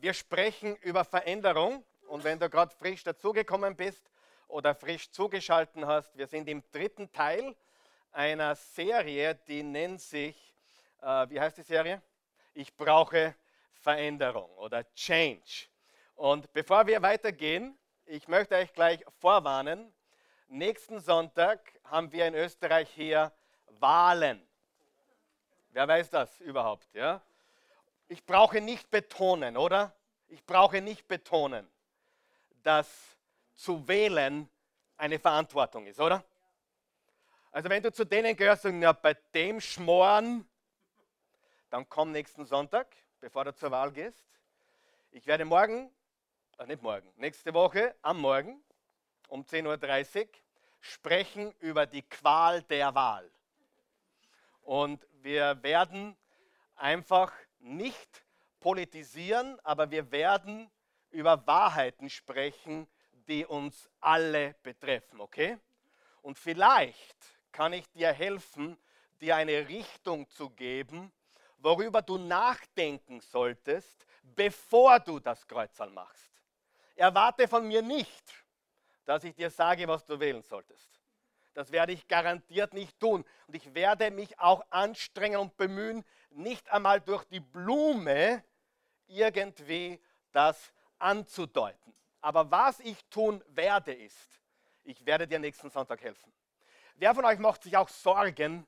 wir 0.00 0.14
sprechen 0.14 0.76
über 0.76 1.04
Veränderung 1.04 1.84
und 2.08 2.24
wenn 2.24 2.38
du 2.38 2.48
gerade 2.48 2.74
frisch 2.74 3.02
dazugekommen 3.04 3.76
bist 3.76 4.10
oder 4.46 4.74
frisch 4.74 5.10
zugeschaltet 5.10 5.84
hast, 5.84 6.16
wir 6.16 6.26
sind 6.26 6.48
im 6.48 6.62
dritten 6.72 7.10
Teil 7.12 7.54
einer 8.12 8.54
Serie, 8.54 9.34
die 9.34 9.62
nennt 9.62 10.00
sich, 10.00 10.54
äh, 11.02 11.28
wie 11.28 11.40
heißt 11.40 11.58
die 11.58 11.62
Serie? 11.62 12.02
Ich 12.54 12.74
brauche 12.76 13.34
Veränderung 13.72 14.50
oder 14.56 14.84
Change. 14.94 15.66
Und 16.14 16.52
bevor 16.52 16.86
wir 16.86 17.00
weitergehen, 17.02 17.78
ich 18.06 18.26
möchte 18.26 18.56
euch 18.56 18.72
gleich 18.72 19.04
vorwarnen, 19.20 19.92
nächsten 20.48 21.00
Sonntag 21.00 21.60
haben 21.84 22.10
wir 22.10 22.26
in 22.26 22.34
Österreich 22.34 22.88
hier 22.90 23.32
Wahlen. 23.78 24.42
Wer 25.70 25.86
weiß 25.86 26.10
das 26.10 26.40
überhaupt? 26.40 26.92
Ja? 26.94 27.20
Ich 28.08 28.24
brauche 28.24 28.60
nicht 28.62 28.90
betonen, 28.90 29.56
oder? 29.56 29.94
Ich 30.28 30.44
brauche 30.44 30.80
nicht 30.80 31.06
betonen, 31.06 31.68
dass 32.62 32.88
zu 33.54 33.86
wählen 33.86 34.48
eine 34.96 35.18
Verantwortung 35.18 35.86
ist, 35.86 36.00
oder? 36.00 36.24
Also 37.52 37.68
wenn 37.68 37.82
du 37.82 37.92
zu 37.92 38.04
denen 38.04 38.34
gehörst 38.34 38.64
und 38.64 38.80
ja, 38.80 38.92
bei 38.92 39.14
dem 39.34 39.60
schmoren, 39.60 40.48
dann 41.70 41.88
komm 41.88 42.12
nächsten 42.12 42.46
Sonntag, 42.46 42.94
bevor 43.20 43.44
du 43.44 43.54
zur 43.54 43.70
Wahl 43.70 43.92
gehst. 43.92 44.24
Ich 45.10 45.26
werde 45.26 45.44
morgen, 45.44 45.90
ach 46.56 46.66
nicht 46.66 46.82
morgen, 46.82 47.12
nächste 47.16 47.52
Woche 47.52 47.94
am 48.00 48.20
Morgen 48.20 48.62
um 49.28 49.42
10.30 49.42 50.20
Uhr 50.20 50.28
sprechen 50.80 51.54
über 51.58 51.84
die 51.86 52.02
Qual 52.02 52.62
der 52.62 52.94
Wahl. 52.94 53.30
Und 54.62 55.06
wir 55.22 55.62
werden 55.62 56.16
einfach 56.76 57.32
nicht 57.60 58.24
politisieren, 58.60 59.58
aber 59.64 59.90
wir 59.90 60.10
werden 60.10 60.70
über 61.10 61.46
Wahrheiten 61.46 62.10
sprechen, 62.10 62.86
die 63.28 63.44
uns 63.44 63.88
alle 64.00 64.54
betreffen, 64.62 65.20
okay? 65.20 65.58
Und 66.22 66.38
vielleicht 66.38 67.16
kann 67.52 67.72
ich 67.72 67.88
dir 67.90 68.12
helfen, 68.12 68.78
dir 69.20 69.36
eine 69.36 69.68
Richtung 69.68 70.28
zu 70.30 70.50
geben, 70.50 71.12
worüber 71.58 72.02
du 72.02 72.18
nachdenken 72.18 73.20
solltest, 73.20 74.06
bevor 74.22 75.00
du 75.00 75.18
das 75.18 75.46
Kreuzal 75.46 75.90
machst. 75.90 76.30
Erwarte 76.94 77.48
von 77.48 77.66
mir 77.66 77.82
nicht, 77.82 78.44
dass 79.04 79.24
ich 79.24 79.34
dir 79.34 79.50
sage, 79.50 79.86
was 79.86 80.04
du 80.04 80.18
wählen 80.18 80.42
solltest. 80.42 80.97
Das 81.58 81.72
werde 81.72 81.92
ich 81.92 82.06
garantiert 82.06 82.72
nicht 82.72 83.00
tun. 83.00 83.24
Und 83.48 83.56
ich 83.56 83.74
werde 83.74 84.12
mich 84.12 84.38
auch 84.38 84.64
anstrengen 84.70 85.40
und 85.40 85.56
bemühen, 85.56 86.04
nicht 86.30 86.70
einmal 86.70 87.00
durch 87.00 87.24
die 87.24 87.40
Blume 87.40 88.44
irgendwie 89.08 90.00
das 90.30 90.72
anzudeuten. 91.00 91.92
Aber 92.20 92.48
was 92.52 92.78
ich 92.78 93.04
tun 93.06 93.42
werde, 93.48 93.92
ist, 93.92 94.40
ich 94.84 95.04
werde 95.04 95.26
dir 95.26 95.40
nächsten 95.40 95.68
Sonntag 95.68 96.00
helfen. 96.00 96.32
Wer 96.94 97.12
von 97.12 97.24
euch 97.24 97.40
macht 97.40 97.64
sich 97.64 97.76
auch 97.76 97.88
Sorgen 97.88 98.64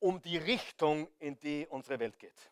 um 0.00 0.20
die 0.20 0.38
Richtung, 0.38 1.08
in 1.20 1.38
die 1.38 1.68
unsere 1.68 2.00
Welt 2.00 2.18
geht? 2.18 2.50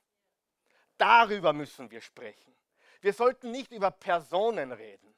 Darüber 0.96 1.52
müssen 1.52 1.90
wir 1.90 2.02
sprechen. 2.02 2.54
Wir 3.00 3.12
sollten 3.12 3.50
nicht 3.50 3.72
über 3.72 3.90
Personen 3.90 4.70
reden, 4.70 5.12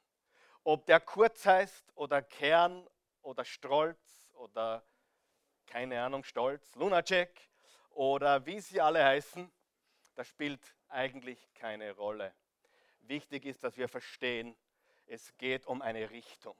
ob 0.63 0.87
der 0.87 1.01
Kurz 1.01 1.45
heißt 1.45 1.91
oder 1.93 2.23
Kern 2.23 2.89
oder 3.21 3.45
Strolz 3.45 4.22
oder 4.43 4.85
keine 5.65 6.01
Ahnung, 6.03 6.23
Stolz, 6.23 6.75
Lunacek 6.75 7.49
oder 7.91 8.45
wie 8.45 8.59
sie 8.59 8.81
alle 8.81 9.03
heißen, 9.03 9.51
das 10.15 10.27
spielt 10.27 10.75
eigentlich 10.89 11.53
keine 11.53 11.93
Rolle. 11.93 12.35
Wichtig 12.99 13.45
ist, 13.45 13.63
dass 13.63 13.77
wir 13.77 13.87
verstehen, 13.87 14.55
es 15.07 15.35
geht 15.37 15.65
um 15.65 15.81
eine 15.81 16.09
Richtung. 16.09 16.55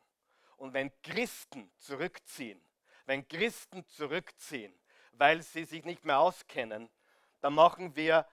Und 0.58 0.73
wenn 0.73 0.92
Christen 1.02 1.72
zurückziehen, 1.78 2.64
wenn 3.06 3.28
Christen 3.28 3.86
zurückziehen, 3.88 4.74
weil 5.12 5.41
sie 5.41 5.66
sich 5.66 5.84
nicht 5.84 6.06
mehr 6.06 6.19
auskennen, 6.19 6.90
dann 7.41 7.53
machen 7.53 7.96
wir 7.96 8.25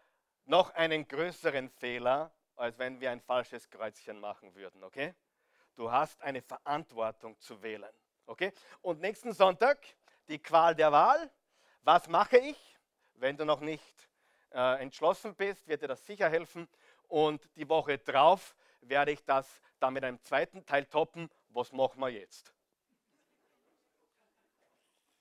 noch 0.44 0.70
einen 0.70 1.06
größeren 1.06 1.69
Fehler, 1.69 2.32
als 2.56 2.78
wenn 2.78 3.00
wir 3.00 3.10
ein 3.10 3.20
falsches 3.20 3.69
Kreuzchen 3.69 4.20
machen 4.20 4.54
würden, 4.54 4.84
okay? 4.84 5.14
Du 5.75 5.91
hast 5.91 6.20
eine 6.22 6.42
Verantwortung 6.42 7.38
zu 7.41 7.62
wählen. 7.62 7.92
Okay? 8.30 8.52
Und 8.80 9.00
nächsten 9.00 9.32
Sonntag 9.32 9.84
die 10.28 10.38
Qual 10.38 10.76
der 10.76 10.92
Wahl. 10.92 11.30
Was 11.82 12.06
mache 12.08 12.38
ich? 12.38 12.78
Wenn 13.14 13.36
du 13.36 13.44
noch 13.44 13.58
nicht 13.58 14.08
äh, 14.52 14.80
entschlossen 14.80 15.34
bist, 15.34 15.66
wird 15.66 15.82
dir 15.82 15.88
das 15.88 16.06
sicher 16.06 16.30
helfen. 16.30 16.69
Und 17.08 17.50
die 17.56 17.69
Woche 17.69 17.98
drauf 17.98 18.54
werde 18.82 19.10
ich 19.10 19.24
das 19.24 19.60
dann 19.80 19.94
mit 19.94 20.04
einem 20.04 20.22
zweiten 20.22 20.64
Teil 20.64 20.84
toppen. 20.86 21.28
Was 21.48 21.72
machen 21.72 22.00
wir 22.00 22.10
jetzt? 22.10 22.54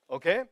Okay? 0.06 0.46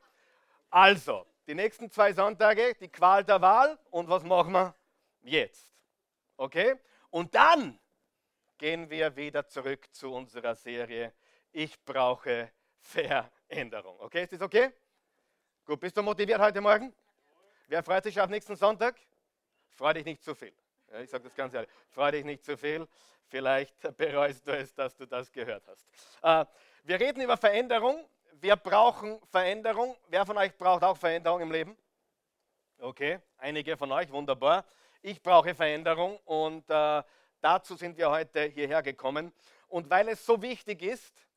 Also, 0.69 1.27
die 1.47 1.55
nächsten 1.55 1.89
zwei 1.93 2.13
Sonntage, 2.13 2.75
die 2.75 2.89
Qual 2.89 3.23
der 3.23 3.41
Wahl. 3.41 3.79
Und 3.91 4.09
was 4.09 4.25
machen 4.25 4.53
wir 4.53 4.75
jetzt? 5.21 5.73
Okay? 6.37 6.75
Und 7.11 7.33
dann 7.37 7.79
gehen 8.59 8.91
wir 8.91 9.15
wieder 9.15 9.47
zurück 9.47 9.87
zu 9.95 10.13
unserer 10.13 10.57
Serie 10.57 11.15
ich 11.53 11.83
brauche 11.85 12.51
Veränderung. 12.81 13.99
Okay, 14.01 14.25
ist 14.25 14.33
das 14.33 14.43
okay? 14.43 14.73
Gut, 15.65 15.81
bist 15.81 15.97
du 15.97 16.03
motiviert 16.03 16.41
heute 16.41 16.61
Morgen? 16.61 16.95
Wer 17.67 17.83
freut 17.83 18.05
sich 18.05 18.21
auf 18.21 18.31
nächsten 18.31 18.57
Sonntag? 18.57 18.97
Freu 19.71 19.93
dich 19.93 20.05
nicht 20.05 20.23
zu 20.23 20.35
viel. 20.35 20.55
Ja, 20.91 21.01
ich 21.01 21.11
sage 21.11 21.25
das 21.25 21.35
ganz 21.35 21.53
ehrlich. 21.55 21.71
Freu 21.91 22.11
dich 22.11 22.25
nicht 22.25 22.45
zu 22.45 22.57
viel. 22.57 22.89
Vielleicht 23.27 23.97
bereust 23.97 24.47
du 24.47 24.53
es, 24.57 24.75
dass 24.75 24.97
du 24.97 25.07
das 25.07 25.31
gehört 25.31 25.63
hast. 25.67 25.85
Äh, 26.23 26.47
wir 26.85 26.99
reden 26.99 27.21
über 27.21 27.37
Veränderung. 27.37 28.09
Wir 28.41 28.57
brauchen 28.57 29.21
Veränderung. 29.27 29.97
Wer 30.09 30.25
von 30.25 30.39
euch 30.39 30.57
braucht 30.57 30.83
auch 30.83 30.97
Veränderung 30.97 31.43
im 31.43 31.53
Leben? 31.53 31.77
Okay, 32.79 33.21
einige 33.37 33.77
von 33.77 33.91
euch, 33.93 34.11
wunderbar. 34.11 34.65
Ich 35.03 35.21
brauche 35.21 35.55
Veränderung 35.55 36.19
und 36.25 36.71
äh, 36.71 37.03
dazu 37.41 37.77
sind 37.77 37.99
wir 37.99 38.09
heute 38.09 38.45
hierher 38.45 38.83
gekommen. 38.83 39.33
Und 39.69 39.91
weil 39.91 40.09
es 40.09 40.25
so 40.25 40.41
wichtig 40.41 40.83
ist, 40.83 41.28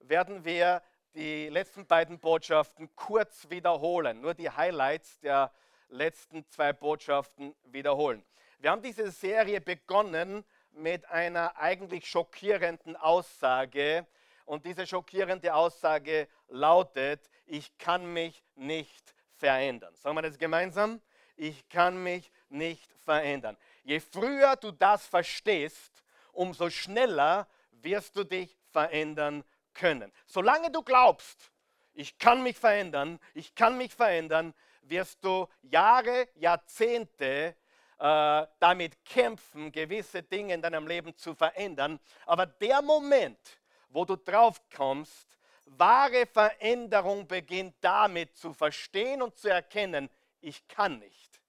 werden 0.00 0.44
wir 0.44 0.82
die 1.14 1.48
letzten 1.48 1.86
beiden 1.86 2.18
Botschaften 2.18 2.94
kurz 2.94 3.48
wiederholen, 3.50 4.20
nur 4.20 4.34
die 4.34 4.50
Highlights 4.50 5.18
der 5.20 5.52
letzten 5.88 6.46
zwei 6.48 6.72
Botschaften 6.72 7.54
wiederholen. 7.64 8.24
Wir 8.58 8.70
haben 8.70 8.82
diese 8.82 9.10
Serie 9.10 9.60
begonnen 9.60 10.44
mit 10.72 11.08
einer 11.08 11.56
eigentlich 11.56 12.06
schockierenden 12.06 12.96
Aussage 12.96 14.06
und 14.44 14.64
diese 14.66 14.86
schockierende 14.86 15.54
Aussage 15.54 16.28
lautet, 16.48 17.28
ich 17.46 17.76
kann 17.78 18.12
mich 18.12 18.42
nicht 18.54 19.14
verändern. 19.36 19.94
Sagen 19.96 20.16
wir 20.16 20.22
das 20.22 20.38
gemeinsam? 20.38 21.00
Ich 21.36 21.68
kann 21.68 22.02
mich 22.02 22.30
nicht 22.48 22.92
verändern. 23.04 23.56
Je 23.82 24.00
früher 24.00 24.56
du 24.56 24.70
das 24.72 25.06
verstehst, 25.06 26.04
umso 26.32 26.70
schneller 26.70 27.48
wirst 27.70 28.14
du 28.16 28.24
dich 28.24 28.56
verändern 28.70 29.42
können. 29.74 30.12
Solange 30.26 30.70
du 30.70 30.82
glaubst, 30.82 31.50
ich 31.92 32.18
kann 32.18 32.42
mich 32.42 32.56
verändern, 32.56 33.18
ich 33.34 33.54
kann 33.54 33.76
mich 33.76 33.94
verändern, 33.94 34.54
wirst 34.82 35.22
du 35.24 35.46
Jahre, 35.62 36.28
Jahrzehnte 36.34 37.56
äh, 37.98 38.46
damit 38.58 39.04
kämpfen, 39.04 39.70
gewisse 39.70 40.22
Dinge 40.22 40.54
in 40.54 40.62
deinem 40.62 40.86
Leben 40.86 41.14
zu 41.16 41.34
verändern. 41.34 42.00
Aber 42.26 42.46
der 42.46 42.80
Moment, 42.82 43.60
wo 43.88 44.04
du 44.04 44.16
drauf 44.16 44.60
kommst, 44.74 45.28
wahre 45.66 46.26
Veränderung 46.26 47.26
beginnt 47.26 47.76
damit 47.80 48.36
zu 48.36 48.52
verstehen 48.54 49.22
und 49.22 49.36
zu 49.36 49.48
erkennen, 49.48 50.08
ich 50.40 50.66
kann 50.66 50.98
nicht. 50.98 51.40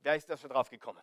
Wer 0.00 0.16
ist 0.16 0.28
da 0.28 0.36
schon 0.36 0.50
drauf 0.50 0.68
gekommen? 0.68 1.02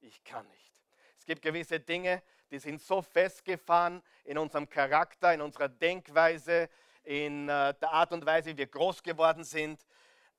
Ich 0.00 0.22
kann 0.22 0.46
nicht. 0.48 0.72
Es 1.18 1.26
gibt 1.26 1.42
gewisse 1.42 1.80
Dinge, 1.80 2.22
die 2.50 2.58
sind 2.58 2.80
so 2.80 3.02
festgefahren 3.02 4.02
in 4.24 4.38
unserem 4.38 4.68
Charakter, 4.68 5.32
in 5.34 5.40
unserer 5.40 5.68
Denkweise, 5.68 6.68
in 7.02 7.48
äh, 7.48 7.74
der 7.74 7.92
Art 7.92 8.12
und 8.12 8.24
Weise, 8.26 8.50
wie 8.50 8.58
wir 8.58 8.66
groß 8.66 9.02
geworden 9.02 9.44
sind. 9.44 9.86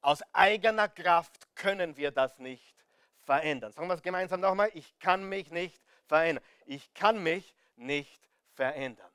Aus 0.02 0.22
eigener 0.34 0.88
Kraft 0.88 1.48
können 1.56 1.98
wir 1.98 2.12
das 2.12 2.40
nicht 2.40 2.76
verändern. 3.24 3.72
Sagen 3.72 3.88
wir 3.88 3.96
es 3.96 4.02
gemeinsam 4.02 4.42
nochmal. 4.42 4.70
Ich 4.74 4.98
kann 5.00 5.28
mich 5.28 5.52
nicht 5.52 5.82
verändern. 6.06 6.44
Ich 6.66 6.94
kann 6.94 7.22
mich 7.22 7.54
nicht 7.76 8.22
verändern. 8.54 9.12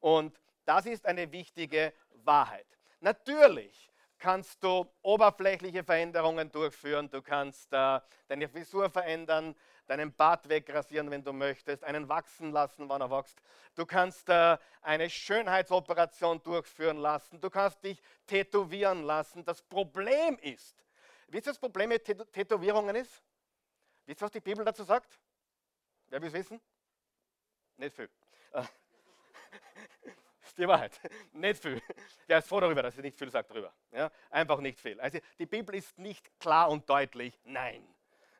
Und 0.00 0.38
das 0.64 0.86
ist 0.86 1.06
eine 1.06 1.30
wichtige 1.32 1.92
Wahrheit. 2.24 2.66
Natürlich 3.00 3.90
kannst 4.18 4.62
du 4.64 4.90
oberflächliche 5.02 5.84
Veränderungen 5.84 6.50
durchführen. 6.50 7.10
Du 7.10 7.20
kannst 7.20 7.72
äh, 7.72 8.00
deine 8.28 8.48
Frisur 8.48 8.88
verändern, 8.88 9.54
deinen 9.86 10.12
Bart 10.14 10.48
wegrasieren, 10.48 11.10
wenn 11.10 11.22
du 11.22 11.32
möchtest, 11.32 11.84
einen 11.84 12.08
wachsen 12.08 12.52
lassen, 12.52 12.88
wann 12.88 13.00
er 13.00 13.10
wächst. 13.10 13.40
Du 13.74 13.84
kannst 13.84 14.28
äh, 14.28 14.56
eine 14.82 15.10
Schönheitsoperation 15.10 16.42
durchführen 16.42 16.98
lassen. 16.98 17.40
Du 17.40 17.50
kannst 17.50 17.82
dich 17.84 18.00
tätowieren 18.26 19.02
lassen. 19.02 19.44
Das 19.44 19.62
Problem 19.62 20.38
ist, 20.38 20.84
wisst 21.28 21.46
ihr, 21.46 21.52
das 21.52 21.58
Problem 21.58 21.88
mit 21.90 22.04
Tätowierungen 22.32 22.96
ist? 22.96 23.22
Wisst 24.06 24.20
ihr, 24.20 24.24
was 24.24 24.32
die 24.32 24.40
Bibel 24.40 24.64
dazu 24.64 24.84
sagt? 24.84 25.18
Wer 26.08 26.20
will 26.20 26.28
es 26.28 26.34
wissen? 26.34 26.60
Nicht 27.76 27.96
viel. 27.96 28.08
ist 30.44 30.58
die 30.58 30.68
Wahrheit. 30.68 31.00
Nicht 31.32 31.60
viel. 31.60 31.82
Wer 32.26 32.38
ist 32.38 32.48
froh 32.48 32.60
darüber, 32.60 32.82
dass 32.82 32.96
er 32.96 33.02
nicht 33.02 33.18
viel 33.18 33.30
sagt 33.30 33.50
darüber? 33.50 33.72
Ja? 33.90 34.10
Einfach 34.30 34.60
nicht 34.60 34.78
viel. 34.78 35.00
Also 35.00 35.18
die 35.38 35.46
Bibel 35.46 35.74
ist 35.74 35.98
nicht 35.98 36.38
klar 36.38 36.70
und 36.70 36.88
deutlich. 36.88 37.38
Nein. 37.44 37.93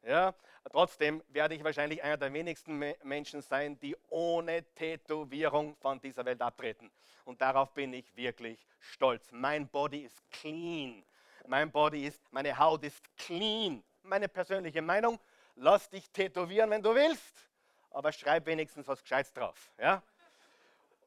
Ja? 0.06 0.34
Trotzdem 0.70 1.22
werde 1.28 1.54
ich 1.54 1.62
wahrscheinlich 1.62 2.02
einer 2.02 2.16
der 2.16 2.32
wenigsten 2.32 2.78
Menschen 3.02 3.42
sein, 3.42 3.78
die 3.80 3.96
ohne 4.08 4.64
Tätowierung 4.74 5.76
von 5.76 6.00
dieser 6.00 6.24
Welt 6.24 6.40
abtreten. 6.40 6.90
Und 7.24 7.40
darauf 7.40 7.72
bin 7.72 7.92
ich 7.92 8.14
wirklich 8.16 8.66
stolz. 8.80 9.30
Mein 9.32 9.68
Body 9.68 10.04
ist 10.04 10.22
clean. 10.30 11.04
Mein 11.46 11.70
Body 11.70 12.06
ist, 12.06 12.20
meine 12.32 12.56
Haut 12.58 12.82
ist 12.84 13.02
clean. 13.16 13.82
Meine 14.02 14.28
persönliche 14.28 14.82
Meinung, 14.82 15.18
lass 15.56 15.88
dich 15.88 16.10
tätowieren, 16.10 16.70
wenn 16.70 16.82
du 16.82 16.94
willst, 16.94 17.48
aber 17.90 18.12
schreib 18.12 18.46
wenigstens 18.46 18.86
was 18.88 19.02
Gescheites 19.02 19.32
drauf. 19.32 19.72
Ja? 19.78 20.02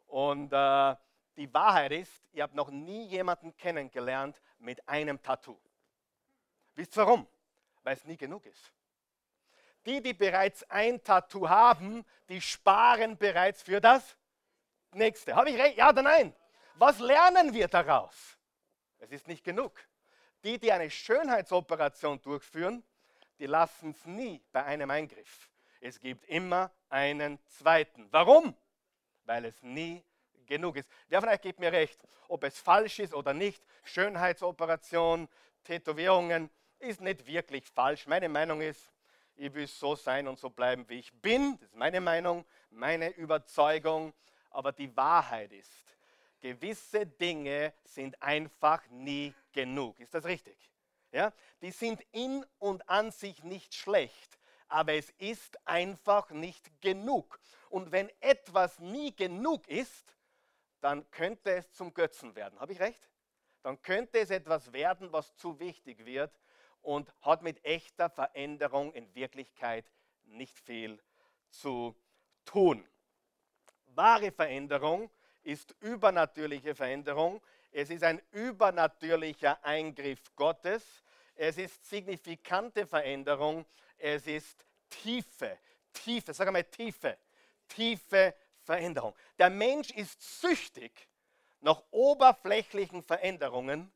Und 0.07 0.51
äh, 0.53 0.95
die 1.35 1.53
Wahrheit 1.53 1.91
ist, 1.91 2.27
ihr 2.33 2.43
habt 2.43 2.55
noch 2.55 2.69
nie 2.69 3.05
jemanden 3.07 3.55
kennengelernt 3.55 4.41
mit 4.59 4.87
einem 4.87 5.21
Tattoo. 5.21 5.59
Wisst 6.75 6.97
ihr 6.97 7.05
warum? 7.05 7.27
Weil 7.83 7.95
es 7.95 8.05
nie 8.05 8.17
genug 8.17 8.45
ist. 8.45 8.71
Die, 9.87 10.01
die 10.01 10.13
bereits 10.13 10.69
ein 10.69 11.01
Tattoo 11.01 11.47
haben, 11.47 12.05
die 12.27 12.41
sparen 12.41 13.17
bereits 13.17 13.61
für 13.61 13.79
das 13.79 14.17
nächste. 14.91 15.33
Habe 15.33 15.49
ich 15.49 15.57
recht? 15.57 15.77
Ja 15.77 15.89
oder 15.89 16.01
nein? 16.01 16.35
Was 16.75 16.99
lernen 16.99 17.53
wir 17.53 17.69
daraus? 17.69 18.37
Es 18.99 19.11
ist 19.11 19.29
nicht 19.29 19.45
genug. 19.45 19.79
Die, 20.43 20.59
die 20.59 20.73
eine 20.73 20.91
Schönheitsoperation 20.91 22.21
durchführen, 22.21 22.83
die 23.39 23.45
lassen 23.45 23.91
es 23.91 24.05
nie 24.05 24.43
bei 24.51 24.65
einem 24.65 24.91
Eingriff. 24.91 25.49
Es 25.79 25.99
gibt 26.01 26.25
immer 26.25 26.69
einen 26.89 27.39
zweiten. 27.45 28.07
Warum? 28.11 28.55
Weil 29.23 29.45
es 29.45 29.63
nie 29.63 30.03
genug 30.45 30.75
ist. 30.75 30.89
Wer 31.07 31.21
von 31.21 31.29
euch 31.29 31.41
gibt 31.41 31.59
mir 31.59 31.71
recht, 31.71 31.97
ob 32.27 32.43
es 32.43 32.59
falsch 32.59 32.99
ist 32.99 33.13
oder 33.13 33.33
nicht, 33.33 33.63
Schönheitsoperation, 33.85 35.29
Tätowierungen, 35.63 36.49
ist 36.79 36.99
nicht 36.99 37.25
wirklich 37.25 37.65
falsch. 37.69 38.05
Meine 38.05 38.27
Meinung 38.27 38.59
ist, 38.59 38.91
ich 39.37 39.53
will 39.53 39.67
so 39.67 39.95
sein 39.95 40.27
und 40.27 40.39
so 40.39 40.49
bleiben, 40.49 40.87
wie 40.89 40.99
ich 40.99 41.13
bin. 41.13 41.57
Das 41.59 41.69
ist 41.69 41.75
meine 41.75 42.01
Meinung, 42.01 42.45
meine 42.69 43.09
Überzeugung. 43.09 44.13
Aber 44.49 44.71
die 44.71 44.95
Wahrheit 44.95 45.51
ist, 45.51 45.71
gewisse 46.39 47.05
Dinge 47.05 47.73
sind 47.83 48.21
einfach 48.21 48.87
nie 48.89 49.33
genug. 49.51 49.99
Ist 49.99 50.13
das 50.13 50.25
richtig? 50.25 50.57
Ja? 51.11 51.31
Die 51.61 51.71
sind 51.71 52.01
in 52.11 52.45
und 52.57 52.87
an 52.89 53.11
sich 53.11 53.43
nicht 53.43 53.75
schlecht, 53.75 54.39
aber 54.67 54.93
es 54.93 55.09
ist 55.17 55.57
einfach 55.67 56.31
nicht 56.31 56.81
genug. 56.81 57.39
Und 57.69 57.91
wenn 57.91 58.09
etwas 58.19 58.79
nie 58.79 59.15
genug 59.15 59.67
ist, 59.67 60.15
dann 60.81 61.09
könnte 61.11 61.51
es 61.51 61.71
zum 61.73 61.93
Götzen 61.93 62.35
werden. 62.35 62.59
Habe 62.59 62.73
ich 62.73 62.79
recht? 62.79 63.09
Dann 63.63 63.81
könnte 63.81 64.19
es 64.19 64.29
etwas 64.29 64.71
werden, 64.73 65.11
was 65.11 65.35
zu 65.35 65.59
wichtig 65.59 66.05
wird 66.05 66.31
und 66.87 67.13
hat 67.19 67.41
mit 67.41 67.65
echter 67.65 68.09
Veränderung 68.09 68.93
in 68.93 69.13
Wirklichkeit 69.13 69.91
nicht 70.23 70.57
viel 70.57 71.03
zu 71.49 71.93
tun. 72.45 72.87
Wahre 73.87 74.31
Veränderung 74.31 75.11
ist 75.43 75.75
übernatürliche 75.81 76.75
Veränderung. 76.75 77.41
Es 77.71 77.89
ist 77.89 78.05
ein 78.05 78.21
übernatürlicher 78.31 79.61
Eingriff 79.65 80.33
Gottes. 80.37 81.03
Es 81.35 81.57
ist 81.57 81.89
signifikante 81.89 82.87
Veränderung. 82.87 83.65
Es 83.97 84.25
ist 84.25 84.65
tiefe, 84.89 85.59
tiefe, 85.91 86.33
sag 86.33 86.49
mal 86.53 86.63
tiefe, 86.63 87.17
tiefe 87.67 88.33
Veränderung. 88.63 89.13
Der 89.37 89.49
Mensch 89.49 89.91
ist 89.91 90.39
süchtig 90.39 91.09
nach 91.59 91.83
oberflächlichen 91.91 93.03
Veränderungen 93.03 93.91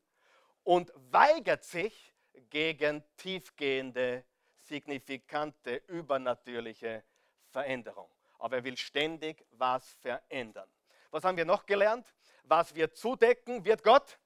und 0.62 0.92
weigert 1.10 1.64
sich, 1.64 2.11
gegen 2.50 3.02
tiefgehende, 3.16 4.24
signifikante, 4.60 5.82
übernatürliche 5.88 7.04
Veränderung. 7.50 8.08
Aber 8.38 8.56
er 8.56 8.64
will 8.64 8.76
ständig 8.76 9.44
was 9.52 9.94
verändern. 10.00 10.68
Was 11.10 11.24
haben 11.24 11.36
wir 11.36 11.44
noch 11.44 11.66
gelernt? 11.66 12.06
Was 12.44 12.74
wir 12.74 12.92
zudecken, 12.92 13.64
wird 13.64 13.82
Gott 13.82 14.18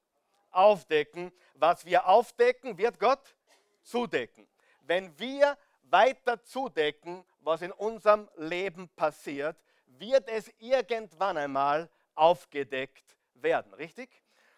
aufdecken. 0.51 1.31
Was 1.53 1.85
wir 1.85 2.07
aufdecken, 2.07 2.77
wird 2.77 2.99
Gott 2.99 3.35
zudecken. 3.83 4.47
Wenn 4.81 5.17
wir 5.19 5.57
weiter 5.83 6.43
zudecken, 6.43 7.23
was 7.41 7.61
in 7.61 7.71
unserem 7.71 8.29
Leben 8.35 8.89
passiert, 8.89 9.57
wird 9.85 10.27
es 10.27 10.51
irgendwann 10.59 11.37
einmal 11.37 11.89
aufgedeckt 12.15 13.15
werden. 13.35 13.73
Richtig? 13.73 14.09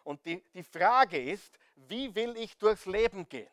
Und 0.03 0.25
die, 0.25 0.43
die 0.53 0.63
Frage 0.63 1.21
ist, 1.21 1.59
wie 1.87 2.13
will 2.15 2.35
ich 2.37 2.57
durchs 2.57 2.85
Leben 2.85 3.27
gehen? 3.29 3.49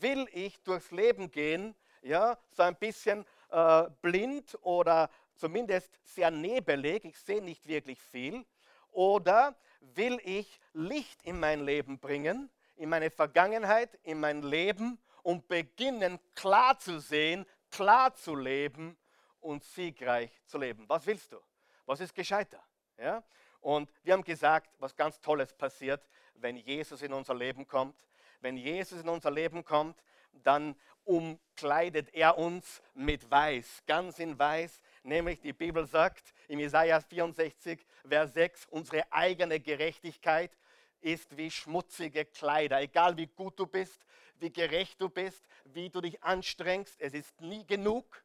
Will 0.00 0.28
ich 0.32 0.60
durchs 0.62 0.90
Leben 0.90 1.30
gehen, 1.30 1.74
ja, 2.02 2.38
so 2.50 2.62
ein 2.62 2.76
bisschen 2.76 3.24
äh, 3.50 3.84
blind 4.02 4.56
oder 4.62 5.10
zumindest 5.34 5.98
sehr 6.04 6.30
nebelig, 6.30 7.04
ich 7.04 7.18
sehe 7.18 7.42
nicht 7.42 7.66
wirklich 7.66 8.00
viel, 8.00 8.44
oder 8.92 9.56
will 9.80 10.20
ich 10.24 10.60
Licht 10.72 11.22
in 11.22 11.40
mein 11.40 11.64
Leben 11.64 11.98
bringen, 11.98 12.50
in 12.76 12.88
meine 12.88 13.10
Vergangenheit, 13.10 13.98
in 14.02 14.20
mein 14.20 14.42
Leben 14.42 14.98
und 15.22 15.48
beginnen 15.48 16.18
klar 16.34 16.78
zu 16.78 17.00
sehen, 17.00 17.44
klar 17.70 18.14
zu 18.14 18.34
leben 18.34 18.96
und 19.40 19.64
siegreich 19.64 20.30
zu 20.46 20.58
leben. 20.58 20.84
Was 20.88 21.06
willst 21.06 21.32
du? 21.32 21.38
Was 21.86 22.00
ist 22.00 22.14
gescheiter? 22.14 22.62
Ja? 22.96 23.22
Und 23.68 23.92
wir 24.02 24.14
haben 24.14 24.24
gesagt, 24.24 24.70
was 24.78 24.96
ganz 24.96 25.20
Tolles 25.20 25.52
passiert, 25.52 26.08
wenn 26.36 26.56
Jesus 26.56 27.02
in 27.02 27.12
unser 27.12 27.34
Leben 27.34 27.68
kommt. 27.68 28.06
Wenn 28.40 28.56
Jesus 28.56 29.02
in 29.02 29.10
unser 29.10 29.30
Leben 29.30 29.62
kommt, 29.62 30.02
dann 30.32 30.74
umkleidet 31.04 32.14
er 32.14 32.38
uns 32.38 32.80
mit 32.94 33.30
Weiß, 33.30 33.82
ganz 33.86 34.20
in 34.20 34.38
Weiß. 34.38 34.80
Nämlich 35.02 35.42
die 35.42 35.52
Bibel 35.52 35.86
sagt 35.86 36.32
im 36.48 36.60
Jesaja 36.60 36.98
64, 36.98 37.84
Vers 38.08 38.32
6, 38.32 38.64
unsere 38.70 39.12
eigene 39.12 39.60
Gerechtigkeit 39.60 40.56
ist 41.02 41.36
wie 41.36 41.50
schmutzige 41.50 42.24
Kleider. 42.24 42.80
Egal 42.80 43.18
wie 43.18 43.26
gut 43.26 43.60
du 43.60 43.66
bist, 43.66 44.06
wie 44.38 44.50
gerecht 44.50 44.98
du 44.98 45.10
bist, 45.10 45.46
wie 45.64 45.90
du 45.90 46.00
dich 46.00 46.24
anstrengst, 46.24 46.98
es 47.02 47.12
ist 47.12 47.38
nie 47.42 47.66
genug. 47.66 48.24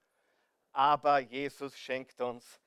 Aber 0.71 1.19
Jesus 1.19 1.77
schenkt 1.77 2.21
uns 2.21 2.62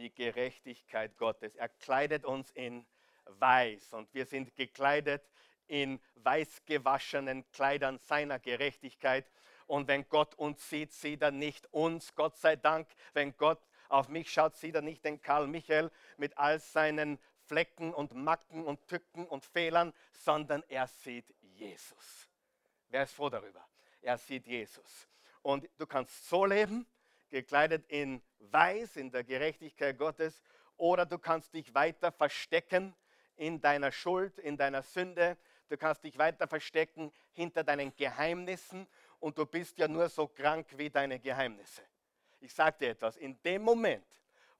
die 0.00 0.12
Gerechtigkeit 0.14 1.16
Gottes. 1.18 1.54
Er 1.54 1.68
kleidet 1.68 2.24
uns 2.24 2.50
in 2.52 2.86
Weiß 3.26 3.92
und 3.92 4.12
wir 4.12 4.26
sind 4.26 4.56
gekleidet 4.56 5.22
in 5.68 6.00
weiß 6.16 6.64
gewaschenen 6.64 7.48
Kleidern 7.52 8.00
seiner 8.00 8.40
Gerechtigkeit. 8.40 9.30
Und 9.66 9.86
wenn 9.86 10.08
Gott 10.08 10.34
uns 10.34 10.68
sieht, 10.68 10.92
sieht 10.92 11.22
er 11.22 11.30
nicht 11.30 11.72
uns, 11.72 12.14
Gott 12.16 12.36
sei 12.36 12.56
Dank. 12.56 12.88
Wenn 13.12 13.36
Gott 13.36 13.60
auf 13.88 14.08
mich 14.08 14.32
schaut, 14.32 14.56
sieht 14.56 14.74
er 14.74 14.82
nicht 14.82 15.04
den 15.04 15.22
Karl 15.22 15.46
Michael 15.46 15.92
mit 16.16 16.36
all 16.36 16.58
seinen 16.58 17.20
Flecken 17.44 17.94
und 17.94 18.14
Macken 18.14 18.64
und 18.64 18.84
Tücken 18.88 19.26
und 19.26 19.44
Fehlern, 19.44 19.92
sondern 20.12 20.64
er 20.68 20.88
sieht 20.88 21.26
Jesus. 21.40 22.28
Wer 22.88 23.04
ist 23.04 23.14
froh 23.14 23.28
darüber? 23.28 23.64
Er 24.02 24.18
sieht 24.18 24.46
Jesus. 24.46 25.08
Und 25.42 25.68
du 25.78 25.86
kannst 25.86 26.28
so 26.28 26.44
leben, 26.44 26.86
gekleidet 27.30 27.84
in 27.88 28.22
Weiß, 28.38 28.96
in 28.96 29.10
der 29.10 29.24
Gerechtigkeit 29.24 29.98
Gottes, 29.98 30.42
oder 30.76 31.04
du 31.04 31.18
kannst 31.18 31.52
dich 31.54 31.74
weiter 31.74 32.10
verstecken 32.10 32.94
in 33.36 33.60
deiner 33.60 33.92
Schuld, 33.92 34.38
in 34.38 34.56
deiner 34.56 34.82
Sünde. 34.82 35.36
Du 35.68 35.76
kannst 35.76 36.02
dich 36.02 36.18
weiter 36.18 36.48
verstecken 36.48 37.12
hinter 37.32 37.62
deinen 37.62 37.94
Geheimnissen 37.94 38.86
und 39.18 39.36
du 39.38 39.46
bist 39.46 39.78
ja 39.78 39.86
nur 39.86 40.08
so 40.08 40.26
krank 40.26 40.66
wie 40.76 40.90
deine 40.90 41.18
Geheimnisse. 41.20 41.82
Ich 42.40 42.54
sage 42.54 42.78
dir 42.80 42.90
etwas, 42.90 43.16
in 43.16 43.40
dem 43.42 43.62
Moment, 43.62 44.06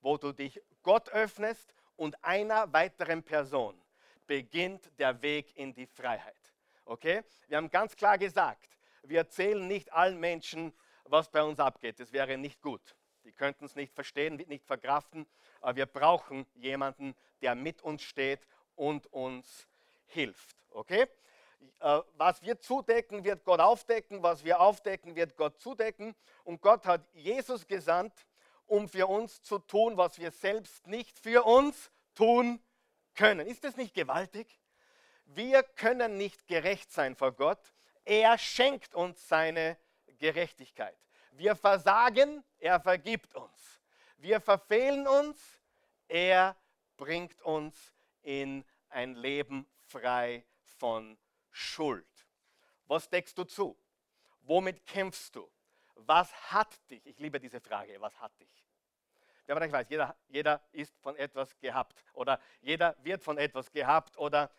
wo 0.03 0.17
du 0.17 0.33
dich 0.33 0.61
Gott 0.83 1.09
öffnest 1.11 1.75
und 1.97 2.23
einer 2.23 2.73
weiteren 2.73 3.23
Person, 3.23 3.81
beginnt 4.27 4.91
der 4.99 5.21
Weg 5.23 5.57
in 5.57 5.75
die 5.75 5.87
Freiheit. 5.87 6.37
Okay? 6.85 7.23
Wir 7.49 7.57
haben 7.57 7.71
ganz 7.71 7.97
klar 7.97 8.17
gesagt, 8.17 8.79
wir 9.03 9.19
erzählen 9.19 9.67
nicht 9.67 9.93
allen 9.93 10.21
Menschen, 10.21 10.73
was 11.11 11.31
bei 11.31 11.43
uns 11.43 11.59
abgeht. 11.59 12.01
Das 12.01 12.13
wäre 12.13 12.39
nicht 12.39 12.61
gut. 12.61 12.97
Die 13.25 13.33
könnten 13.33 13.65
es 13.67 13.77
nicht 13.77 13.93
verstehen, 13.95 14.37
nicht 14.37 14.65
verkraften, 14.65 15.27
aber 15.61 15.77
wir 15.77 15.87
brauchen 15.87 16.47
jemanden, 16.55 17.15
der 17.43 17.55
mit 17.55 17.83
uns 17.83 18.03
steht 18.03 18.41
und 18.77 19.07
uns 19.13 19.69
hilft. 20.07 20.57
Okay? 20.71 21.07
Äh, 21.81 22.01
was 22.17 22.43
wir 22.43 22.59
zudecken, 22.59 23.25
wird 23.25 23.45
Gott 23.45 23.61
aufdecken. 23.61 24.23
Was 24.23 24.45
wir 24.45 24.61
aufdecken, 24.61 25.15
wird 25.17 25.37
Gott 25.37 25.61
zudecken. 25.61 26.15
Und 26.45 26.61
Gott 26.63 26.87
hat 26.87 27.07
Jesus 27.13 27.67
gesandt, 27.67 28.27
um 28.67 28.89
für 28.89 29.07
uns 29.07 29.43
zu 29.43 29.59
tun, 29.59 29.97
was 29.97 30.19
wir 30.19 30.31
selbst 30.31 30.87
nicht 30.87 31.19
für 31.19 31.45
uns 31.45 31.91
tun 32.15 32.61
können. 33.15 33.47
Ist 33.47 33.65
das 33.65 33.77
nicht 33.77 33.95
gewaltig? 33.95 34.59
Wir 35.27 35.63
können 35.63 36.17
nicht 36.17 36.47
gerecht 36.49 36.93
sein 36.93 37.15
vor 37.15 37.33
Gott. 37.33 37.61
Er 38.05 38.39
schenkt 38.39 38.95
uns 38.95 39.29
seine 39.29 39.77
Gerechtigkeit. 39.77 39.90
Wir 40.21 41.57
versagen, 41.57 42.45
er 42.59 42.79
vergibt 42.81 43.35
uns. 43.35 43.81
Wir 44.19 44.41
verfehlen 44.41 45.07
uns, 45.07 45.61
er 46.09 46.57
bringt 46.97 47.41
uns 47.43 47.95
in 48.23 48.65
ein 48.91 49.15
Leben 49.15 49.67
frei 49.87 50.45
von 50.79 51.17
Schuld. 51.51 52.07
Was 52.87 53.09
deckst 53.09 53.39
du 53.39 53.45
zu? 53.45 53.79
Womit 54.43 54.87
kämpfst 54.87 55.35
du? 55.37 55.51
Was 55.95 56.33
hat 56.53 56.79
dich? 56.91 57.07
Ich 57.07 57.19
liebe 57.19 57.41
diese 57.41 57.61
Frage, 57.61 58.01
was 58.01 58.19
hat 58.21 58.39
dich? 58.41 58.67
Wer 59.47 59.57
von 59.57 59.63
euch 59.63 59.73
weiß, 59.73 59.89
jeder, 59.89 60.17
jeder 60.29 60.63
ist 60.73 60.97
von 60.99 61.17
etwas 61.17 61.59
gehabt 61.59 62.05
oder 62.13 62.41
jeder 62.61 62.97
wird 63.03 63.23
von 63.23 63.39
etwas 63.39 63.73
gehabt 63.73 64.17
oder 64.17 64.51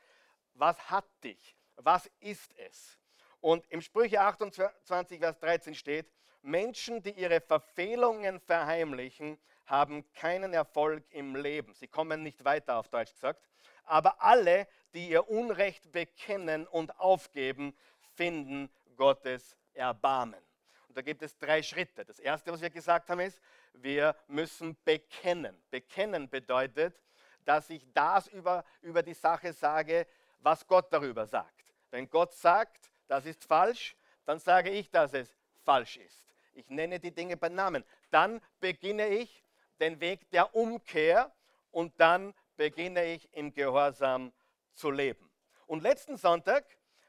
was 0.54 0.90
hat 0.90 1.06
dich? 1.24 1.56
Was 1.76 2.10
ist 2.20 2.58
es? 2.58 3.01
Und 3.42 3.66
im 3.70 3.82
Sprüche 3.82 4.22
28, 4.22 5.20
Vers 5.20 5.40
13 5.40 5.76
steht, 5.76 6.12
Menschen, 6.44 7.02
die 7.02 7.12
ihre 7.12 7.42
Verfehlungen 7.42 8.40
verheimlichen, 8.40 9.38
haben 9.66 10.12
keinen 10.14 10.54
Erfolg 10.54 11.04
im 11.12 11.36
Leben. 11.36 11.74
Sie 11.74 11.88
kommen 11.88 12.24
nicht 12.24 12.44
weiter, 12.44 12.78
auf 12.78 12.88
Deutsch 12.90 13.14
gesagt. 13.14 13.48
Aber 13.86 14.22
alle, 14.22 14.68
die 14.94 15.10
ihr 15.10 15.30
Unrecht 15.30 15.92
bekennen 15.92 16.68
und 16.68 17.00
aufgeben, 17.00 17.76
finden 18.16 18.70
Gottes 18.96 19.58
Erbarmen. 19.74 20.42
Und 20.88 20.98
da 20.98 21.02
gibt 21.02 21.22
es 21.22 21.38
drei 21.38 21.64
Schritte. 21.64 22.04
Das 22.04 22.20
erste, 22.20 22.52
was 22.52 22.62
wir 22.62 22.70
gesagt 22.70 23.10
haben, 23.10 23.22
ist, 23.22 23.40
wir 23.74 24.16
müssen 24.28 24.78
bekennen. 24.84 25.56
Bekennen 25.70 26.30
bedeutet, 26.30 27.02
dass 27.46 27.70
ich 27.70 27.88
das 27.94 28.28
über, 28.28 28.66
über 28.82 29.02
die 29.02 29.14
Sache 29.14 29.54
sage, 29.54 30.06
was 30.40 30.68
Gott 30.68 30.92
darüber 30.92 31.26
sagt. 31.26 31.64
Wenn 31.90 32.10
Gott 32.10 32.34
sagt, 32.34 32.91
das 33.12 33.26
ist 33.26 33.44
falsch, 33.44 33.98
dann 34.24 34.40
sage 34.40 34.70
ich, 34.70 34.90
dass 34.90 35.14
es 35.14 35.36
falsch 35.66 35.98
ist. 35.98 36.34
Ich 36.54 36.70
nenne 36.70 36.98
die 36.98 37.12
Dinge 37.12 37.36
beim 37.36 37.54
Namen. 37.54 37.84
Dann 38.10 38.42
beginne 38.62 39.10
ich 39.10 39.44
den 39.82 40.00
Weg 40.00 40.30
der 40.32 40.56
Umkehr 40.56 41.30
und 41.72 42.00
dann 42.00 42.34
beginne 42.56 43.04
ich 43.04 43.28
im 43.34 43.54
Gehorsam 43.54 44.32
zu 44.74 44.92
leben. 44.92 45.30
Und 45.68 45.84
letzten 45.84 46.16
Sonntag 46.16 46.66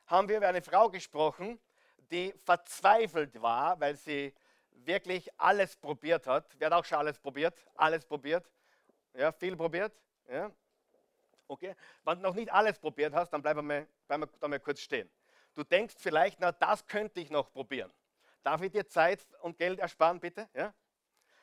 haben 0.07 0.29
wir 0.29 0.39
über 0.39 0.49
eine 0.49 0.61
Frau 0.61 0.91
gesprochen, 0.91 1.61
die 2.11 2.35
verzweifelt 2.45 3.41
war, 3.41 3.79
weil 3.79 3.97
sie 3.97 4.35
wirklich 4.71 5.31
alles 5.39 5.77
probiert 5.77 6.27
hat. 6.27 6.47
Wer 6.59 6.67
hat 6.67 6.73
auch 6.73 6.85
schon 6.85 6.99
alles 6.99 7.21
probiert? 7.21 7.55
Alles 7.77 8.05
probiert? 8.05 8.51
Ja, 9.15 9.31
viel 9.31 9.57
probiert? 9.57 9.93
Ja? 10.29 10.51
Okay. 11.47 11.77
Wenn 12.03 12.17
du 12.17 12.23
noch 12.23 12.35
nicht 12.35 12.53
alles 12.53 12.77
probiert 12.77 13.15
hast, 13.15 13.31
dann 13.31 13.41
bleib 13.41 13.57
mal, 13.63 13.87
bleib 14.09 14.41
da 14.41 14.49
mal 14.49 14.59
kurz 14.59 14.81
stehen. 14.81 15.09
Du 15.55 15.65
denkst 15.65 15.97
vielleicht, 15.99 16.41
na, 16.41 16.53
das 16.53 16.87
könnte 16.87 17.21
ich 17.21 17.31
noch 17.31 17.53
probieren. 17.53 17.93
Darf 18.43 18.63
ich 18.63 18.73
dir 18.73 18.87
Zeit 18.89 19.21
und 19.41 19.59
Geld 19.59 19.79
ersparen, 19.79 20.19
bitte? 20.19 20.49
Ja? 20.55 20.75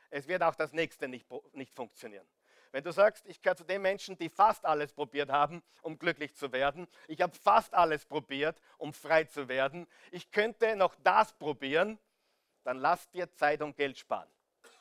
Es 0.10 0.28
wird 0.28 0.44
auch 0.44 0.56
das 0.56 0.74
nächste 0.74 1.08
nicht, 1.08 1.28
nicht 1.54 1.74
funktionieren. 1.74 2.28
Wenn 2.72 2.84
du 2.84 2.92
sagst, 2.92 3.26
ich 3.26 3.42
gehöre 3.42 3.58
zu 3.58 3.64
den 3.64 3.82
Menschen, 3.82 4.18
die 4.18 4.30
fast 4.30 4.66
alles 4.66 4.94
probiert 4.94 5.30
haben, 5.30 5.64
um 5.82 5.98
glücklich 5.98 6.36
zu 6.36 6.52
werden, 6.52 6.88
ich 7.08 7.22
habe 7.22 7.36
fast 7.36 7.74
alles 7.74 8.06
probiert, 8.06 8.62
um 8.78 8.94
frei 8.94 9.24
zu 9.24 9.48
werden, 9.48 9.88
ich 10.12 10.30
könnte 10.32 10.76
noch 10.76 10.96
das 11.04 11.34
probieren, 11.34 11.98
dann 12.64 12.78
lass 12.78 13.10
dir 13.10 13.32
Zeit 13.34 13.62
und 13.62 13.76
Geld 13.76 13.98
sparen. 13.98 14.30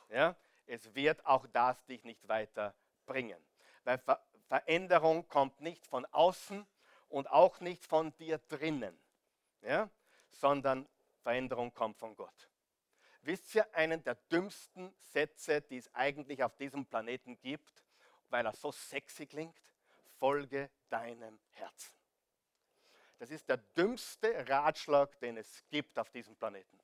Ja? 0.09 0.35
Es 0.65 0.93
wird 0.93 1.25
auch 1.25 1.47
das 1.47 1.83
dich 1.85 2.03
nicht 2.03 2.27
weiterbringen. 2.27 3.43
Weil 3.83 3.97
Ver 3.99 4.23
Veränderung 4.47 5.27
kommt 5.27 5.61
nicht 5.61 5.85
von 5.85 6.07
außen 6.07 6.65
und 7.07 7.29
auch 7.29 7.59
nicht 7.59 7.85
von 7.85 8.15
dir 8.17 8.39
drinnen, 8.49 8.99
ja? 9.61 9.89
sondern 10.31 10.87
Veränderung 11.21 11.73
kommt 11.73 11.97
von 11.97 12.15
Gott. 12.15 12.49
Wisst 13.21 13.53
ihr 13.55 13.75
einen 13.75 14.03
der 14.03 14.15
dümmsten 14.15 14.93
Sätze, 14.97 15.61
die 15.61 15.77
es 15.77 15.93
eigentlich 15.93 16.43
auf 16.43 16.55
diesem 16.55 16.85
Planeten 16.85 17.39
gibt, 17.39 17.83
weil 18.29 18.45
er 18.45 18.53
so 18.53 18.71
sexy 18.71 19.25
klingt? 19.25 19.59
Folge 20.17 20.69
deinem 20.89 21.39
Herzen. 21.51 21.93
Das 23.19 23.29
ist 23.29 23.49
der 23.49 23.57
dümmste 23.57 24.47
Ratschlag, 24.47 25.19
den 25.19 25.37
es 25.37 25.63
gibt 25.69 25.99
auf 25.99 26.09
diesem 26.09 26.35
Planeten. 26.37 26.79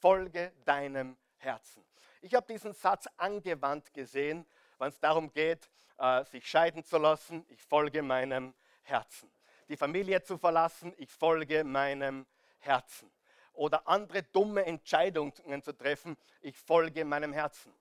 Folge 0.00 0.52
deinem 0.64 1.16
Herzen. 1.38 1.84
Ich 2.20 2.34
habe 2.34 2.46
diesen 2.46 2.72
Satz 2.72 3.08
angewandt 3.16 3.92
gesehen, 3.92 4.46
wenn 4.78 4.88
es 4.88 5.00
darum 5.00 5.32
geht, 5.32 5.68
äh, 5.98 6.24
sich 6.24 6.48
scheiden 6.48 6.84
zu 6.84 6.98
lassen. 6.98 7.44
Ich 7.48 7.60
folge 7.62 8.02
meinem 8.02 8.54
Herzen. 8.82 9.30
Die 9.72 9.78
Familie 9.78 10.22
zu 10.22 10.36
verlassen. 10.36 10.92
Ich 10.98 11.10
folge 11.10 11.64
meinem 11.64 12.26
Herzen 12.58 13.10
oder 13.54 13.88
andere 13.88 14.22
dumme 14.22 14.66
Entscheidungen 14.66 15.32
zu 15.62 15.72
treffen. 15.72 16.14
Ich 16.42 16.58
folge 16.58 17.06
meinem 17.06 17.32
Herzen. 17.32 17.72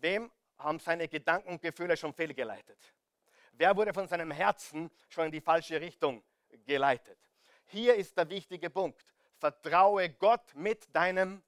Wem 0.00 0.32
haben 0.58 0.80
seine 0.80 1.06
Gedanken 1.06 1.50
und 1.50 1.62
Gefühle 1.62 1.96
schon 1.96 2.12
fehlgeleitet? 2.12 2.76
Wer 3.52 3.76
wurde 3.76 3.94
von 3.94 4.08
seinem 4.08 4.32
Herzen 4.32 4.90
schon 5.08 5.26
in 5.26 5.30
die 5.30 5.40
falsche 5.40 5.80
Richtung 5.80 6.24
geleitet? 6.66 7.20
Hier 7.66 7.94
ist 7.94 8.18
der 8.18 8.28
wichtige 8.28 8.68
Punkt. 8.68 9.14
Vertraue 9.38 10.10
Gott 10.10 10.52
mit 10.56 10.92
deinem 10.92 11.40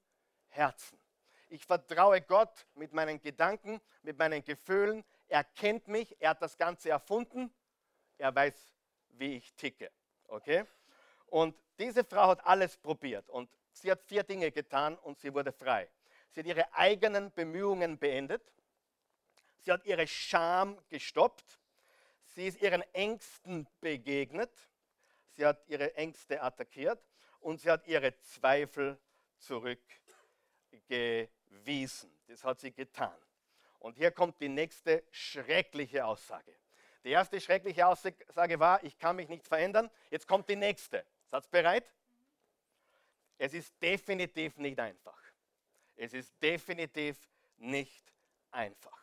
Herzen. 0.47 0.97
Ich 1.49 1.65
vertraue 1.65 2.21
Gott 2.21 2.65
mit 2.75 2.93
meinen 2.93 3.19
Gedanken, 3.19 3.81
mit 4.03 4.17
meinen 4.17 4.41
Gefühlen. 4.41 5.03
Er 5.27 5.43
kennt 5.43 5.89
mich, 5.89 6.15
er 6.21 6.29
hat 6.29 6.41
das 6.41 6.57
Ganze 6.57 6.91
erfunden. 6.91 7.53
Er 8.17 8.33
weiß, 8.33 8.74
wie 9.19 9.37
ich 9.37 9.53
ticke. 9.53 9.91
Okay? 10.27 10.65
Und 11.27 11.55
diese 11.77 12.03
Frau 12.03 12.27
hat 12.27 12.45
alles 12.45 12.77
probiert 12.77 13.29
und 13.29 13.49
sie 13.71 13.91
hat 13.91 14.01
vier 14.03 14.23
Dinge 14.23 14.51
getan 14.51 14.97
und 14.97 15.19
sie 15.19 15.33
wurde 15.33 15.51
frei. 15.51 15.89
Sie 16.31 16.41
hat 16.41 16.47
ihre 16.47 16.73
eigenen 16.73 17.31
Bemühungen 17.31 17.97
beendet. 17.97 18.41
Sie 19.59 19.71
hat 19.71 19.85
ihre 19.85 20.07
Scham 20.07 20.77
gestoppt. 20.89 21.59
Sie 22.25 22.47
ist 22.47 22.61
ihren 22.61 22.81
Ängsten 22.93 23.67
begegnet. 23.79 24.51
Sie 25.31 25.45
hat 25.45 25.63
ihre 25.67 25.95
Ängste 25.95 26.41
attackiert 26.41 27.01
und 27.39 27.61
sie 27.61 27.69
hat 27.69 27.87
ihre 27.87 28.19
Zweifel 28.21 28.99
zurückgewiesen. 29.37 32.11
Das 32.27 32.43
hat 32.43 32.59
sie 32.59 32.71
getan. 32.71 33.15
Und 33.79 33.97
hier 33.97 34.11
kommt 34.11 34.41
die 34.41 34.49
nächste 34.49 35.03
schreckliche 35.11 36.05
Aussage. 36.05 36.55
Die 37.05 37.11
erste 37.11 37.39
schreckliche 37.39 37.85
Aussage 37.85 38.59
war, 38.59 38.83
ich 38.83 38.97
kann 38.97 39.15
mich 39.15 39.29
nicht 39.29 39.47
verändern. 39.47 39.91
Jetzt 40.09 40.27
kommt 40.27 40.49
die 40.49 40.55
nächste. 40.55 41.05
Seid 41.29 41.49
bereit? 41.51 41.85
Es 43.37 43.53
ist 43.53 43.79
definitiv 43.79 44.57
nicht 44.57 44.79
einfach. 44.79 45.21
Es 45.95 46.13
ist 46.13 46.33
definitiv 46.41 47.15
nicht 47.57 48.11
einfach. 48.49 48.99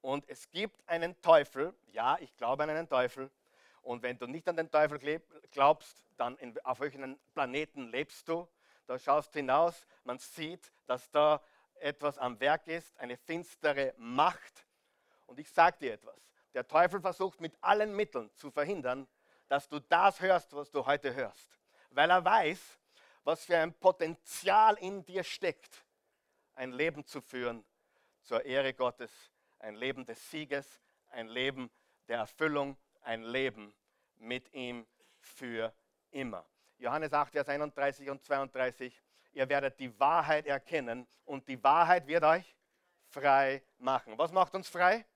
Und 0.00 0.28
es 0.28 0.50
gibt 0.50 0.76
einen 0.88 1.20
Teufel, 1.20 1.72
ja, 1.92 2.18
ich 2.20 2.36
glaube 2.36 2.64
an 2.64 2.70
einen 2.70 2.88
Teufel. 2.88 3.30
Und 3.82 4.02
wenn 4.02 4.18
du 4.18 4.26
nicht 4.26 4.48
an 4.48 4.56
den 4.56 4.68
Teufel 4.68 5.22
glaubst, 5.52 6.04
dann 6.16 6.36
in, 6.38 6.58
auf 6.64 6.80
welchen 6.80 7.20
Planeten 7.34 7.88
lebst 7.90 8.28
du? 8.28 8.48
Da 8.88 8.98
schaust 8.98 9.32
du 9.34 9.38
hinaus, 9.38 9.86
man 10.02 10.18
sieht, 10.18 10.72
dass 10.86 11.08
da 11.10 11.40
etwas 11.76 12.18
am 12.18 12.40
Werk 12.40 12.66
ist, 12.66 12.98
eine 12.98 13.16
finstere 13.16 13.94
Macht. 13.96 14.66
Und 15.26 15.38
ich 15.38 15.48
sage 15.50 15.76
dir 15.78 15.92
etwas, 15.92 16.27
der 16.58 16.66
Teufel 16.66 17.00
versucht 17.00 17.40
mit 17.40 17.56
allen 17.60 17.94
Mitteln 17.94 18.34
zu 18.34 18.50
verhindern, 18.50 19.06
dass 19.46 19.68
du 19.68 19.78
das 19.78 20.20
hörst, 20.20 20.52
was 20.56 20.68
du 20.72 20.84
heute 20.84 21.14
hörst. 21.14 21.56
Weil 21.90 22.10
er 22.10 22.24
weiß, 22.24 22.80
was 23.22 23.44
für 23.44 23.56
ein 23.56 23.72
Potenzial 23.72 24.76
in 24.78 25.04
dir 25.04 25.22
steckt, 25.22 25.84
ein 26.56 26.72
Leben 26.72 27.06
zu 27.06 27.20
führen 27.20 27.64
zur 28.22 28.44
Ehre 28.44 28.74
Gottes, 28.74 29.12
ein 29.60 29.76
Leben 29.76 30.04
des 30.04 30.32
Sieges, 30.32 30.80
ein 31.12 31.28
Leben 31.28 31.70
der 32.08 32.18
Erfüllung, 32.18 32.76
ein 33.02 33.22
Leben 33.22 33.72
mit 34.16 34.52
ihm 34.52 34.84
für 35.20 35.72
immer. 36.10 36.44
Johannes 36.78 37.12
8, 37.12 37.30
Vers 37.34 37.48
31 37.48 38.10
und 38.10 38.24
32. 38.24 39.00
Ihr 39.30 39.48
werdet 39.48 39.78
die 39.78 39.96
Wahrheit 40.00 40.46
erkennen 40.46 41.06
und 41.24 41.46
die 41.46 41.62
Wahrheit 41.62 42.08
wird 42.08 42.24
euch 42.24 42.56
frei 43.10 43.62
machen. 43.78 44.18
Was 44.18 44.32
macht 44.32 44.56
uns 44.56 44.68
frei? 44.68 45.06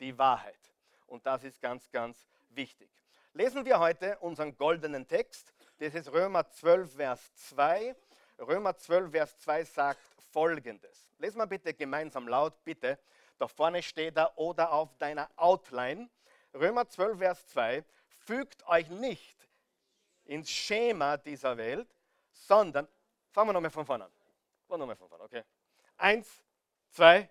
Die 0.00 0.16
Wahrheit. 0.16 0.67
Und 1.08 1.26
das 1.26 1.42
ist 1.44 1.60
ganz, 1.60 1.90
ganz 1.90 2.26
wichtig. 2.50 2.90
Lesen 3.32 3.64
wir 3.64 3.78
heute 3.78 4.18
unseren 4.18 4.56
goldenen 4.56 5.06
Text. 5.06 5.52
Das 5.78 5.94
ist 5.94 6.12
Römer 6.12 6.48
12, 6.48 6.94
Vers 6.94 7.34
2. 7.48 7.94
Römer 8.38 8.76
12, 8.76 9.10
Vers 9.10 9.38
2 9.40 9.64
sagt 9.64 10.00
folgendes. 10.32 11.08
Lesen 11.18 11.38
wir 11.38 11.46
bitte 11.46 11.74
gemeinsam 11.74 12.28
laut, 12.28 12.62
bitte. 12.64 12.98
Da 13.38 13.48
vorne 13.48 13.82
steht 13.82 14.16
da 14.16 14.32
oder 14.36 14.72
auf 14.72 14.96
deiner 14.98 15.30
Outline. 15.36 16.08
Römer 16.54 16.88
12, 16.88 17.18
Vers 17.18 17.46
2. 17.48 17.84
Fügt 18.26 18.66
euch 18.68 18.88
nicht 18.90 19.36
ins 20.24 20.50
Schema 20.50 21.16
dieser 21.16 21.56
Welt, 21.56 21.88
sondern, 22.32 22.86
fangen 23.32 23.48
wir 23.48 23.52
nochmal 23.54 23.70
von 23.70 23.86
vorne 23.86 24.04
an. 24.04 24.12
Fangen 24.66 24.72
wir 24.72 24.78
nochmal 24.78 24.96
von 24.96 25.08
vorne, 25.08 25.24
okay. 25.24 25.44
Eins, 25.96 26.28
zwei, 26.90 27.28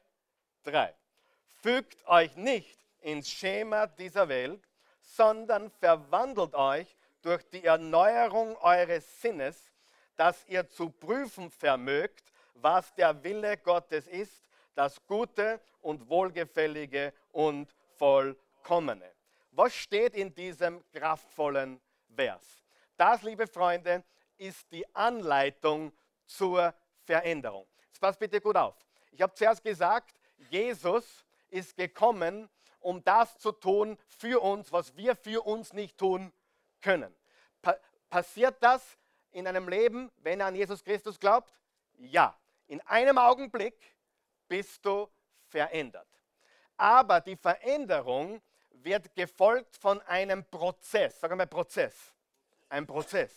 drei. 0.63 0.96
Fügt 1.62 2.05
euch 2.07 2.36
nicht 2.36 2.87
ins 3.07 3.29
Schema 3.29 3.87
dieser 3.87 4.27
Welt, 4.27 4.67
sondern 4.99 5.71
verwandelt 5.71 6.53
euch 6.53 6.93
durch 7.21 7.41
die 7.49 7.63
Erneuerung 7.63 8.57
eures 8.57 9.21
Sinnes, 9.21 9.71
dass 10.17 10.45
ihr 10.47 10.67
zu 10.67 10.89
prüfen 10.89 11.49
vermögt, 11.49 12.33
was 12.55 12.93
der 12.95 13.23
Wille 13.23 13.55
Gottes 13.55 14.07
ist, 14.07 14.49
das 14.75 15.05
Gute 15.07 15.61
und 15.79 16.09
Wohlgefällige 16.09 17.13
und 17.31 17.73
Vollkommene. 17.97 19.09
Was 19.51 19.73
steht 19.73 20.13
in 20.13 20.35
diesem 20.35 20.83
kraftvollen 20.91 21.79
Vers? 22.13 22.43
Das, 22.97 23.21
liebe 23.21 23.47
Freunde, 23.47 24.03
ist 24.35 24.69
die 24.69 24.85
Anleitung 24.93 25.93
zur 26.25 26.73
Veränderung. 27.05 27.67
Jetzt 27.85 28.01
passt 28.01 28.19
bitte 28.19 28.41
gut 28.41 28.57
auf. 28.57 28.75
Ich 29.11 29.21
habe 29.21 29.33
zuerst 29.33 29.63
gesagt, 29.63 30.19
Jesus 30.49 31.23
ist 31.49 31.73
gekommen, 31.77 32.49
um 32.79 33.03
das 33.03 33.38
zu 33.38 33.51
tun 33.51 33.98
für 34.07 34.41
uns, 34.41 34.72
was 34.72 34.96
wir 34.96 35.15
für 35.15 35.46
uns 35.46 35.74
nicht 35.74 35.98
tun 35.98 36.31
können. 36.81 37.13
Pa 37.62 37.75
passiert 38.10 38.55
das 38.62 38.98
in 39.31 39.48
einem 39.48 39.67
Leben, 39.67 40.12
wenn 40.17 40.39
er 40.39 40.48
an 40.48 40.55
Jesus 40.55 40.84
Christus 40.84 41.19
glaubt? 41.19 41.53
Ja. 41.98 42.38
In 42.67 42.81
einem 42.81 43.17
Augenblick 43.17 43.75
bist 44.48 44.86
du 44.86 45.10
verändert. 45.48 46.07
Aber 46.77 47.22
die 47.22 47.36
Veränderung 47.36 48.41
wird 48.72 49.13
gefolgt 49.15 49.75
von 49.75 50.01
einem 50.03 50.46
Prozess. 50.46 51.19
Sag 51.19 51.36
mal 51.36 51.48
Prozess. 51.48 52.13
Ein 52.69 52.86
Prozess. 52.86 53.34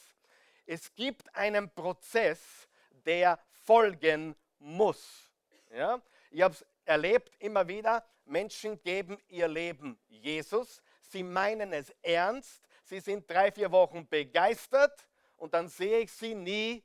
Es 0.67 0.95
gibt 0.95 1.35
einen 1.35 1.71
Prozess, 1.71 2.69
der 2.91 3.39
folgen 3.65 4.37
muss. 4.59 5.31
Ja? 5.73 6.01
Ich 6.31 6.43
habe 6.43 6.55
es 6.55 6.65
erlebt 6.85 7.33
immer 7.39 7.67
wieder, 7.67 8.05
Menschen 8.31 8.81
geben 8.83 9.19
ihr 9.29 9.49
Leben 9.49 9.99
Jesus, 10.09 10.81
sie 11.01 11.23
meinen 11.23 11.73
es 11.73 11.91
ernst, 12.03 12.63
sie 12.85 13.01
sind 13.01 13.29
drei, 13.29 13.51
vier 13.51 13.71
Wochen 13.71 14.07
begeistert 14.09 15.07
und 15.37 15.53
dann 15.53 15.69
sehe 15.69 16.01
ich 16.01 16.13
sie 16.13 16.35
nie 16.35 16.85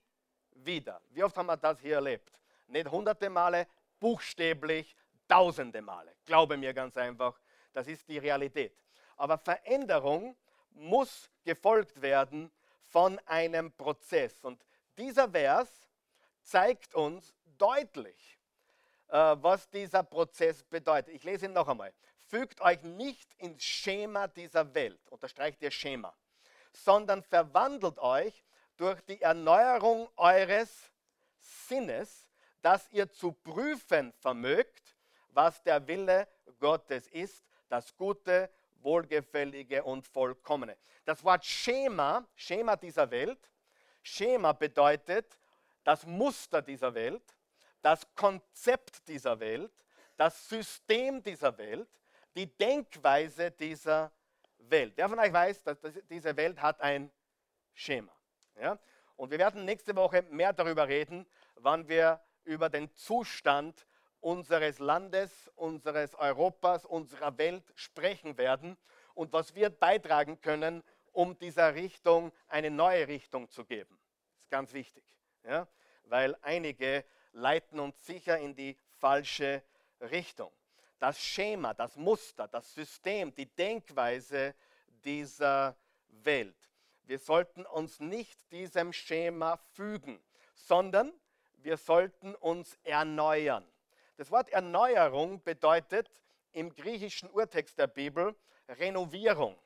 wieder. 0.51 1.01
Wie 1.11 1.23
oft 1.23 1.37
haben 1.37 1.47
wir 1.47 1.57
das 1.57 1.79
hier 1.79 1.95
erlebt? 1.95 2.31
Nicht 2.67 2.89
hunderte 2.89 3.29
Male, 3.29 3.67
buchstäblich 3.99 4.95
tausende 5.27 5.81
Male. 5.81 6.15
Glaube 6.25 6.57
mir 6.57 6.73
ganz 6.73 6.97
einfach, 6.97 7.39
das 7.73 7.87
ist 7.87 8.07
die 8.07 8.17
Realität. 8.17 8.75
Aber 9.17 9.37
Veränderung 9.37 10.35
muss 10.71 11.29
gefolgt 11.43 12.01
werden 12.01 12.51
von 12.89 13.19
einem 13.25 13.71
Prozess. 13.71 14.43
Und 14.43 14.65
dieser 14.97 15.29
Vers 15.29 15.87
zeigt 16.41 16.95
uns 16.95 17.33
deutlich, 17.57 18.34
was 19.15 19.69
dieser 19.69 20.03
Prozess 20.03 20.63
bedeutet. 20.63 21.13
Ich 21.13 21.23
lese 21.23 21.45
ihn 21.45 21.53
noch 21.53 21.67
einmal. 21.67 21.93
Fügt 22.27 22.59
euch 22.61 22.81
nicht 22.83 23.33
ins 23.35 23.63
Schema 23.63 24.27
dieser 24.27 24.73
Welt, 24.73 24.99
unterstreicht 25.09 25.61
ihr 25.61 25.71
Schema, 25.71 26.13
sondern 26.73 27.23
verwandelt 27.23 27.99
euch 27.99 28.43
durch 28.77 28.99
die 29.01 29.21
Erneuerung 29.21 30.09
eures 30.17 30.91
Sinnes, 31.37 32.27
dass 32.61 32.91
ihr 32.91 33.09
zu 33.09 33.31
prüfen 33.31 34.11
vermögt, 34.13 34.97
was 35.29 35.61
der 35.63 35.87
Wille 35.87 36.27
Gottes 36.59 37.07
ist, 37.07 37.45
das 37.69 37.95
Gute, 37.95 38.49
Wohlgefällige 38.81 39.83
und 39.83 40.05
Vollkommene. 40.07 40.77
Das 41.05 41.23
Wort 41.23 41.45
Schema, 41.45 42.27
Schema 42.35 42.75
dieser 42.75 43.09
Welt, 43.11 43.51
Schema 44.01 44.51
bedeutet 44.53 45.39
das 45.83 46.05
Muster 46.05 46.61
dieser 46.61 46.93
Welt, 46.93 47.23
das 47.85 48.15
Konzept 48.15 49.07
dieser 49.07 49.39
Welt, 49.39 49.71
das 50.17 50.49
System 50.49 51.21
dieser 51.21 51.55
Welt, 51.55 51.87
die 52.35 52.47
Denkweise 52.47 53.51
dieser 53.51 54.11
Welt. 54.57 54.93
Wer 54.95 55.07
von 55.07 55.19
euch 55.19 55.31
weiß, 55.31 55.61
dass 55.61 55.77
diese 56.09 56.35
Welt 56.35 56.59
hat 56.59 56.81
ein 56.81 57.11
Schema. 57.75 58.11
Ja? 58.59 58.79
Und 59.15 59.29
wir 59.29 59.37
werden 59.37 59.65
nächste 59.65 59.95
Woche 59.95 60.23
mehr 60.31 60.51
darüber 60.51 60.87
reden, 60.87 61.27
wann 61.57 61.87
wir 61.87 62.19
über 62.43 62.69
den 62.69 62.91
Zustand 62.95 63.85
unseres 64.19 64.79
Landes, 64.79 65.51
unseres 65.53 66.15
Europas, 66.15 66.85
unserer 66.85 67.37
Welt 67.37 67.71
sprechen 67.75 68.35
werden 68.39 68.77
und 69.13 69.31
was 69.31 69.53
wir 69.53 69.69
beitragen 69.69 70.41
können, 70.41 70.81
um 71.11 71.37
dieser 71.37 71.75
Richtung 71.75 72.31
eine 72.47 72.71
neue 72.71 73.07
Richtung 73.07 73.47
zu 73.51 73.63
geben. 73.63 73.99
Das 74.33 74.45
ist 74.45 74.49
ganz 74.49 74.73
wichtig, 74.73 75.03
ja? 75.43 75.67
weil 76.05 76.35
einige 76.41 77.05
leiten 77.35 77.79
uns 77.79 78.05
sicher 78.05 78.37
in 78.39 78.55
die 78.55 78.77
falsche 78.97 79.63
Richtung. 80.01 80.51
Das 80.99 81.19
Schema, 81.21 81.73
das 81.73 81.95
Muster, 81.97 82.47
das 82.47 82.73
System, 82.73 83.33
die 83.35 83.45
Denkweise 83.45 84.55
dieser 85.03 85.75
Welt. 86.07 86.55
Wir 87.03 87.19
sollten 87.19 87.65
uns 87.65 87.99
nicht 87.99 88.51
diesem 88.51 88.93
Schema 88.93 89.57
fügen, 89.73 90.19
sondern 90.55 91.13
wir 91.57 91.77
sollten 91.77 92.33
uns 92.35 92.77
erneuern. 92.83 93.67
Das 94.17 94.31
Wort 94.31 94.49
Erneuerung 94.49 95.43
bedeutet 95.43 96.09
im 96.53 96.73
griechischen 96.73 97.29
Urtext 97.29 97.77
der 97.77 97.87
Bibel 97.87 98.33
Renovierung, 98.67 99.59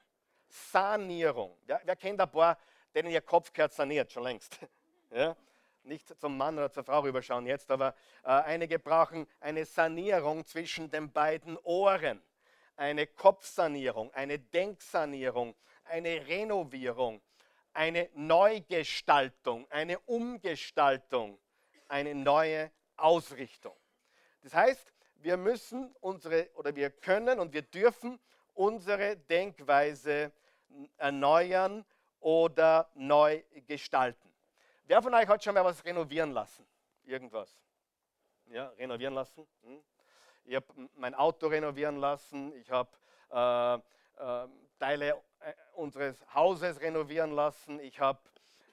Sanierung. 0.47 1.55
Ja, 1.67 1.79
wer 1.83 1.95
kennt 1.95 2.19
ein 2.19 2.31
paar, 2.31 2.57
denen 2.95 3.11
ihr 3.11 3.21
Kopf 3.21 3.53
gehört 3.53 3.73
saniert, 3.73 4.11
schon 4.11 4.23
längst? 4.23 4.59
Ja? 5.11 5.35
Nicht 5.89 6.17
zum 6.19 6.37
Mann 6.37 6.57
oder 6.57 6.71
zur 6.71 6.83
Frau 6.83 7.01
rüberschauen 7.01 7.45
jetzt, 7.45 7.69
aber 7.71 7.95
äh, 8.23 8.29
einige 8.29 8.79
brauchen 8.79 9.27
eine 9.39 9.65
Sanierung 9.65 10.45
zwischen 10.45 10.89
den 10.89 11.11
beiden 11.11 11.57
Ohren, 11.63 12.21
eine 12.77 13.07
Kopfsanierung, 13.07 14.13
eine 14.13 14.39
Denksanierung, 14.39 15.55
eine 15.83 16.27
Renovierung, 16.27 17.21
eine 17.73 18.09
Neugestaltung, 18.13 19.69
eine 19.71 19.99
Umgestaltung, 20.01 21.39
eine 21.87 22.15
neue 22.15 22.71
Ausrichtung. 22.95 23.75
Das 24.41 24.53
heißt, 24.53 24.93
wir 25.15 25.37
müssen 25.37 25.93
unsere 25.99 26.49
oder 26.53 26.75
wir 26.75 26.91
können 26.91 27.39
und 27.39 27.51
wir 27.51 27.63
dürfen 27.63 28.19
unsere 28.53 29.17
Denkweise 29.17 30.31
erneuern 30.97 31.83
oder 32.19 32.89
neu 32.93 33.41
gestalten. 33.67 34.28
Wer 34.89 35.03
von 35.03 35.13
euch 35.13 35.27
hat 35.27 35.43
schon 35.43 35.53
mal 35.53 35.63
was 35.63 35.85
renovieren 35.85 36.31
lassen? 36.31 36.65
Irgendwas? 37.03 37.61
Ja, 38.47 38.69
renovieren 38.69 39.13
lassen? 39.13 39.47
Hm? 39.61 39.83
Ich 40.45 40.55
habe 40.55 40.65
mein 40.95 41.13
Auto 41.13 41.45
renovieren 41.45 41.97
lassen, 41.97 42.51
ich 42.55 42.71
habe 42.71 42.89
äh, 43.29 43.75
äh, 43.75 44.47
Teile 44.79 45.21
unseres 45.75 46.17
Hauses 46.33 46.81
renovieren 46.81 47.33
lassen, 47.33 47.79
ich 47.81 47.99
habe 47.99 48.17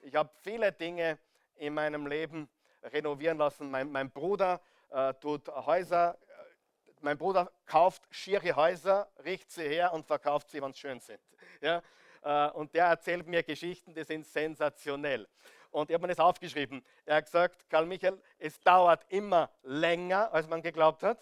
ich 0.01 0.15
hab 0.15 0.35
viele 0.41 0.71
Dinge 0.71 1.19
in 1.53 1.75
meinem 1.75 2.07
Leben 2.07 2.49
renovieren 2.81 3.37
lassen. 3.37 3.69
Mein, 3.69 3.91
mein 3.91 4.09
Bruder 4.09 4.59
äh, 4.89 5.13
tut 5.13 5.47
Häuser, 5.49 6.17
äh, 6.19 6.93
mein 7.01 7.19
Bruder 7.19 7.51
kauft 7.67 8.01
schiere 8.09 8.55
Häuser, 8.55 9.07
richtet 9.23 9.51
sie 9.51 9.69
her 9.69 9.93
und 9.93 10.07
verkauft 10.07 10.49
sie, 10.49 10.63
wenn 10.63 10.73
sie 10.73 10.79
schön 10.79 10.99
sind. 10.99 11.21
Ja? 11.61 11.83
Äh, 12.23 12.49
und 12.53 12.73
der 12.73 12.85
erzählt 12.85 13.27
mir 13.27 13.43
Geschichten, 13.43 13.93
die 13.93 14.03
sind 14.03 14.25
sensationell. 14.25 15.27
Und 15.71 15.89
ich 15.89 15.93
habe 15.93 16.01
mir 16.01 16.13
das 16.13 16.19
aufgeschrieben. 16.19 16.83
Er 17.05 17.17
hat 17.17 17.25
gesagt, 17.25 17.69
Karl 17.69 17.85
Michael, 17.85 18.21
es 18.39 18.59
dauert 18.61 19.05
immer 19.09 19.49
länger, 19.63 20.31
als 20.33 20.47
man 20.47 20.61
geglaubt 20.61 21.03
hat. 21.03 21.19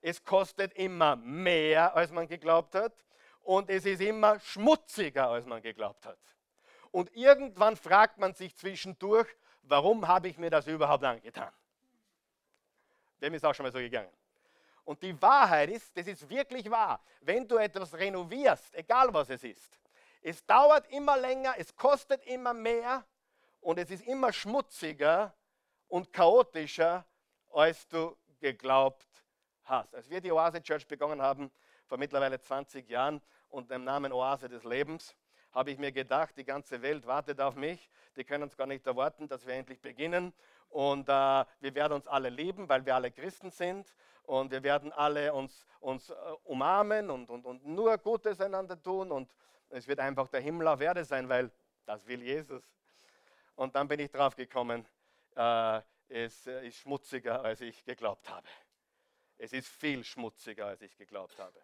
Es 0.00 0.24
kostet 0.24 0.72
immer 0.74 1.16
mehr, 1.16 1.94
als 1.94 2.10
man 2.10 2.26
geglaubt 2.26 2.74
hat. 2.74 2.92
Und 3.42 3.70
es 3.70 3.86
ist 3.86 4.00
immer 4.00 4.38
schmutziger, 4.40 5.28
als 5.28 5.46
man 5.46 5.62
geglaubt 5.62 6.06
hat. 6.06 6.18
Und 6.90 7.14
irgendwann 7.14 7.76
fragt 7.76 8.18
man 8.18 8.34
sich 8.34 8.56
zwischendurch, 8.56 9.28
warum 9.62 10.06
habe 10.06 10.28
ich 10.28 10.38
mir 10.38 10.50
das 10.50 10.66
überhaupt 10.66 11.04
angetan? 11.04 11.52
Dem 13.20 13.34
ist 13.34 13.44
auch 13.44 13.54
schon 13.54 13.64
mal 13.64 13.72
so 13.72 13.78
gegangen. 13.78 14.10
Und 14.84 15.02
die 15.02 15.20
Wahrheit 15.20 15.68
ist, 15.70 15.94
das 15.96 16.06
ist 16.06 16.28
wirklich 16.30 16.70
wahr, 16.70 17.00
wenn 17.20 17.46
du 17.46 17.56
etwas 17.58 17.92
renovierst, 17.92 18.74
egal 18.74 19.12
was 19.12 19.28
es 19.28 19.44
ist, 19.44 19.78
es 20.22 20.44
dauert 20.46 20.90
immer 20.90 21.16
länger, 21.16 21.54
es 21.58 21.74
kostet 21.76 22.24
immer 22.24 22.54
mehr 22.54 23.04
und 23.60 23.78
es 23.78 23.90
ist 23.90 24.06
immer 24.06 24.32
schmutziger 24.32 25.34
und 25.88 26.12
chaotischer, 26.12 27.06
als 27.52 27.86
du 27.88 28.16
geglaubt 28.40 29.06
hast. 29.64 29.94
Als 29.94 30.08
wir 30.08 30.20
die 30.20 30.32
Oase 30.32 30.62
Church 30.62 30.86
begonnen 30.86 31.20
haben, 31.20 31.50
vor 31.86 31.98
mittlerweile 31.98 32.40
20 32.40 32.88
Jahren, 32.88 33.20
unter 33.48 33.74
dem 33.74 33.84
Namen 33.84 34.12
Oase 34.12 34.48
des 34.48 34.64
Lebens, 34.64 35.16
habe 35.52 35.70
ich 35.70 35.78
mir 35.78 35.92
gedacht, 35.92 36.36
die 36.36 36.44
ganze 36.44 36.82
Welt 36.82 37.06
wartet 37.06 37.40
auf 37.40 37.56
mich. 37.56 37.88
Die 38.16 38.24
können 38.24 38.44
uns 38.44 38.56
gar 38.56 38.66
nicht 38.66 38.86
erwarten, 38.86 39.28
dass 39.28 39.46
wir 39.46 39.54
endlich 39.54 39.80
beginnen. 39.80 40.34
Und 40.68 41.08
äh, 41.08 41.12
wir 41.12 41.74
werden 41.74 41.94
uns 41.94 42.06
alle 42.06 42.28
lieben, 42.28 42.68
weil 42.68 42.84
wir 42.84 42.94
alle 42.94 43.10
Christen 43.10 43.50
sind. 43.50 43.94
Und 44.24 44.50
wir 44.50 44.62
werden 44.62 44.92
alle 44.92 45.32
uns, 45.32 45.66
uns 45.80 46.10
äh, 46.10 46.14
umarmen 46.44 47.10
und, 47.10 47.30
und, 47.30 47.46
und 47.46 47.66
nur 47.66 47.96
Gutes 47.96 48.40
einander 48.40 48.80
tun. 48.80 49.10
Und 49.10 49.32
es 49.70 49.88
wird 49.88 50.00
einfach 50.00 50.28
der 50.28 50.40
Himmel 50.40 50.68
auf 50.68 50.80
Erde 50.80 51.04
sein, 51.04 51.28
weil 51.28 51.50
das 51.86 52.06
will 52.06 52.22
Jesus. 52.22 52.62
Und 53.58 53.74
dann 53.74 53.88
bin 53.88 53.98
ich 53.98 54.12
drauf 54.12 54.36
gekommen, 54.36 54.86
äh, 55.34 55.80
es 56.06 56.46
ist 56.46 56.76
schmutziger, 56.76 57.42
als 57.42 57.60
ich 57.60 57.84
geglaubt 57.84 58.30
habe. 58.30 58.46
Es 59.36 59.52
ist 59.52 59.66
viel 59.66 60.04
schmutziger, 60.04 60.66
als 60.66 60.80
ich 60.80 60.96
geglaubt 60.96 61.36
habe. 61.40 61.60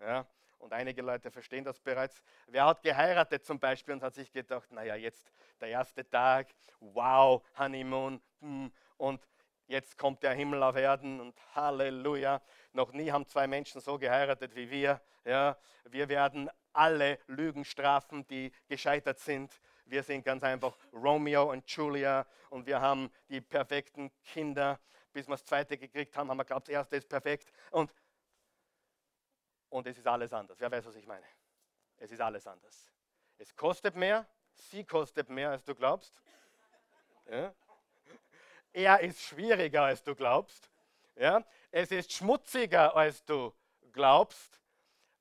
Ja? 0.00 0.26
Und 0.58 0.72
einige 0.72 1.02
Leute 1.02 1.30
verstehen 1.30 1.62
das 1.62 1.78
bereits. 1.78 2.22
Wer 2.46 2.64
hat 2.64 2.82
geheiratet 2.82 3.44
zum 3.44 3.60
Beispiel 3.60 3.92
und 3.92 4.02
hat 4.02 4.14
sich 4.14 4.32
gedacht, 4.32 4.72
naja, 4.72 4.94
jetzt 4.94 5.30
der 5.60 5.68
erste 5.68 6.08
Tag, 6.08 6.48
wow, 6.80 7.42
Honeymoon. 7.58 8.22
Hm. 8.40 8.72
Und 8.96 9.28
jetzt 9.66 9.98
kommt 9.98 10.22
der 10.22 10.32
Himmel 10.32 10.62
auf 10.62 10.76
Erden 10.76 11.20
und 11.20 11.38
Halleluja. 11.54 12.40
Noch 12.72 12.90
nie 12.92 13.12
haben 13.12 13.26
zwei 13.26 13.46
Menschen 13.46 13.82
so 13.82 13.98
geheiratet 13.98 14.54
wie 14.54 14.70
wir. 14.70 14.98
Ja, 15.26 15.58
wir 15.84 16.08
werden 16.08 16.48
alle 16.72 17.18
Lügen 17.26 17.66
strafen, 17.66 18.26
die 18.28 18.50
gescheitert 18.66 19.18
sind. 19.18 19.60
Wir 19.86 20.02
sind 20.02 20.24
ganz 20.24 20.42
einfach 20.42 20.76
Romeo 20.92 21.50
und 21.50 21.68
Julia 21.70 22.26
und 22.50 22.66
wir 22.66 22.80
haben 22.80 23.10
die 23.28 23.40
perfekten 23.40 24.10
Kinder. 24.22 24.80
Bis 25.12 25.28
wir 25.28 25.34
das 25.34 25.44
zweite 25.44 25.78
gekriegt 25.78 26.16
haben, 26.16 26.28
haben 26.30 26.38
wir 26.38 26.44
geglaubt, 26.44 26.68
das 26.68 26.72
erste 26.72 26.96
ist 26.96 27.08
perfekt. 27.08 27.52
Und, 27.70 27.92
und 29.68 29.86
es 29.86 29.98
ist 29.98 30.06
alles 30.06 30.32
anders. 30.32 30.58
Wer 30.58 30.70
weiß, 30.70 30.86
was 30.86 30.96
ich 30.96 31.06
meine? 31.06 31.26
Es 31.98 32.10
ist 32.10 32.20
alles 32.20 32.46
anders. 32.46 32.90
Es 33.38 33.54
kostet 33.54 33.94
mehr, 33.94 34.26
sie 34.54 34.84
kostet 34.84 35.28
mehr, 35.28 35.50
als 35.50 35.64
du 35.64 35.74
glaubst. 35.74 36.22
Ja? 37.30 37.54
Er 38.72 39.00
ist 39.00 39.20
schwieriger, 39.20 39.82
als 39.82 40.02
du 40.02 40.14
glaubst. 40.14 40.70
Ja? 41.16 41.44
Es 41.70 41.90
ist 41.90 42.12
schmutziger, 42.12 42.94
als 42.96 43.24
du 43.24 43.54
glaubst. 43.92 44.60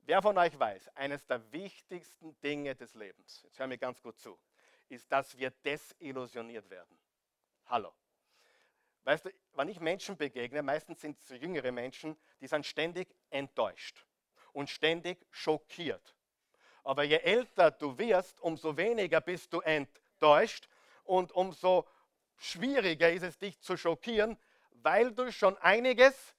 Wer 0.01 0.21
von 0.21 0.37
euch 0.37 0.57
weiß, 0.59 0.89
eines 0.95 1.25
der 1.25 1.51
wichtigsten 1.51 2.37
Dinge 2.41 2.75
des 2.75 2.93
Lebens, 2.93 3.41
jetzt 3.43 3.57
hör 3.57 3.67
mir 3.67 3.77
ganz 3.77 4.01
gut 4.01 4.19
zu, 4.19 4.37
ist, 4.89 5.11
dass 5.11 5.37
wir 5.37 5.51
desillusioniert 5.51 6.69
werden. 6.69 6.97
Hallo. 7.65 7.93
Weißt 9.03 9.25
du, 9.25 9.33
wenn 9.53 9.67
ich 9.67 9.79
Menschen 9.79 10.15
begegne, 10.15 10.63
meistens 10.63 11.01
sind 11.01 11.19
es 11.19 11.29
jüngere 11.29 11.71
Menschen, 11.71 12.17
die 12.39 12.47
sind 12.47 12.65
ständig 12.65 13.13
enttäuscht 13.29 14.05
und 14.53 14.69
ständig 14.69 15.25
schockiert. 15.31 16.15
Aber 16.83 17.03
je 17.03 17.17
älter 17.17 17.71
du 17.71 17.97
wirst, 17.97 18.39
umso 18.41 18.77
weniger 18.77 19.21
bist 19.21 19.51
du 19.53 19.61
enttäuscht 19.61 20.67
und 21.03 21.31
umso 21.31 21.87
schwieriger 22.37 23.11
ist 23.11 23.23
es, 23.23 23.37
dich 23.37 23.59
zu 23.59 23.77
schockieren, 23.77 24.37
weil 24.71 25.13
du 25.13 25.31
schon 25.31 25.57
einiges 25.57 26.35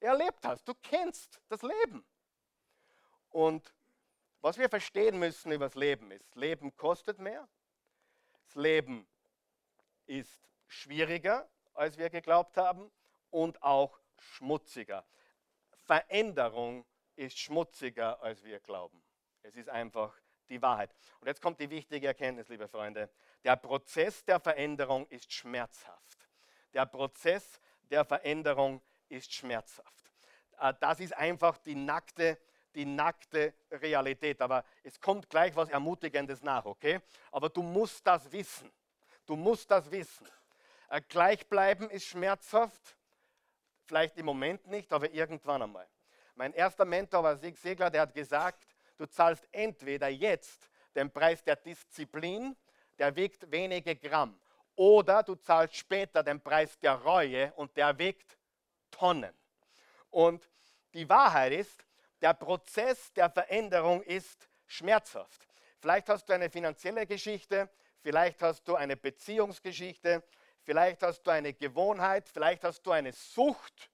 erlebt 0.00 0.44
hast. 0.44 0.66
Du 0.68 0.74
kennst 0.74 1.40
das 1.48 1.62
Leben. 1.62 2.04
Und 3.30 3.74
was 4.40 4.58
wir 4.58 4.68
verstehen 4.68 5.18
müssen 5.18 5.52
über 5.52 5.66
das 5.66 5.74
Leben 5.74 6.10
ist, 6.10 6.34
Leben 6.36 6.76
kostet 6.76 7.18
mehr, 7.18 7.48
das 8.48 8.54
Leben 8.54 9.06
ist 10.06 10.40
schwieriger, 10.66 11.50
als 11.74 11.98
wir 11.98 12.08
geglaubt 12.08 12.56
haben 12.56 12.90
und 13.28 13.62
auch 13.62 14.00
schmutziger. 14.16 15.06
Veränderung 15.84 16.86
ist 17.14 17.38
schmutziger, 17.38 18.22
als 18.22 18.42
wir 18.44 18.58
glauben. 18.60 19.04
Es 19.42 19.54
ist 19.54 19.68
einfach 19.68 20.18
die 20.48 20.62
Wahrheit. 20.62 20.94
Und 21.20 21.26
jetzt 21.26 21.42
kommt 21.42 21.60
die 21.60 21.68
wichtige 21.68 22.06
Erkenntnis, 22.06 22.48
liebe 22.48 22.68
Freunde. 22.68 23.10
Der 23.44 23.56
Prozess 23.56 24.24
der 24.24 24.40
Veränderung 24.40 25.06
ist 25.08 25.30
schmerzhaft. 25.30 26.26
Der 26.72 26.86
Prozess 26.86 27.60
der 27.82 28.06
Veränderung 28.06 28.80
ist 29.10 29.34
schmerzhaft. 29.34 30.10
Äh, 30.58 30.72
das 30.80 31.00
ist 31.00 31.12
einfach 31.12 31.58
die 31.58 31.74
nackte, 31.74 32.38
die 32.78 32.86
nackte 32.86 33.52
Realität. 33.70 34.40
Aber 34.40 34.64
es 34.84 35.00
kommt 35.00 35.28
gleich 35.28 35.54
was 35.56 35.68
Ermutigendes 35.68 36.42
nach, 36.42 36.64
okay? 36.64 37.00
Aber 37.32 37.48
du 37.48 37.62
musst 37.62 38.06
das 38.06 38.30
wissen. 38.30 38.70
Du 39.26 39.34
musst 39.34 39.68
das 39.70 39.90
wissen. 39.90 40.28
Äh, 40.88 41.02
Gleichbleiben 41.08 41.90
ist 41.90 42.06
schmerzhaft. 42.06 42.96
Vielleicht 43.84 44.16
im 44.16 44.26
Moment 44.26 44.66
nicht, 44.68 44.92
aber 44.92 45.10
irgendwann 45.10 45.62
einmal. 45.62 45.88
Mein 46.36 46.52
erster 46.52 46.84
Mentor 46.84 47.24
war 47.24 47.36
Sieg 47.36 47.58
Segler, 47.58 47.90
der 47.90 48.02
hat 48.02 48.14
gesagt, 48.14 48.64
du 48.96 49.06
zahlst 49.06 49.48
entweder 49.50 50.08
jetzt 50.08 50.70
den 50.94 51.10
Preis 51.10 51.42
der 51.42 51.56
Disziplin 51.56 52.56
der 52.98 53.14
wiegt 53.14 53.50
wenige 53.50 53.96
Gramm. 53.96 54.38
Oder 54.74 55.22
du 55.22 55.34
zahlst 55.34 55.76
später 55.76 56.22
den 56.22 56.40
Preis 56.40 56.78
der 56.78 56.94
Reue 56.94 57.52
und 57.54 57.76
der 57.76 57.98
wiegt 57.98 58.38
Tonnen. 58.90 59.34
Und 60.10 60.48
die 60.94 61.08
Wahrheit 61.08 61.52
ist, 61.52 61.84
der 62.20 62.34
Prozess 62.34 63.12
der 63.12 63.30
Veränderung 63.30 64.02
ist 64.02 64.48
schmerzhaft. 64.66 65.46
Vielleicht 65.80 66.08
hast 66.08 66.28
du 66.28 66.32
eine 66.32 66.50
finanzielle 66.50 67.06
Geschichte, 67.06 67.70
vielleicht 68.02 68.42
hast 68.42 68.66
du 68.66 68.74
eine 68.74 68.96
Beziehungsgeschichte, 68.96 70.22
vielleicht 70.62 71.02
hast 71.02 71.22
du 71.22 71.30
eine 71.30 71.54
Gewohnheit, 71.54 72.28
vielleicht 72.28 72.64
hast 72.64 72.82
du 72.82 72.90
eine 72.90 73.12
Sucht. 73.12 73.90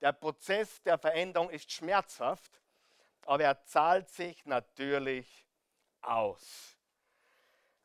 Der 0.00 0.12
Prozess 0.12 0.82
der 0.82 0.98
Veränderung 0.98 1.50
ist 1.50 1.72
schmerzhaft, 1.72 2.60
aber 3.26 3.44
er 3.44 3.64
zahlt 3.64 4.10
sich 4.10 4.44
natürlich 4.44 5.46
aus. 6.02 6.76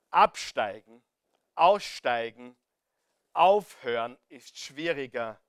Absteigen, 0.10 1.04
aussteigen, 1.56 2.56
aufhören 3.34 4.18
ist 4.30 4.58
schwieriger, 4.58 5.40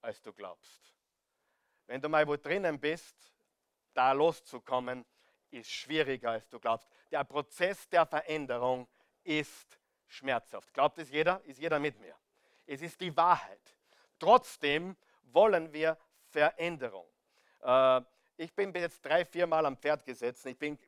als 0.00 0.22
du 0.22 0.32
glaubst. 0.32 0.94
Wenn 1.86 2.00
du 2.00 2.08
mal 2.08 2.26
wo 2.26 2.36
drinnen 2.36 2.78
bist, 2.78 3.31
da 3.94 4.12
loszukommen, 4.12 5.04
ist 5.50 5.70
schwieriger, 5.70 6.30
als 6.30 6.48
du 6.48 6.58
glaubst. 6.58 6.88
Der 7.10 7.24
Prozess 7.24 7.88
der 7.88 8.06
Veränderung 8.06 8.88
ist 9.22 9.78
schmerzhaft. 10.06 10.72
Glaubt 10.72 10.98
es 10.98 11.10
jeder? 11.10 11.40
Ist 11.44 11.58
jeder 11.58 11.78
mit 11.78 11.98
mir? 12.00 12.14
Es 12.66 12.82
ist 12.82 13.00
die 13.00 13.14
Wahrheit. 13.16 13.76
Trotzdem 14.18 14.96
wollen 15.24 15.72
wir 15.72 15.98
Veränderung. 16.30 17.06
Äh, 17.62 18.00
ich 18.36 18.52
bin 18.54 18.72
jetzt 18.74 19.04
drei, 19.04 19.24
vier 19.24 19.46
Mal 19.46 19.64
am 19.66 19.76
Pferd 19.76 20.04
gesessen. 20.04 20.48
Ich 20.48 20.58
bin 20.58 20.78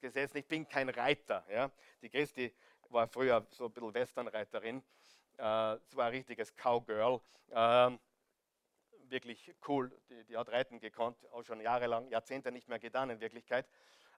gesessen. 0.00 0.38
Ich 0.38 0.46
bin 0.46 0.68
kein 0.68 0.88
Reiter. 0.88 1.44
Die 2.00 2.08
Christi 2.08 2.54
war 2.88 3.08
früher 3.08 3.46
so 3.50 3.66
ein 3.66 3.72
bisschen 3.72 3.94
Westernreiterin. 3.94 4.82
Äh, 5.38 5.74
es 5.74 5.96
war 5.96 6.06
ein 6.06 6.12
richtiges 6.12 6.54
Cowgirl. 6.54 7.20
Wirklich 9.08 9.54
cool. 9.68 9.90
Die, 10.08 10.24
die, 10.24 10.36
hat 10.36 10.48
reiten 10.50 10.80
gekonnt, 10.80 11.16
auch 11.30 11.42
schon 11.42 11.60
jahrelang, 11.60 12.08
Jahrzehnte 12.08 12.50
nicht 12.50 12.68
mehr 12.68 12.78
getan 12.78 13.10
in 13.10 13.20
Wirklichkeit. 13.20 13.66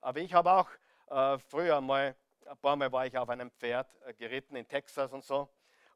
Aber 0.00 0.20
ich 0.20 0.32
habe 0.32 0.52
auch 0.52 0.68
äh, 1.08 1.38
früher 1.38 1.80
mal, 1.80 2.14
ein 2.46 2.58
paar 2.58 2.76
Mal 2.76 2.92
war 2.92 3.06
ich 3.06 3.16
auf 3.18 3.28
einem 3.28 3.50
Pferd 3.50 3.88
äh, 4.04 4.14
geritten 4.14 4.56
in 4.56 4.66
Texas 4.68 5.12
und 5.12 5.24
so. 5.24 5.48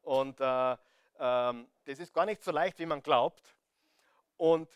Und 0.02 0.40
äh, 0.40 0.76
ähm, 1.18 1.68
das 1.84 1.98
ist 1.98 2.12
gar 2.12 2.26
nicht 2.26 2.42
so 2.42 2.50
leicht, 2.50 2.78
wie 2.78 2.86
man 2.86 3.02
glaubt. 3.02 3.56
Und 4.36 4.68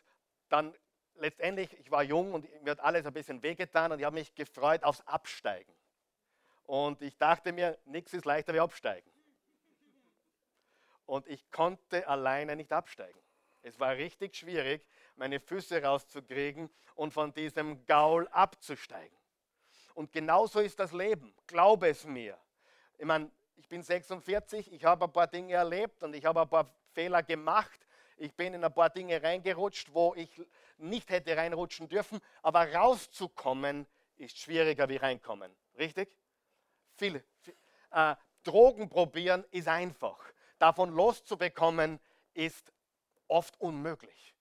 dann 0.49 0.75
letztendlich, 1.17 1.73
ich 1.79 1.91
war 1.91 2.03
jung 2.03 2.35
und 2.35 2.63
mir 2.63 2.73
hat 2.73 2.81
alles 2.81 3.07
ein 3.07 3.13
bisschen 3.13 3.43
wehgetan 3.43 3.93
und 3.93 3.99
ich 3.99 4.05
habe 4.05 4.15
mich 4.15 4.35
gefreut 4.35 4.85
aufs 4.85 5.01
Absteigen. 5.03 5.73
Und 6.67 7.03
ich 7.03 7.17
dachte 7.19 7.53
mir, 7.53 7.79
nichts 7.85 8.13
ist 8.13 8.25
leichter 8.25 8.55
wie 8.55 8.61
absteigen. 8.61 9.11
Und 11.07 11.27
ich 11.27 11.51
konnte 11.51 12.09
alleine 12.09 12.57
nicht 12.57 12.73
absteigen. 12.73 13.19
Es 13.65 13.81
war 13.81 13.97
richtig 13.97 14.37
schwierig, 14.37 14.87
meine 15.17 15.41
Füße 15.41 15.83
rauszukriegen 15.83 16.69
und 16.97 17.13
von 17.13 17.33
diesem 17.33 17.87
Gaul 17.87 18.29
abzusteigen. 18.29 19.17
Und 19.95 20.13
genauso 20.13 20.61
ist 20.61 20.79
das 20.79 20.93
Leben. 20.93 21.35
Glaube 21.47 21.89
es 21.89 22.05
mir. 22.05 22.39
Ich 22.99 23.07
meine, 23.07 23.31
ich 23.57 23.67
bin 23.67 23.83
46, 23.83 24.71
ich 24.71 24.85
habe 24.85 25.07
ein 25.07 25.13
paar 25.13 25.29
Dinge 25.29 25.55
erlebt 25.55 26.03
und 26.03 26.15
ich 26.15 26.27
habe 26.27 26.43
ein 26.43 26.49
paar 26.49 26.75
Fehler 26.93 27.23
gemacht. 27.23 27.87
Ich 28.19 28.35
bin 28.35 28.53
in 28.53 28.63
ein 28.63 28.75
paar 28.75 28.91
Dinge 28.91 29.23
reingerutscht, 29.23 29.95
wo 29.95 30.15
ich 30.15 30.43
nicht 30.77 31.09
hätte 31.09 31.35
reinrutschen 31.35 31.89
dürfen. 31.89 32.21
Aber 32.43 32.71
rauszukommen 32.71 33.87
ist 34.17 34.39
schwieriger 34.39 34.91
wie 34.91 34.97
reinkommen. 34.97 35.51
Richtig? 35.79 36.15
Viel, 36.97 37.25
viel 37.41 37.57
äh, 37.93 38.15
Drogen 38.43 38.91
probieren 38.91 39.43
ist 39.51 39.69
einfach. 39.69 40.19
Davon 40.59 40.91
loszubekommen 40.95 41.99
ist 42.35 42.75
oft 43.29 43.61
unmöglich. 43.61 44.35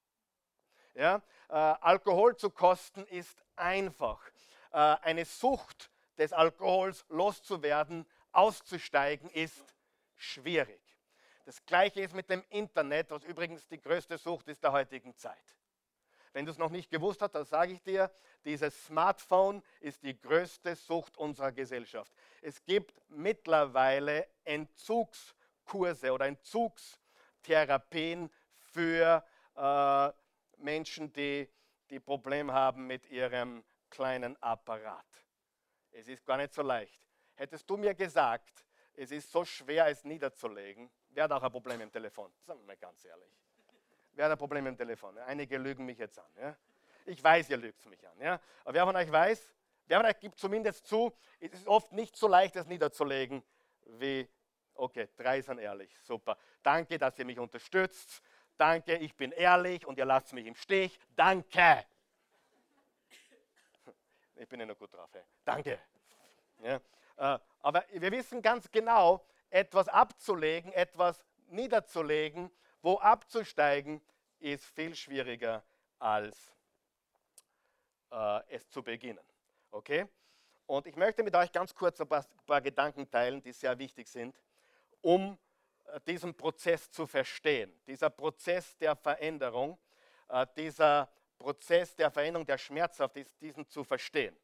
Ja? 0.93 1.21
Äh, 1.49 1.53
Alkohol 1.53 2.35
zu 2.35 2.49
kosten 2.49 3.05
ist 3.07 3.43
einfach. 3.55 4.21
Äh, 4.71 4.77
eine 4.77 5.25
Sucht 5.25 5.91
des 6.17 6.33
Alkohols 6.33 7.05
loszuwerden, 7.09 8.05
auszusteigen, 8.31 9.29
ist 9.29 9.75
schwierig. 10.15 10.81
Das 11.45 11.65
gleiche 11.65 12.01
ist 12.01 12.13
mit 12.13 12.29
dem 12.29 12.43
Internet, 12.49 13.09
was 13.11 13.23
übrigens 13.23 13.67
die 13.67 13.81
größte 13.81 14.17
Sucht 14.17 14.47
ist 14.47 14.63
der 14.63 14.71
heutigen 14.71 15.15
Zeit. 15.17 15.57
Wenn 16.31 16.45
du 16.45 16.51
es 16.51 16.57
noch 16.57 16.71
nicht 16.71 16.89
gewusst 16.89 17.21
hast, 17.21 17.35
dann 17.35 17.45
sage 17.45 17.73
ich 17.73 17.83
dir, 17.83 18.09
dieses 18.43 18.85
Smartphone 18.85 19.61
ist 19.79 20.01
die 20.03 20.19
größte 20.19 20.75
Sucht 20.75 21.17
unserer 21.17 21.51
Gesellschaft. 21.51 22.11
Es 22.41 22.63
gibt 22.63 22.99
mittlerweile 23.09 24.27
Entzugskurse 24.43 26.11
oder 26.11 26.25
Entzugstherapien 26.25 28.31
für 28.73 29.23
äh, 29.55 30.11
Menschen, 30.57 31.13
die, 31.13 31.49
die 31.89 31.99
Probleme 31.99 32.51
haben 32.51 32.87
mit 32.87 33.09
ihrem 33.09 33.63
kleinen 33.89 34.41
Apparat. 34.41 35.05
Es 35.91 36.07
ist 36.07 36.25
gar 36.25 36.37
nicht 36.37 36.53
so 36.53 36.63
leicht. 36.63 37.07
Hättest 37.35 37.69
du 37.69 37.77
mir 37.77 37.93
gesagt, 37.93 38.65
es 38.95 39.11
ist 39.11 39.31
so 39.31 39.45
schwer, 39.45 39.87
es 39.87 40.03
niederzulegen, 40.03 40.89
wäre 41.09 41.35
auch 41.35 41.43
ein 41.43 41.51
Problem 41.51 41.81
im 41.81 41.91
Telefon. 41.91 42.31
Sagen 42.45 42.59
wir 42.59 42.67
mal 42.67 42.77
ganz 42.77 43.05
ehrlich. 43.05 43.29
Wer 44.13 44.25
hat 44.25 44.31
ein 44.31 44.37
Problem 44.37 44.65
dem 44.65 44.77
Telefon? 44.77 45.17
Einige 45.19 45.57
lügen 45.57 45.85
mich 45.85 45.97
jetzt 45.97 46.19
an. 46.19 46.29
Ja? 46.39 46.55
Ich 47.05 47.23
weiß, 47.23 47.49
ihr 47.49 47.57
lügt 47.57 47.85
mich 47.87 48.07
an. 48.07 48.19
Ja? 48.19 48.39
Aber 48.63 48.73
wer 48.73 48.85
von 48.85 48.95
euch 48.95 49.11
weiß, 49.11 49.53
wer 49.87 49.97
von 49.99 50.05
euch 50.05 50.19
gibt 50.19 50.39
zumindest 50.39 50.85
zu, 50.87 51.11
es 51.39 51.53
ist 51.53 51.67
oft 51.67 51.91
nicht 51.91 52.15
so 52.15 52.27
leicht, 52.27 52.55
es 52.55 52.67
niederzulegen, 52.67 53.43
wie 53.85 54.27
Okay, 54.75 55.07
drei 55.15 55.41
sind 55.41 55.59
ehrlich. 55.59 55.95
Super. 56.01 56.37
Danke, 56.61 56.97
dass 56.97 57.17
ihr 57.19 57.25
mich 57.25 57.37
unterstützt. 57.37 58.21
Danke, 58.63 58.95
ich 58.95 59.13
bin 59.13 59.33
ehrlich 59.33 59.85
und 59.85 59.97
ihr 59.97 60.05
lasst 60.05 60.31
mich 60.31 60.45
im 60.45 60.55
Stich. 60.55 60.97
Danke. 61.17 61.85
Ich 64.35 64.47
bin 64.47 64.57
ja 64.61 64.65
noch 64.65 64.79
gut 64.79 64.93
drauf. 64.93 65.09
Hey. 65.11 65.21
Danke. 65.43 65.79
Ja, 66.59 66.75
äh, 67.17 67.39
aber 67.59 67.83
wir 67.91 68.11
wissen 68.13 68.41
ganz 68.41 68.71
genau, 68.71 69.25
etwas 69.49 69.89
abzulegen, 69.89 70.71
etwas 70.71 71.25
niederzulegen, 71.47 72.49
wo 72.81 72.97
abzusteigen, 72.99 74.01
ist 74.39 74.65
viel 74.67 74.95
schwieriger 74.95 75.61
als 75.99 76.55
äh, 78.11 78.41
es 78.47 78.69
zu 78.69 78.81
beginnen. 78.81 79.25
Okay? 79.71 80.07
Und 80.67 80.87
ich 80.87 80.95
möchte 80.95 81.21
mit 81.21 81.35
euch 81.35 81.51
ganz 81.51 81.75
kurz 81.75 81.99
ein 81.99 82.07
paar, 82.07 82.25
paar 82.47 82.61
Gedanken 82.61 83.11
teilen, 83.11 83.41
die 83.41 83.51
sehr 83.51 83.77
wichtig 83.77 84.07
sind, 84.07 84.41
um 85.01 85.37
diesen 86.07 86.33
Prozess 86.35 86.89
zu 86.91 87.05
verstehen. 87.05 87.71
Dieser 87.87 88.09
Prozess 88.09 88.77
der 88.77 88.95
Veränderung, 88.95 89.77
äh, 90.29 90.47
dieser 90.57 91.11
Prozess 91.37 91.93
der 91.95 92.09
Veränderung, 92.11 92.45
der 92.45 92.57
schmerzhaft 92.57 93.17
ist, 93.17 93.29
diesen 93.41 93.67
zu 93.67 93.83
verstehen. 93.83 94.37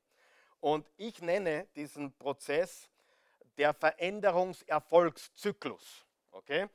Und 0.59 0.91
ich 0.97 1.21
nenne 1.21 1.67
diesen 1.75 2.11
Prozess 2.17 2.89
der 3.57 3.73
Veränderungserfolgszyklus. 3.73 6.05
Okay? 6.31 6.67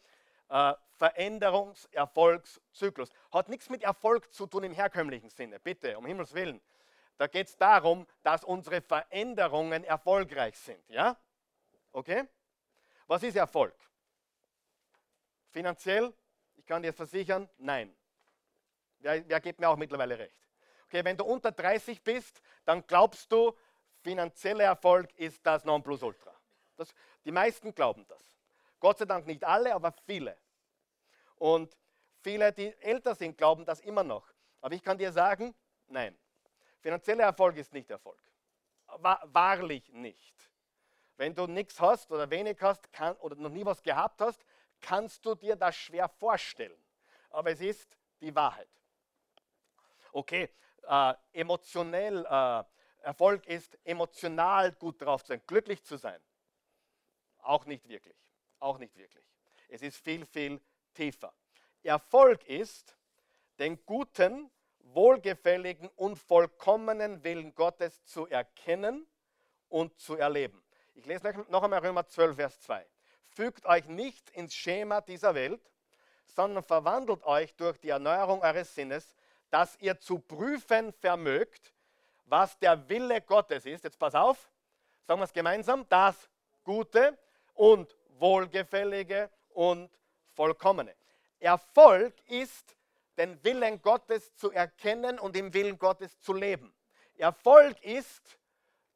Äh, 0.49 0.73
Veränderungserfolgszyklus. 0.97 3.11
Hat 3.33 3.49
nichts 3.49 3.69
mit 3.69 3.83
Erfolg 3.83 4.33
zu 4.33 4.47
tun 4.47 4.63
im 4.65 4.73
herkömmlichen 4.73 5.29
Sinne, 5.31 5.59
bitte, 5.61 5.99
um 5.99 6.07
Himmels 6.07 6.33
Willen. 6.35 6.61
Da 7.17 7.27
geht 7.27 7.49
es 7.49 7.57
darum, 7.57 8.07
dass 8.23 8.45
unsere 8.45 8.81
Veränderungen 8.81 9.85
erfolgreich 9.85 10.57
sind. 10.59 10.83
Ja? 10.89 11.17
Okay? 11.93 12.25
Was 13.07 13.23
ist 13.23 13.37
Erfolg? 13.37 13.75
Finanziell? 15.55 16.13
Ich 16.57 16.67
kann 16.67 16.83
dir 16.83 16.93
versichern, 16.93 17.49
nein. 17.59 17.95
Wer, 18.99 19.27
wer 19.29 19.41
gibt 19.41 19.61
mir 19.61 19.69
auch 19.69 19.77
mittlerweile 19.77 20.19
recht? 20.19 20.49
Okay, 20.87 21.05
wenn 21.05 21.17
du 21.17 21.25
unter 21.25 21.53
30 21.53 22.03
bist, 22.03 22.43
dann 22.65 22.85
glaubst 22.85 23.31
du, 23.31 23.57
finanzieller 24.03 24.65
Erfolg 24.65 25.17
ist 25.17 25.47
das 25.47 25.65
Nonplusultra. 25.65 26.35
Das, 26.75 26.93
die 27.25 27.31
meisten 27.31 27.73
glauben 27.73 28.05
das. 28.09 28.37
Gott 28.81 28.99
sei 28.99 29.05
Dank 29.05 29.27
nicht 29.27 29.45
alle, 29.45 29.73
aber 29.73 29.93
viele. 30.05 30.37
Und 31.37 31.77
viele, 32.21 32.53
die 32.53 32.75
älter 32.81 33.15
sind, 33.15 33.39
glauben 33.39 33.65
das 33.65 33.79
immer 33.79 34.03
noch. 34.03 34.27
Aber 34.61 34.75
ich 34.75 34.83
kann 34.83 34.99
dir 34.99 35.13
sagen, 35.13 35.55
nein. 35.87 36.19
Finanzieller 36.81 37.25
Erfolg 37.25 37.57
ist 37.59 37.73
nicht 37.73 37.89
Erfolg. 37.93 38.19
Wahrlich 38.89 39.89
nicht. 39.93 40.51
Wenn 41.17 41.33
du 41.33 41.47
nichts 41.47 41.81
hast 41.81 42.11
oder 42.11 42.29
wenig 42.29 42.61
hast 42.61 42.93
kann, 42.93 43.15
oder 43.19 43.37
noch 43.37 43.51
nie 43.51 43.65
was 43.65 43.81
gehabt 43.81 44.21
hast, 44.21 44.45
kannst 44.85 45.25
du 45.25 45.35
dir 45.35 45.57
das 45.57 45.75
schwer 45.75 46.09
vorstellen. 46.09 46.79
Aber 47.31 47.51
es 47.51 47.61
ist 47.61 47.97
die 48.21 48.35
Wahrheit. 48.35 48.69
Okay, 50.13 50.51
äh, 50.83 51.15
emotionell, 51.33 52.25
äh, 52.25 52.65
Erfolg 53.03 53.47
ist 53.47 53.79
emotional 53.85 54.73
gut 54.73 55.01
drauf 55.01 55.23
zu 55.25 55.29
sein, 55.29 55.43
glücklich 55.47 55.83
zu 55.85 55.97
sein. 55.97 56.21
Auch 57.39 57.65
nicht 57.65 57.89
wirklich. 57.89 58.17
Auch 58.61 58.79
nicht 58.79 58.97
wirklich. 58.97 59.25
Es 59.69 59.83
ist 59.83 59.97
viel, 59.97 60.25
viel 60.27 60.61
tiefer. 60.93 61.35
Erfolg 61.83 62.45
ist, 62.47 62.97
den 63.59 63.85
guten, 63.85 64.51
wohlgefälligen 64.79 65.89
und 65.97 66.19
vollkommenen 66.19 67.25
Willen 67.25 67.55
Gottes 67.55 68.05
zu 68.05 68.27
erkennen 68.27 69.07
und 69.69 69.99
zu 69.99 70.17
erleben. 70.17 70.63
Ich 70.95 71.07
lese 71.07 71.45
noch 71.49 71.63
einmal 71.63 71.81
Römer 71.81 72.07
12, 72.07 72.37
Vers 72.37 72.61
2. 72.61 72.87
Fügt 73.35 73.67
euch 73.67 73.87
nicht 73.87 74.31
ins 74.31 74.55
Schema 74.55 75.01
dieser 75.01 75.35
Welt, 75.35 75.61
sondern 76.25 76.63
verwandelt 76.63 77.25
euch 77.25 77.55
durch 77.57 77.79
die 77.81 77.89
Erneuerung 77.89 78.43
eures 78.43 78.73
Sinnes, 78.73 79.17
dass 79.51 79.77
ihr 79.81 79.99
zu 79.99 80.21
prüfen 80.21 80.93
vermögt, 80.93 81.75
was 82.27 82.57
der 82.61 82.89
Wille 82.89 83.21
Gottes 83.21 83.67
ist. 83.67 83.83
Jetzt 83.83 83.99
pass 83.99 84.15
auf, 84.15 84.53
sagen 85.03 85.21
wir 85.21 85.25
es 85.25 85.33
gemeinsam, 85.33 85.85
das 85.89 86.29
Gute 86.63 87.19
und 87.55 87.97
Wohlgefällige 88.19 89.29
und 89.51 89.91
Vollkommene. 90.35 90.95
Erfolg 91.41 92.15
ist, 92.29 92.77
den 93.17 93.43
Willen 93.43 93.83
Gottes 93.83 94.35
zu 94.37 94.53
erkennen 94.53 95.19
und 95.19 95.37
im 95.37 95.53
Willen 95.53 95.79
Gottes 95.79 96.21
zu 96.21 96.33
leben. 96.33 96.73
Erfolg 97.17 97.83
ist, 97.83 98.39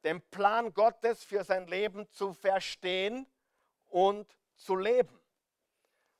den 0.05 0.21
Plan 0.31 0.73
Gottes 0.73 1.25
für 1.25 1.43
sein 1.43 1.67
Leben 1.67 2.09
zu 2.13 2.33
verstehen 2.33 3.27
und 3.89 4.37
zu 4.57 4.77
leben. 4.77 5.19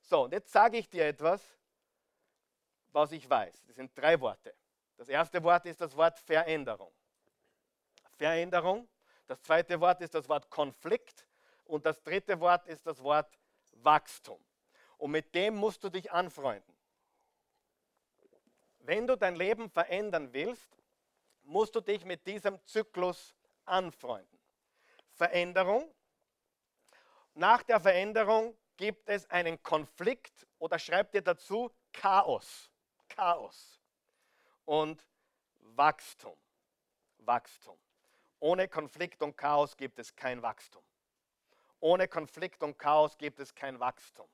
So, 0.01 0.23
und 0.23 0.33
jetzt 0.33 0.51
sage 0.51 0.77
ich 0.77 0.89
dir 0.89 1.05
etwas, 1.05 1.41
was 2.91 3.11
ich 3.11 3.29
weiß. 3.29 3.63
Das 3.65 3.75
sind 3.75 3.95
drei 3.97 4.19
Worte. 4.19 4.55
Das 4.97 5.07
erste 5.07 5.41
Wort 5.43 5.65
ist 5.65 5.79
das 5.79 5.95
Wort 5.95 6.19
Veränderung. 6.19 6.91
Veränderung. 8.17 8.87
Das 9.27 9.41
zweite 9.41 9.79
Wort 9.79 10.01
ist 10.01 10.13
das 10.13 10.27
Wort 10.27 10.49
Konflikt. 10.49 11.27
Und 11.65 11.85
das 11.85 12.01
dritte 12.01 12.39
Wort 12.39 12.65
ist 12.67 12.85
das 12.85 13.01
Wort 13.03 13.31
Wachstum. 13.73 14.43
Und 14.97 15.11
mit 15.11 15.33
dem 15.35 15.55
musst 15.55 15.83
du 15.83 15.89
dich 15.89 16.11
anfreunden. 16.11 16.75
Wenn 18.79 19.05
du 19.05 19.15
dein 19.15 19.35
Leben 19.35 19.69
verändern 19.69 20.33
willst, 20.33 20.67
musst 21.43 21.75
du 21.75 21.81
dich 21.81 22.03
mit 22.05 22.25
diesem 22.25 22.63
Zyklus 22.65 23.35
anfreunden. 23.65 24.39
Veränderung. 25.11 25.93
Nach 27.39 27.63
der 27.63 27.79
Veränderung 27.79 28.53
gibt 28.75 29.07
es 29.07 29.25
einen 29.29 29.63
Konflikt 29.63 30.45
oder 30.57 30.77
schreibt 30.77 31.13
dir 31.13 31.21
dazu 31.21 31.71
Chaos. 31.93 32.69
Chaos. 33.07 33.79
Und 34.65 35.07
Wachstum. 35.59 36.35
Wachstum. 37.19 37.79
Ohne 38.39 38.67
Konflikt 38.67 39.23
und 39.23 39.37
Chaos 39.37 39.77
gibt 39.77 39.99
es 39.99 40.13
kein 40.13 40.41
Wachstum. 40.41 40.83
Ohne 41.79 42.09
Konflikt 42.09 42.61
und 42.61 42.77
Chaos 42.77 43.17
gibt 43.17 43.39
es 43.39 43.55
kein 43.55 43.79
Wachstum. 43.79 44.27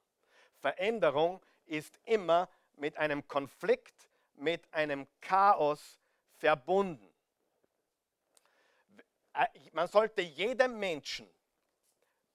Veränderung 0.58 1.46
ist 1.68 2.00
immer 2.06 2.50
mit 2.74 2.98
einem 2.98 3.28
Konflikt, 3.28 4.10
mit 4.34 4.68
einem 4.74 5.06
Chaos 5.22 6.00
verbunden. 6.38 7.14
Äh, 9.36 9.46
man 9.74 9.88
sollte 9.88 10.24
jedem 10.24 10.80
Menschen, 10.80 11.30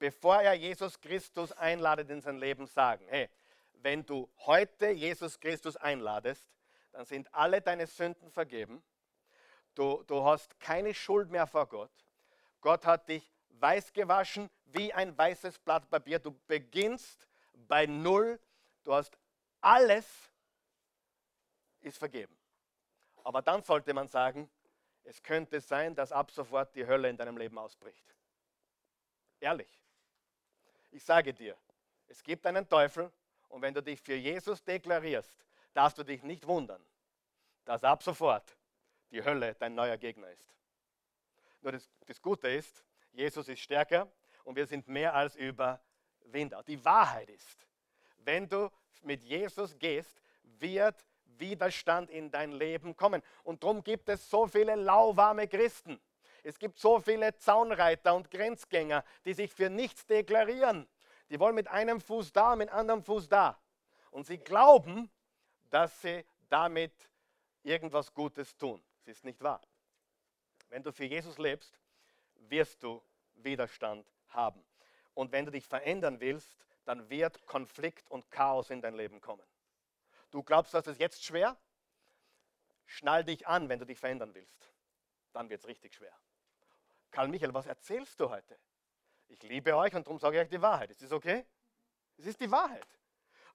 bevor 0.00 0.42
er 0.42 0.54
Jesus 0.54 1.00
Christus 1.00 1.52
einladet 1.52 2.10
in 2.10 2.20
sein 2.20 2.38
Leben, 2.38 2.66
sagen, 2.66 3.06
hey, 3.08 3.30
wenn 3.74 4.04
du 4.04 4.28
heute 4.38 4.88
Jesus 4.88 5.38
Christus 5.38 5.76
einladest, 5.76 6.44
dann 6.90 7.04
sind 7.04 7.32
alle 7.32 7.60
deine 7.60 7.86
Sünden 7.86 8.32
vergeben. 8.32 8.82
Du, 9.74 10.02
du 10.08 10.24
hast 10.24 10.58
keine 10.58 10.92
Schuld 10.92 11.30
mehr 11.30 11.46
vor 11.46 11.68
Gott. 11.68 11.92
Gott 12.60 12.84
hat 12.84 13.08
dich 13.08 13.30
weiß 13.50 13.92
gewaschen 13.92 14.50
wie 14.64 14.92
ein 14.92 15.16
weißes 15.16 15.58
Blatt 15.60 15.88
Papier. 15.88 16.18
Du 16.18 16.32
beginnst 16.46 17.28
bei 17.68 17.86
Null. 17.86 18.40
Du 18.84 18.94
hast 18.94 19.16
alles 19.60 20.06
ist 21.80 21.98
vergeben. 21.98 22.36
Aber 23.22 23.42
dann 23.42 23.62
sollte 23.62 23.92
man 23.94 24.08
sagen, 24.08 24.50
es 25.04 25.22
könnte 25.22 25.60
sein, 25.60 25.94
dass 25.94 26.10
ab 26.10 26.30
sofort 26.30 26.74
die 26.74 26.86
Hölle 26.86 27.08
in 27.08 27.16
deinem 27.16 27.36
Leben 27.36 27.58
ausbricht. 27.58 28.14
Ehrlich. 29.40 29.80
Ich 30.90 31.04
sage 31.04 31.32
dir, 31.32 31.56
es 32.08 32.22
gibt 32.22 32.46
einen 32.46 32.68
Teufel 32.68 33.10
und 33.48 33.62
wenn 33.62 33.74
du 33.74 33.82
dich 33.82 34.00
für 34.00 34.14
Jesus 34.14 34.62
deklarierst, 34.64 35.44
darfst 35.72 35.98
du 35.98 36.04
dich 36.04 36.22
nicht 36.22 36.46
wundern, 36.46 36.84
dass 37.64 37.84
ab 37.84 38.02
sofort 38.02 38.56
die 39.10 39.22
Hölle 39.22 39.54
dein 39.54 39.74
neuer 39.74 39.96
Gegner 39.96 40.30
ist. 40.30 40.54
Nur 41.62 41.72
das, 41.72 41.88
das 42.06 42.20
Gute 42.20 42.48
ist, 42.48 42.84
Jesus 43.12 43.48
ist 43.48 43.60
stärker 43.60 44.10
und 44.44 44.56
wir 44.56 44.66
sind 44.66 44.88
mehr 44.88 45.14
als 45.14 45.36
Überwinder. 45.36 46.62
Die 46.64 46.82
Wahrheit 46.84 47.28
ist, 47.28 47.66
wenn 48.18 48.48
du 48.48 48.70
mit 49.02 49.22
Jesus 49.22 49.78
gehst, 49.78 50.20
wird 50.42 50.96
Widerstand 51.38 52.10
in 52.10 52.30
dein 52.30 52.52
Leben 52.52 52.96
kommen. 52.96 53.22
Und 53.44 53.62
darum 53.62 53.82
gibt 53.82 54.08
es 54.08 54.28
so 54.28 54.46
viele 54.46 54.74
lauwarme 54.74 55.48
Christen. 55.48 56.00
Es 56.42 56.58
gibt 56.58 56.78
so 56.78 57.00
viele 57.00 57.36
Zaunreiter 57.36 58.14
und 58.14 58.30
Grenzgänger, 58.30 59.04
die 59.24 59.34
sich 59.34 59.52
für 59.52 59.70
nichts 59.70 60.06
deklarieren. 60.06 60.88
Die 61.28 61.38
wollen 61.38 61.54
mit 61.54 61.68
einem 61.68 62.00
Fuß 62.00 62.32
da, 62.32 62.56
mit 62.56 62.70
anderem 62.70 63.02
Fuß 63.02 63.28
da. 63.28 63.58
Und 64.10 64.26
sie 64.26 64.38
glauben, 64.38 65.10
dass 65.70 66.00
sie 66.02 66.24
damit 66.48 66.92
irgendwas 67.62 68.12
Gutes 68.12 68.56
tun. 68.56 68.82
Das 69.04 69.16
ist 69.16 69.24
nicht 69.24 69.40
wahr. 69.40 69.60
Wenn 70.68 70.82
du 70.82 70.92
für 70.92 71.04
Jesus 71.04 71.38
lebst, 71.38 71.78
wirst 72.48 72.82
du 72.82 73.02
Widerstand 73.34 74.06
haben. 74.28 74.64
Und 75.14 75.32
wenn 75.32 75.44
du 75.44 75.50
dich 75.50 75.66
verändern 75.66 76.20
willst, 76.20 76.56
dann 76.84 77.08
wird 77.10 77.46
Konflikt 77.46 78.10
und 78.10 78.30
Chaos 78.30 78.70
in 78.70 78.80
dein 78.80 78.94
Leben 78.94 79.20
kommen. 79.20 79.46
Du 80.30 80.42
glaubst, 80.42 80.74
dass 80.74 80.86
es 80.86 80.98
jetzt 80.98 81.24
schwer? 81.24 81.56
Schnall 82.86 83.24
dich 83.24 83.46
an, 83.46 83.68
wenn 83.68 83.78
du 83.78 83.84
dich 83.84 83.98
verändern 83.98 84.34
willst. 84.34 84.70
Dann 85.32 85.48
wird 85.48 85.60
es 85.60 85.68
richtig 85.68 85.94
schwer. 85.94 86.16
Karl 87.10 87.28
Michael, 87.28 87.52
was 87.52 87.66
erzählst 87.66 88.18
du 88.20 88.30
heute? 88.30 88.58
Ich 89.28 89.42
liebe 89.42 89.76
euch 89.76 89.94
und 89.94 90.06
darum 90.06 90.18
sage 90.18 90.36
ich 90.36 90.42
euch 90.42 90.48
die 90.48 90.62
Wahrheit. 90.62 90.90
Ist 90.90 91.02
das 91.02 91.12
okay? 91.12 91.46
Es 92.16 92.26
ist 92.26 92.40
die 92.40 92.50
Wahrheit. 92.50 92.86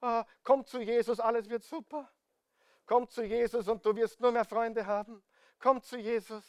Ah, 0.00 0.24
komm 0.42 0.64
zu 0.64 0.80
Jesus, 0.80 1.20
alles 1.20 1.48
wird 1.48 1.64
super. 1.64 2.10
Komm 2.84 3.08
zu 3.08 3.24
Jesus 3.24 3.66
und 3.68 3.84
du 3.84 3.94
wirst 3.96 4.20
nur 4.20 4.32
mehr 4.32 4.44
Freunde 4.44 4.86
haben. 4.86 5.22
Komm 5.58 5.82
zu 5.82 5.96
Jesus. 5.96 6.44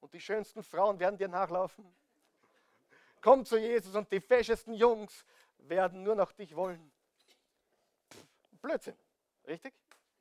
Und 0.00 0.12
die 0.12 0.20
schönsten 0.20 0.62
Frauen 0.62 0.98
werden 0.98 1.16
dir 1.16 1.28
nachlaufen. 1.28 1.94
Komm 3.20 3.44
zu 3.44 3.58
Jesus 3.58 3.94
und 3.94 4.10
die 4.10 4.20
feschesten 4.20 4.74
Jungs 4.74 5.24
werden 5.58 6.02
nur 6.02 6.14
noch 6.14 6.32
dich 6.32 6.54
wollen. 6.56 6.90
Blödsinn, 8.62 8.96
richtig? 9.46 9.74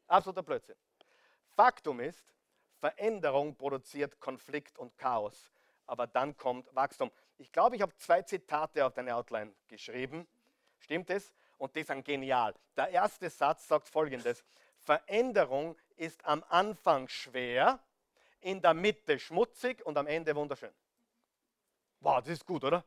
Absoluter 0.08 0.44
Blödsinn. 0.44 0.76
Faktum 1.50 2.00
ist, 2.00 2.26
Veränderung 2.80 3.56
produziert 3.56 4.20
Konflikt 4.20 4.80
und 4.80 4.98
Chaos, 4.98 5.52
aber 5.86 6.08
dann 6.08 6.36
kommt 6.38 6.74
Wachstum. 6.74 7.12
Ich 7.38 7.52
glaube, 7.52 7.76
ich 7.76 7.82
habe 7.82 7.96
zwei 7.98 8.22
Zitate 8.22 8.86
auf 8.86 8.94
deine 8.94 9.16
Outline 9.16 9.54
geschrieben. 9.68 10.28
Stimmt 10.80 11.10
es? 11.10 11.34
Und 11.58 11.76
die 11.76 11.84
sind 11.84 12.06
genial. 12.06 12.56
Der 12.78 12.90
erste 12.90 13.30
Satz 13.30 13.68
sagt 13.68 13.90
folgendes: 13.90 14.44
Veränderung 14.80 15.78
ist 15.98 16.24
am 16.26 16.44
Anfang 16.48 17.08
schwer, 17.10 17.80
in 18.40 18.62
der 18.62 18.74
Mitte 18.74 19.20
schmutzig 19.20 19.86
und 19.86 19.98
am 19.98 20.08
Ende 20.08 20.36
wunderschön. 20.36 20.74
Wow, 22.00 22.20
das 22.20 22.30
ist 22.30 22.46
gut, 22.46 22.64
oder? 22.64 22.84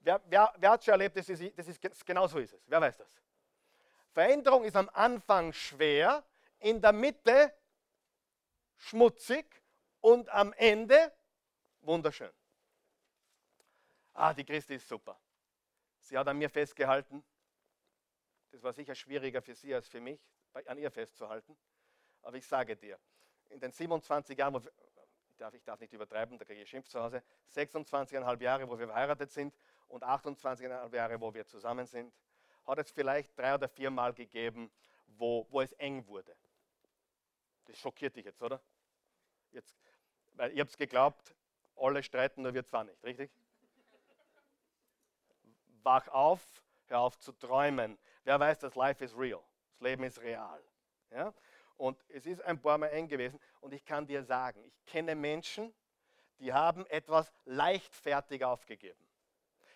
Wer, 0.00 0.20
wer, 0.28 0.52
wer 0.56 0.70
hat 0.70 0.84
schon 0.84 0.92
erlebt, 0.92 1.16
das 1.16 1.28
ist, 1.28 1.58
das 1.58 1.68
ist, 1.68 2.06
genau 2.06 2.26
so 2.26 2.38
ist 2.38 2.54
es. 2.54 2.60
Wer 2.66 2.80
weiß 2.80 2.96
das? 2.96 3.20
Veränderung 4.12 4.64
ist 4.64 4.76
am 4.76 4.90
Anfang 4.92 5.52
schwer, 5.52 6.24
in 6.58 6.80
der 6.80 6.92
Mitte 6.92 7.52
schmutzig 8.76 9.62
und 10.00 10.28
am 10.30 10.52
Ende 10.54 11.12
wunderschön. 11.80 12.32
Ah, 14.14 14.34
die 14.34 14.44
Christi 14.44 14.74
ist 14.74 14.88
super. 14.88 15.18
Sie 16.00 16.18
hat 16.18 16.28
an 16.28 16.38
mir 16.38 16.50
festgehalten. 16.50 17.24
Das 18.50 18.62
war 18.62 18.72
sicher 18.72 18.94
schwieriger 18.94 19.40
für 19.40 19.54
sie 19.54 19.74
als 19.74 19.88
für 19.88 20.00
mich, 20.00 20.20
an 20.66 20.78
ihr 20.78 20.90
festzuhalten. 20.90 21.56
Aber 22.22 22.36
ich 22.36 22.46
sage 22.46 22.76
dir, 22.76 22.98
in 23.48 23.60
den 23.60 23.72
27 23.72 24.36
Jahren, 24.36 24.54
wo 24.54 24.60
darf, 25.42 25.54
ich 25.54 25.64
darf 25.64 25.80
nicht 25.80 25.92
übertreiben, 25.92 26.38
da 26.38 26.44
kriege 26.44 26.62
ich 26.62 26.68
Schimpf 26.68 26.88
zu 26.88 27.00
Hause, 27.00 27.22
26,5 27.54 28.40
Jahre, 28.40 28.68
wo 28.68 28.78
wir 28.78 28.86
verheiratet 28.86 29.30
sind 29.30 29.54
und 29.88 30.04
28,5 30.04 30.94
Jahre, 30.94 31.20
wo 31.20 31.34
wir 31.34 31.46
zusammen 31.46 31.86
sind, 31.86 32.14
hat 32.66 32.78
es 32.78 32.90
vielleicht 32.90 33.36
drei 33.36 33.54
oder 33.54 33.68
vier 33.68 33.90
Mal 33.90 34.14
gegeben, 34.14 34.70
wo, 35.06 35.46
wo 35.50 35.60
es 35.60 35.72
eng 35.72 36.06
wurde. 36.06 36.36
Das 37.66 37.78
schockiert 37.78 38.16
dich 38.16 38.24
jetzt, 38.24 38.42
oder? 38.42 38.60
Jetzt, 39.50 39.76
weil 40.34 40.52
ihr 40.52 40.62
habt 40.62 40.76
geglaubt, 40.76 41.34
alle 41.76 42.02
streiten, 42.02 42.42
nur 42.42 42.54
wir 42.54 42.64
zwar 42.64 42.84
nicht, 42.84 43.02
richtig? 43.04 43.30
Wach 45.82 46.08
auf, 46.08 46.40
hör 46.86 47.00
auf 47.00 47.18
zu 47.18 47.32
träumen. 47.32 47.98
Wer 48.24 48.38
weiß, 48.38 48.58
das 48.60 48.74
Life 48.74 49.04
is 49.04 49.16
real. 49.16 49.42
Das 49.72 49.80
Leben 49.80 50.04
ist 50.04 50.20
real. 50.20 50.62
Ja? 51.10 51.34
Und 51.76 51.98
es 52.08 52.26
ist 52.26 52.40
ein 52.42 52.60
paar 52.60 52.78
Mal 52.78 52.88
eng 52.88 53.08
gewesen. 53.08 53.40
Und 53.60 53.72
ich 53.72 53.84
kann 53.84 54.06
dir 54.06 54.22
sagen, 54.22 54.62
ich 54.64 54.84
kenne 54.86 55.14
Menschen, 55.14 55.74
die 56.38 56.52
haben 56.52 56.86
etwas 56.86 57.32
leichtfertig 57.44 58.44
aufgegeben. 58.44 59.04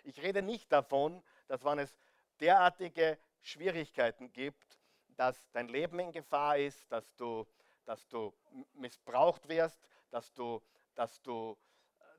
Ich 0.05 0.23
rede 0.23 0.43
nicht 0.43 0.71
davon, 0.71 1.23
dass 1.49 1.65
wenn 1.65 1.79
es 1.79 1.97
derartige 2.41 3.19
Schwierigkeiten 3.41 4.33
gibt, 4.33 4.81
dass 5.17 5.51
dein 5.53 5.69
Leben 5.69 5.99
in 5.99 6.13
Gefahr 6.13 6.59
ist, 6.59 6.91
dass 6.93 7.15
du, 7.17 7.47
dass 7.87 8.07
du 8.09 8.35
missbraucht 8.75 9.49
wirst, 9.49 9.81
dass, 10.11 10.33
du, 10.35 10.63
dass, 10.95 11.23
du, 11.23 11.57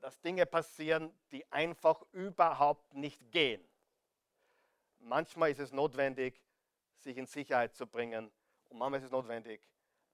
dass 0.00 0.20
Dinge 0.20 0.46
passieren, 0.46 1.16
die 1.30 1.50
einfach 1.52 2.02
überhaupt 2.12 2.94
nicht 2.94 3.30
gehen. 3.30 3.66
Manchmal 4.98 5.50
ist 5.50 5.60
es 5.60 5.72
notwendig, 5.72 6.42
sich 6.98 7.16
in 7.16 7.26
Sicherheit 7.26 7.74
zu 7.74 7.86
bringen 7.86 8.32
und 8.68 8.78
manchmal 8.78 9.00
ist 9.00 9.06
es 9.06 9.12
notwendig, 9.12 9.62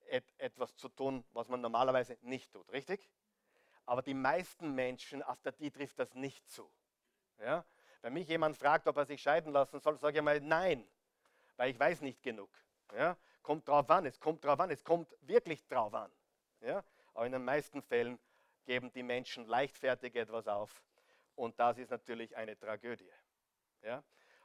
et 0.07 0.25
etwas 0.39 0.77
zu 0.77 0.89
tun, 0.89 1.25
was 1.33 1.49
man 1.49 1.61
normalerweise 1.61 2.19
nicht 2.21 2.53
tut, 2.53 2.71
richtig? 2.73 3.09
Aber 3.87 4.03
die 4.03 4.15
meisten 4.15 4.75
Menschen, 4.75 5.23
auf 5.23 5.39
die 5.59 5.71
trifft 5.71 5.99
das 5.99 6.15
nicht 6.15 6.49
zu. 6.49 6.71
Ja? 7.39 7.65
Wenn 8.03 8.13
mich 8.13 8.29
jemand 8.29 8.57
fragt, 8.57 8.87
ob 8.87 8.97
er 8.97 9.07
sich 9.07 9.21
scheiden 9.23 9.53
lassen 9.53 9.81
soll, 9.81 9.99
sage 9.99 10.19
ich 10.19 10.25
mal 10.25 10.41
nein, 10.41 10.87
weil 11.57 11.71
ich 11.71 11.79
weiß 11.79 12.01
nicht 12.01 12.23
genug. 12.23 12.51
Ja? 12.95 13.17
Kommt 13.45 13.69
drauf 13.69 13.89
an, 13.91 14.07
es 14.07 14.19
kommt 14.19 14.45
drauf 14.45 14.59
an, 14.59 14.71
es 14.71 14.83
kommt 14.83 15.15
wirklich 15.21 15.65
drauf 15.69 15.95
an. 15.95 16.11
Ja? 16.63 16.83
Aber 17.13 17.27
in 17.27 17.33
den 17.33 17.45
meisten 17.45 17.83
Fällen 17.83 18.19
geben 18.65 18.91
die 18.93 19.03
Menschen 19.03 19.47
leichtfertig 19.47 20.17
etwas 20.17 20.49
auf 20.49 20.83
und 21.37 21.61
das 21.61 21.79
ist 21.79 21.91
natürlich 21.91 22.35
eine 22.37 22.59
Tragödie. 22.59 23.13
Ja? 23.83 24.03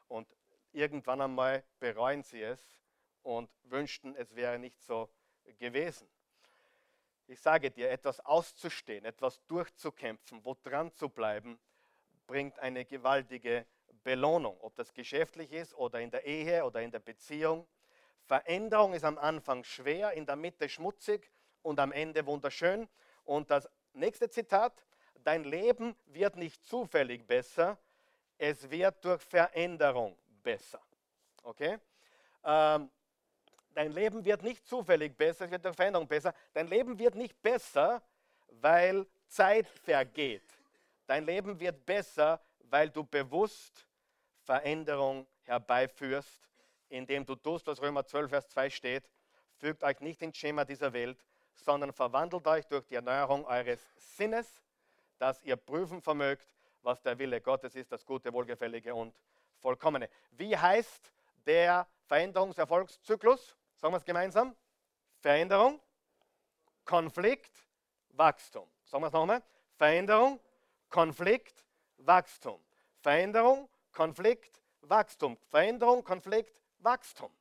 Und 0.09 0.27
irgendwann 0.73 1.21
einmal 1.21 1.63
bereuen 1.79 2.23
sie 2.23 2.43
es 2.43 2.61
und 3.23 3.49
wünschten, 3.63 4.15
es 4.17 4.35
wäre 4.35 4.59
nicht 4.59 4.81
so 4.83 5.09
gewesen. 5.59 6.07
Ich 7.27 7.39
sage 7.39 7.71
dir, 7.71 7.89
etwas 7.89 8.19
auszustehen, 8.19 9.05
etwas 9.05 9.41
durchzukämpfen, 9.47 10.43
wo 10.43 10.57
dran 10.61 10.91
zu 10.93 11.07
bleiben, 11.07 11.57
bringt 12.27 12.59
eine 12.59 12.83
gewaltige 12.83 13.65
Belohnung, 14.03 14.57
ob 14.59 14.75
das 14.75 14.93
geschäftlich 14.93 15.53
ist 15.53 15.73
oder 15.75 16.01
in 16.01 16.11
der 16.11 16.25
Ehe 16.25 16.65
oder 16.65 16.81
in 16.81 16.91
der 16.91 16.99
Beziehung. 16.99 17.65
Veränderung 18.29 18.93
ist 18.93 19.03
am 19.03 19.17
Anfang 19.17 19.63
schwer, 19.63 20.13
in 20.13 20.23
der 20.27 20.35
Mitte 20.35 20.69
schmutzig 20.69 21.31
und 21.63 21.79
am 21.79 21.91
Ende 21.91 22.23
wunderschön. 22.27 22.87
Und 23.25 23.49
das 23.49 23.67
nächste 23.93 24.29
Zitat, 24.29 24.85
dein 25.23 25.43
Leben 25.43 25.95
wird 26.05 26.35
nicht 26.35 26.63
zufällig 26.63 27.25
besser, 27.25 27.79
es 28.37 28.69
wird 28.69 29.03
durch 29.03 29.23
Veränderung 29.23 30.15
besser. 30.43 30.79
Okay? 31.41 31.79
Ähm, 32.43 32.91
dein 33.73 33.91
Leben 33.93 34.23
wird 34.23 34.43
nicht 34.43 34.67
zufällig 34.67 35.17
besser, 35.17 35.45
es 35.45 35.51
wird 35.51 35.65
durch 35.65 35.75
Veränderung 35.75 36.07
besser. 36.07 36.31
Dein 36.53 36.67
Leben 36.67 36.99
wird 36.99 37.15
nicht 37.15 37.41
besser, 37.41 37.99
weil 38.61 39.07
Zeit 39.27 39.67
vergeht. 39.67 40.45
Dein 41.07 41.25
Leben 41.25 41.59
wird 41.59 41.83
besser, 41.83 42.39
weil 42.59 42.91
du 42.91 43.03
bewusst 43.03 43.87
Veränderung 44.43 45.25
herbeiführst, 45.45 46.48
indem 46.89 47.25
du 47.25 47.35
tust, 47.35 47.67
was 47.67 47.81
Römer 47.81 48.05
12, 48.05 48.29
Vers 48.29 48.49
2 48.49 48.69
steht. 48.69 49.09
Fügt 49.57 49.83
euch 49.83 49.99
nicht 49.99 50.21
ins 50.21 50.37
Schema 50.37 50.65
dieser 50.65 50.93
Welt, 50.93 51.23
sondern 51.55 51.93
verwandelt 51.93 52.45
euch 52.47 52.65
durch 52.67 52.85
die 52.85 52.95
Erneuerung 52.95 53.45
eures 53.45 53.85
Sinnes, 53.97 54.61
dass 55.17 55.43
ihr 55.43 55.55
prüfen 55.55 56.01
vermögt, 56.01 56.47
was 56.81 57.01
der 57.01 57.17
Wille 57.19 57.41
Gottes 57.41 57.75
ist, 57.75 57.91
das 57.91 58.05
Gute, 58.05 58.31
Wohlgefällige 58.31 58.95
und 58.95 59.13
Vollkommene. 59.59 60.09
Wie 60.31 60.57
heißt 60.57 61.11
der 61.45 61.87
Veränderungserfolgszyklus? 62.05 63.55
Sagen 63.75 63.93
wir 63.93 63.97
es 63.97 64.05
gemeinsam. 64.05 64.55
Veränderung, 65.19 65.81
Konflikt, 66.85 67.51
Wachstum. 68.11 68.69
Sagen 68.85 69.03
wir 69.03 69.07
es 69.07 69.13
nochmal. 69.13 69.43
Veränderung, 69.75 70.39
Konflikt, 70.89 71.65
Wachstum. 71.97 72.61
Veränderung, 73.01 73.69
Konflikt, 73.91 74.61
Wachstum. 74.81 75.37
Veränderung, 75.49 76.03
Konflikt, 76.03 76.58
Wachstum. 76.79 77.31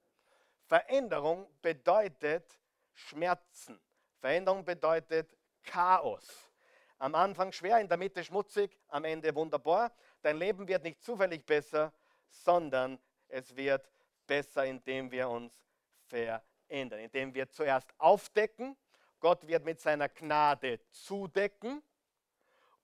Veränderung 0.67 1.49
bedeutet 1.63 2.59
Schmerzen. 2.93 3.81
Veränderung 4.21 4.65
bedeutet 4.65 5.37
Chaos. 5.63 6.51
Am 6.99 7.15
Anfang 7.15 7.53
schwer, 7.53 7.81
in 7.81 7.89
der 7.89 7.97
Mitte 7.97 8.25
schmutzig, 8.25 8.77
am 8.89 9.05
Ende 9.05 9.35
wunderbar. 9.35 9.93
Dein 10.21 10.37
Leben 10.37 10.67
wird 10.67 10.83
nicht 10.83 11.03
zufällig 11.03 11.47
besser, 11.47 11.93
sondern 12.29 12.99
es 13.29 13.55
wird 13.55 13.89
besser, 14.27 14.65
indem 14.65 15.11
wir 15.11 15.29
uns 15.29 15.53
verändern, 16.07 16.99
indem 17.01 17.33
wir 17.35 17.49
zuerst 17.49 17.89
aufdecken. 17.99 18.77
Gott 19.21 19.47
wird 19.47 19.65
mit 19.65 19.81
seiner 19.81 20.09
Gnade 20.09 20.81
zudecken 20.91 21.83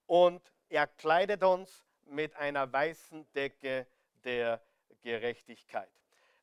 und 0.07 0.53
er 0.69 0.87
kleidet 0.87 1.43
uns 1.43 1.85
mit 2.05 2.35
einer 2.37 2.73
weißen 2.73 3.31
Decke 3.33 3.87
der 4.25 4.61
Gerechtigkeit. 5.03 5.91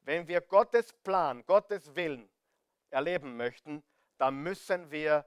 Wenn 0.03 0.27
wir 0.27 0.41
Gottes 0.41 0.93
Plan, 0.93 1.45
Gottes 1.45 1.95
Willen 1.95 2.29
erleben 2.89 3.37
möchten, 3.37 3.83
dann 4.17 4.41
müssen 4.41 4.89
wir 4.91 5.25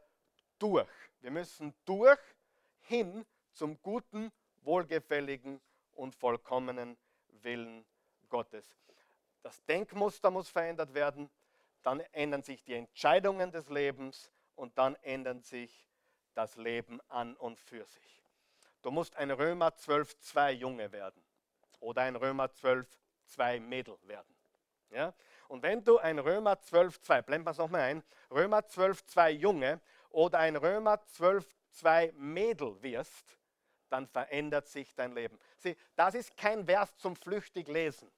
durch. 0.59 0.89
Wir 1.21 1.31
müssen 1.31 1.75
durch 1.85 2.21
hin 2.81 3.25
zum 3.53 3.81
guten, 3.83 4.33
wohlgefälligen 4.63 5.61
und 5.93 6.15
vollkommenen 6.15 6.97
Willen 7.43 7.85
Gottes. 8.29 8.69
Das 9.43 9.65
Denkmuster 9.65 10.31
muss 10.31 10.49
verändert 10.49 10.95
werden, 10.95 11.31
dann 11.83 12.01
ändern 12.13 12.43
sich 12.43 12.65
die 12.65 12.75
Entscheidungen 12.75 13.53
des 13.53 13.69
Lebens 13.69 14.33
und 14.57 14.77
dann 14.79 14.97
ändert 14.97 15.45
sich 15.45 15.87
das 16.35 16.57
Leben 16.57 17.01
an 17.09 17.37
und 17.37 17.61
für 17.61 17.85
sich. 17.87 18.23
Du 18.83 18.91
musst 18.91 19.17
ein 19.17 19.31
Römer 19.31 19.69
12,2 19.69 20.51
Junge 20.51 20.93
werden 20.93 21.23
oder 21.81 22.03
ein 22.03 22.17
Römer 22.17 22.47
12,2 22.47 23.61
Mädel 23.61 23.97
werden. 24.03 24.34
Ja? 24.95 25.13
Und 25.49 25.63
wenn 25.63 25.85
du 25.85 25.99
ein 25.99 26.19
Römer 26.19 26.55
12,2, 26.55 27.23
blenden 27.23 27.47
wir 27.47 27.51
es 27.51 27.59
nochmal 27.59 27.83
ein, 27.83 28.03
Römer 28.31 28.61
12,2 28.61 29.31
Junge 29.31 29.81
oder 30.11 30.39
ein 30.39 30.57
Römer 30.57 31.01
12,2 31.19 32.13
Mädel 32.13 32.81
wirst, 32.83 33.39
dann 33.91 34.07
verändert 34.07 34.67
sich 34.69 34.95
dein 34.95 35.13
Leben. 35.13 35.39
Sieh, 35.59 35.77
das 35.95 36.15
ist 36.15 36.37
kein 36.37 36.65
Vers 36.65 36.97
zum 36.97 37.15
flüchtig 37.15 37.69
lesen. 37.69 38.11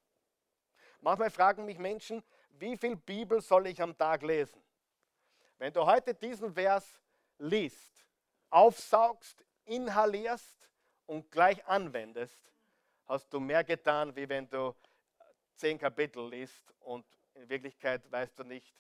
Manchmal 1.01 1.31
fragen 1.31 1.64
mich 1.64 1.79
Menschen, 1.79 2.22
wie 2.51 2.77
viel 2.77 2.97
Bibel 2.97 3.41
soll 3.41 3.66
ich 3.66 3.81
am 3.83 3.97
Tag 3.97 4.22
lesen? 4.22 4.62
Wenn 5.59 5.72
du 5.72 5.85
heute 5.85 6.14
diesen 6.14 6.53
Vers 6.53 7.01
liest, 7.39 8.05
aufsaugst, 8.51 9.45
inhalierst 9.64 10.68
und 11.07 11.31
gleich 11.31 11.64
anwendest, 11.66 12.53
hast 13.07 13.33
du 13.33 13.41
mehr 13.41 13.64
getan, 13.64 14.14
wie 14.16 14.29
wenn 14.29 14.49
du 14.49 14.74
zehn 15.57 15.78
Kapitel 15.78 16.28
liest 16.28 16.72
und 16.80 17.07
in 17.34 17.48
Wirklichkeit 17.48 18.11
weißt 18.11 18.38
du 18.38 18.44
nicht, 18.44 18.74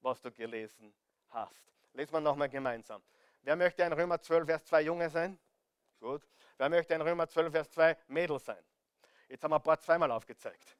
was 0.00 0.20
du 0.20 0.30
gelesen 0.30 0.94
hast. 1.30 1.72
Lesen 1.92 2.12
wir 2.12 2.20
nochmal 2.20 2.48
gemeinsam. 2.48 3.02
Wer 3.42 3.56
möchte 3.56 3.84
ein 3.84 3.92
Römer 3.92 4.20
12, 4.20 4.46
Vers 4.46 4.64
2 4.64 4.82
Junge 4.82 5.10
sein? 5.10 5.38
Gut. 6.00 6.22
Wer 6.56 6.68
möchte 6.68 6.94
ein 6.94 7.00
Römer 7.00 7.28
12, 7.28 7.52
Vers 7.52 7.70
2 7.70 7.96
Mädel 8.08 8.38
sein? 8.38 8.62
Jetzt 9.28 9.42
haben 9.44 9.50
wir 9.50 9.56
ein 9.56 9.62
paar 9.62 9.80
zweimal 9.80 10.10
aufgezeigt. 10.10 10.76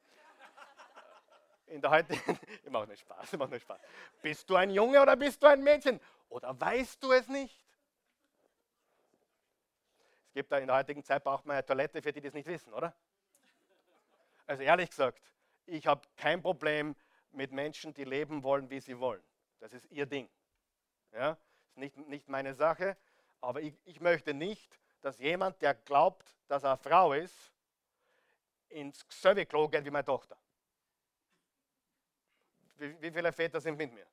In 1.67 1.81
der 1.81 1.91
heutigen, 1.91 2.39
ich 2.63 2.69
mache 2.69 2.87
nicht 2.87 3.01
Spaß, 3.01 3.33
ich 3.33 3.39
mache 3.39 3.51
nicht 3.51 3.61
Spaß. 3.61 3.79
Bist 4.21 4.49
du 4.49 4.55
ein 4.55 4.71
Junge 4.71 5.01
oder 5.01 5.15
bist 5.15 5.41
du 5.41 5.47
ein 5.47 5.63
Mädchen? 5.63 5.99
Oder 6.29 6.59
weißt 6.59 7.01
du 7.03 7.11
es 7.11 7.27
nicht? 7.27 7.65
Es 10.27 10.33
gibt 10.33 10.51
da 10.51 10.57
in 10.57 10.67
der 10.67 10.75
heutigen 10.77 11.03
Zeit 11.03 11.23
braucht 11.23 11.45
man 11.45 11.55
eine 11.55 11.65
Toilette 11.65 12.01
für 12.01 12.11
die, 12.11 12.21
die 12.21 12.27
es 12.27 12.33
nicht 12.33 12.47
wissen, 12.47 12.73
oder? 12.73 12.95
Also 14.49 14.63
ehrlich 14.63 14.89
gesagt, 14.89 15.21
ich 15.67 15.85
habe 15.85 16.01
kein 16.17 16.41
Problem 16.41 16.95
mit 17.33 17.51
Menschen, 17.51 17.93
die 17.93 18.03
leben 18.03 18.41
wollen, 18.41 18.67
wie 18.71 18.79
sie 18.79 18.97
wollen. 18.97 19.21
Das 19.59 19.71
ist 19.73 19.85
ihr 19.91 20.07
Ding. 20.07 20.27
Ja, 21.11 21.37
ist 21.67 21.77
nicht, 21.77 21.95
nicht 21.95 22.27
meine 22.27 22.55
Sache, 22.55 22.97
aber 23.41 23.61
ich, 23.61 23.79
ich 23.85 23.99
möchte 23.99 24.33
nicht, 24.33 24.79
dass 25.01 25.19
jemand, 25.19 25.61
der 25.61 25.75
glaubt, 25.75 26.35
dass 26.47 26.63
er 26.63 26.77
Frau 26.77 27.13
ist, 27.13 27.53
ins 28.69 29.05
Klo 29.47 29.67
geht 29.67 29.85
wie 29.85 29.91
meine 29.91 30.05
Tochter. 30.05 30.35
Wie, 32.77 32.99
wie, 32.99 33.11
viele 33.11 33.31
Väter 33.31 33.61
sind 33.61 33.77
mit 33.77 33.93
mir? 33.93 34.07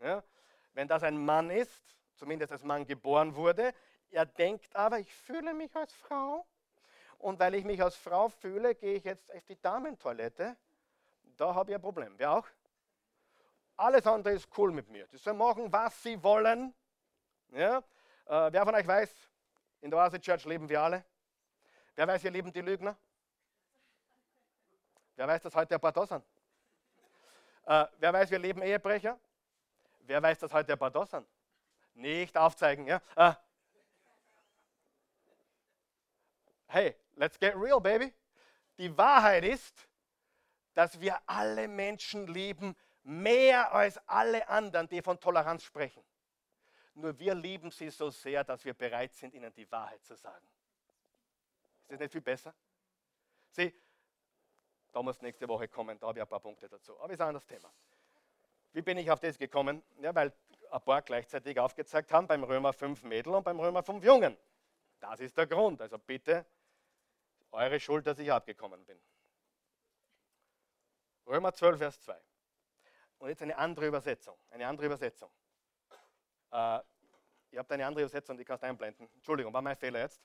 Ja? 0.00 0.24
Wenn 0.72 0.88
das 0.88 1.02
ein 1.02 1.22
Mann 1.22 1.50
ist, 1.50 1.82
zumindest 2.14 2.50
als 2.50 2.64
Mann 2.64 2.86
geboren 2.86 3.34
wurde, 3.34 3.74
er 4.10 4.24
denkt 4.24 4.74
aber, 4.74 5.00
ich 5.00 5.12
fühle 5.12 5.52
mich 5.52 5.76
als 5.76 5.92
Frau 5.92 6.46
und 7.22 7.38
weil 7.38 7.54
ich 7.54 7.64
mich 7.64 7.80
als 7.80 7.94
Frau 7.94 8.28
fühle, 8.28 8.74
gehe 8.74 8.94
ich 8.94 9.04
jetzt 9.04 9.32
auf 9.32 9.44
die 9.44 9.60
Damentoilette. 9.60 10.56
Da 11.36 11.54
habe 11.54 11.70
ich 11.70 11.76
ein 11.76 11.80
Problem. 11.80 12.14
Wer 12.16 12.32
auch? 12.32 12.46
Alles 13.76 14.06
andere 14.06 14.34
ist 14.34 14.48
cool 14.58 14.72
mit 14.72 14.88
mir. 14.90 15.06
Die 15.06 15.16
sollen 15.16 15.38
machen, 15.38 15.72
was 15.72 16.02
sie 16.02 16.20
wollen. 16.20 16.74
Ja? 17.50 17.78
Äh, 18.26 18.52
wer 18.52 18.64
von 18.64 18.74
euch 18.74 18.86
weiß, 18.86 19.14
in 19.82 19.90
der 19.90 20.00
Oasis 20.00 20.20
Church 20.20 20.44
leben 20.46 20.68
wir 20.68 20.80
alle. 20.80 21.04
Wer 21.94 22.08
weiß, 22.08 22.24
wir 22.24 22.32
lieben 22.32 22.52
die 22.52 22.60
Lügner? 22.60 22.96
Wer 25.14 25.28
weiß, 25.28 25.42
dass 25.42 25.54
heute 25.54 25.76
ein 25.76 25.80
paar 25.80 26.06
sind? 26.06 26.24
Äh, 27.66 27.86
wer 27.98 28.12
weiß, 28.12 28.30
wir 28.32 28.38
leben 28.40 28.62
Ehebrecher? 28.62 29.18
Wer 30.00 30.20
weiß, 30.20 30.40
dass 30.40 30.52
heute 30.52 30.72
ein 30.72 30.78
paar 30.78 31.06
sind? 31.06 31.26
Nicht 31.94 32.36
aufzeigen. 32.36 32.86
Ja? 32.86 33.00
Äh, 33.14 33.34
hey, 36.66 36.96
let's 37.16 37.38
get 37.38 37.54
real, 37.56 37.80
baby. 37.80 38.12
Die 38.78 38.96
Wahrheit 38.96 39.44
ist, 39.44 39.88
dass 40.74 41.00
wir 41.00 41.18
alle 41.26 41.68
Menschen 41.68 42.26
lieben, 42.26 42.74
mehr 43.02 43.72
als 43.72 43.98
alle 44.08 44.48
anderen, 44.48 44.88
die 44.88 45.02
von 45.02 45.18
Toleranz 45.18 45.64
sprechen. 45.64 46.02
Nur 46.94 47.18
wir 47.18 47.34
lieben 47.34 47.70
sie 47.70 47.90
so 47.90 48.10
sehr, 48.10 48.44
dass 48.44 48.64
wir 48.64 48.74
bereit 48.74 49.14
sind, 49.14 49.34
ihnen 49.34 49.52
die 49.54 49.70
Wahrheit 49.70 50.04
zu 50.04 50.14
sagen. 50.14 50.46
Ist 51.84 51.92
das 51.92 52.00
nicht 52.00 52.12
viel 52.12 52.20
besser? 52.20 52.54
Sieh, 53.50 53.74
da 54.92 55.02
muss 55.02 55.20
nächste 55.22 55.48
Woche 55.48 55.68
kommen, 55.68 55.98
da 55.98 56.08
habe 56.08 56.18
ich 56.18 56.22
ein 56.22 56.28
paar 56.28 56.40
Punkte 56.40 56.68
dazu. 56.68 56.98
Aber 57.00 57.12
ist 57.12 57.20
ein 57.20 57.28
anderes 57.28 57.46
Thema. 57.46 57.72
Wie 58.72 58.82
bin 58.82 58.96
ich 58.98 59.10
auf 59.10 59.20
das 59.20 59.38
gekommen? 59.38 59.82
Ja, 60.00 60.14
weil 60.14 60.32
ein 60.70 60.80
paar 60.82 61.02
gleichzeitig 61.02 61.58
aufgezeigt 61.58 62.12
haben, 62.12 62.26
beim 62.26 62.44
Römer 62.44 62.72
5 62.72 63.02
Mädel 63.02 63.34
und 63.34 63.44
beim 63.44 63.60
Römer 63.60 63.82
5 63.82 64.02
Jungen. 64.04 64.36
Das 65.00 65.20
ist 65.20 65.36
der 65.36 65.46
Grund. 65.46 65.80
Also 65.80 65.98
bitte, 65.98 66.46
eure 67.52 67.78
Schuld, 67.78 68.06
dass 68.06 68.18
ich 68.18 68.32
abgekommen 68.32 68.84
bin. 68.84 69.00
Römer 71.26 71.52
12, 71.52 71.78
Vers 71.78 72.00
2. 72.00 72.20
Und 73.18 73.28
jetzt 73.28 73.42
eine 73.42 73.56
andere 73.56 73.86
Übersetzung. 73.86 74.36
Eine 74.50 74.66
andere 74.66 74.86
Übersetzung. 74.86 75.30
Äh, 76.50 76.80
ihr 77.50 77.58
habt 77.58 77.70
eine 77.70 77.86
andere 77.86 78.02
Übersetzung, 78.02 78.36
die 78.36 78.44
kannst 78.44 78.64
du 78.64 78.66
einblenden. 78.66 79.08
Entschuldigung, 79.14 79.52
war 79.52 79.62
mein 79.62 79.76
Fehler 79.76 80.00
jetzt. 80.00 80.22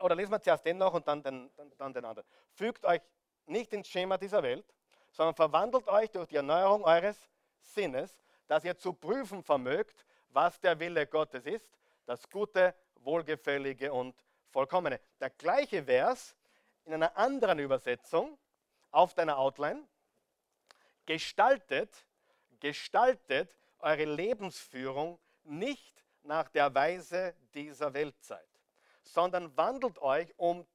Oder 0.00 0.14
lesen 0.14 0.30
wir 0.30 0.40
zuerst 0.40 0.66
den 0.66 0.76
noch 0.76 0.92
und 0.92 1.08
dann 1.08 1.22
den, 1.22 1.50
dann, 1.56 1.72
dann 1.78 1.94
den 1.94 2.04
anderen. 2.04 2.28
Fügt 2.50 2.84
euch 2.84 3.00
nicht 3.46 3.72
ins 3.72 3.88
Schema 3.88 4.18
dieser 4.18 4.42
Welt, 4.42 4.66
sondern 5.10 5.34
verwandelt 5.34 5.88
euch 5.88 6.10
durch 6.10 6.28
die 6.28 6.36
Erneuerung 6.36 6.84
eures 6.84 7.30
Sinnes, 7.60 8.22
dass 8.46 8.64
ihr 8.64 8.76
zu 8.76 8.92
prüfen 8.92 9.42
vermögt, 9.42 10.04
was 10.28 10.60
der 10.60 10.78
Wille 10.78 11.06
Gottes 11.06 11.46
ist, 11.46 11.78
das 12.04 12.28
Gute, 12.28 12.74
Wohlgefällige 12.96 13.92
und 13.92 14.14
Vollkommene. 14.50 15.00
Der 15.20 15.30
gleiche 15.30 15.84
Vers 15.84 16.36
in 16.84 16.94
einer 16.94 17.16
anderen 17.16 17.58
Übersetzung 17.58 18.38
auf 18.90 19.14
deiner 19.14 19.38
Outline 19.38 19.86
gestaltet, 21.06 22.06
gestaltet 22.60 23.56
eure 23.78 24.04
Lebensführung 24.04 25.18
nicht 25.44 26.04
nach 26.22 26.48
der 26.48 26.74
Weise 26.74 27.34
dieser 27.54 27.92
Weltzeit, 27.94 28.48
sondern 29.02 29.56
wandelt 29.56 29.98
euch 29.98 30.32
um, 30.36 30.66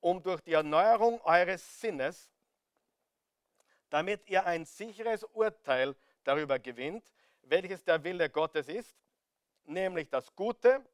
um 0.00 0.22
durch 0.22 0.40
die 0.42 0.52
Erneuerung 0.52 1.20
eures 1.22 1.80
Sinnes, 1.80 2.30
damit 3.90 4.28
ihr 4.28 4.44
ein 4.46 4.64
sicheres 4.64 5.24
Urteil 5.24 5.96
darüber 6.24 6.58
gewinnt, 6.58 7.12
welches 7.42 7.84
der 7.84 8.02
Wille 8.02 8.28
Gottes 8.30 8.68
ist, 8.68 8.96
nämlich 9.64 10.08
das 10.08 10.34
Gute 10.34 10.84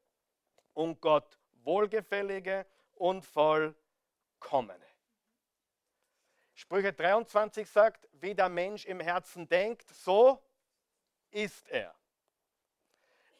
und 0.73 0.99
Gott 1.01 1.37
Wohlgefällige 1.65 2.65
und 2.95 3.23
Vollkommene. 3.25 4.85
Sprüche 6.53 6.93
23 6.93 7.69
sagt, 7.69 8.07
wie 8.13 8.35
der 8.35 8.49
Mensch 8.49 8.85
im 8.85 8.99
Herzen 8.99 9.47
denkt, 9.47 9.89
so 9.89 10.41
ist 11.31 11.67
er. 11.69 11.93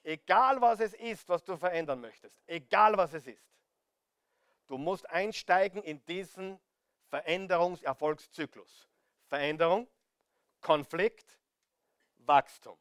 Egal 0.03 0.59
was 0.59 0.79
es 0.79 0.93
ist, 0.95 1.29
was 1.29 1.43
du 1.43 1.55
verändern 1.55 2.01
möchtest, 2.01 2.41
egal 2.47 2.97
was 2.97 3.13
es 3.13 3.25
ist, 3.27 3.47
du 4.67 4.77
musst 4.77 5.09
einsteigen 5.09 5.81
in 5.83 6.03
diesen 6.05 6.59
Veränderungserfolgszyklus. 7.07 8.89
Veränderung, 9.27 9.87
Konflikt, 10.59 11.39
Wachstum. 12.17 12.77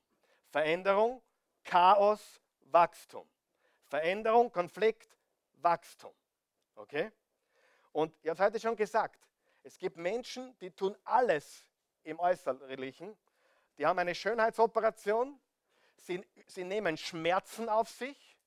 Veränderung, 0.51 1.23
Chaos, 1.65 2.41
Wachstum. 2.63 3.29
Veränderung, 3.85 4.51
Konflikt, 4.51 5.17
Wachstum. 5.63 6.15
Okay? 6.75 7.13
Und 7.93 8.15
ich 8.23 8.29
habe 8.29 8.39
es 8.39 8.41
heute 8.41 8.61
schon 8.61 8.77
gesagt, 8.77 9.29
es 9.63 9.79
gibt 9.79 9.97
Menschen, 9.97 10.57
die 10.59 10.71
tun 10.71 10.97
alles 11.05 11.65
im 12.03 12.19
Äußerlichen. 12.19 13.17
Die 13.79 13.87
haben 13.87 13.99
eine 13.99 14.15
Schönheitsoperation, 14.15 15.41
sie, 15.97 16.27
sie 16.47 16.65
nehmen 16.65 16.97
Schmerzen 16.97 17.69
auf 17.69 17.89
sich, 17.89 18.39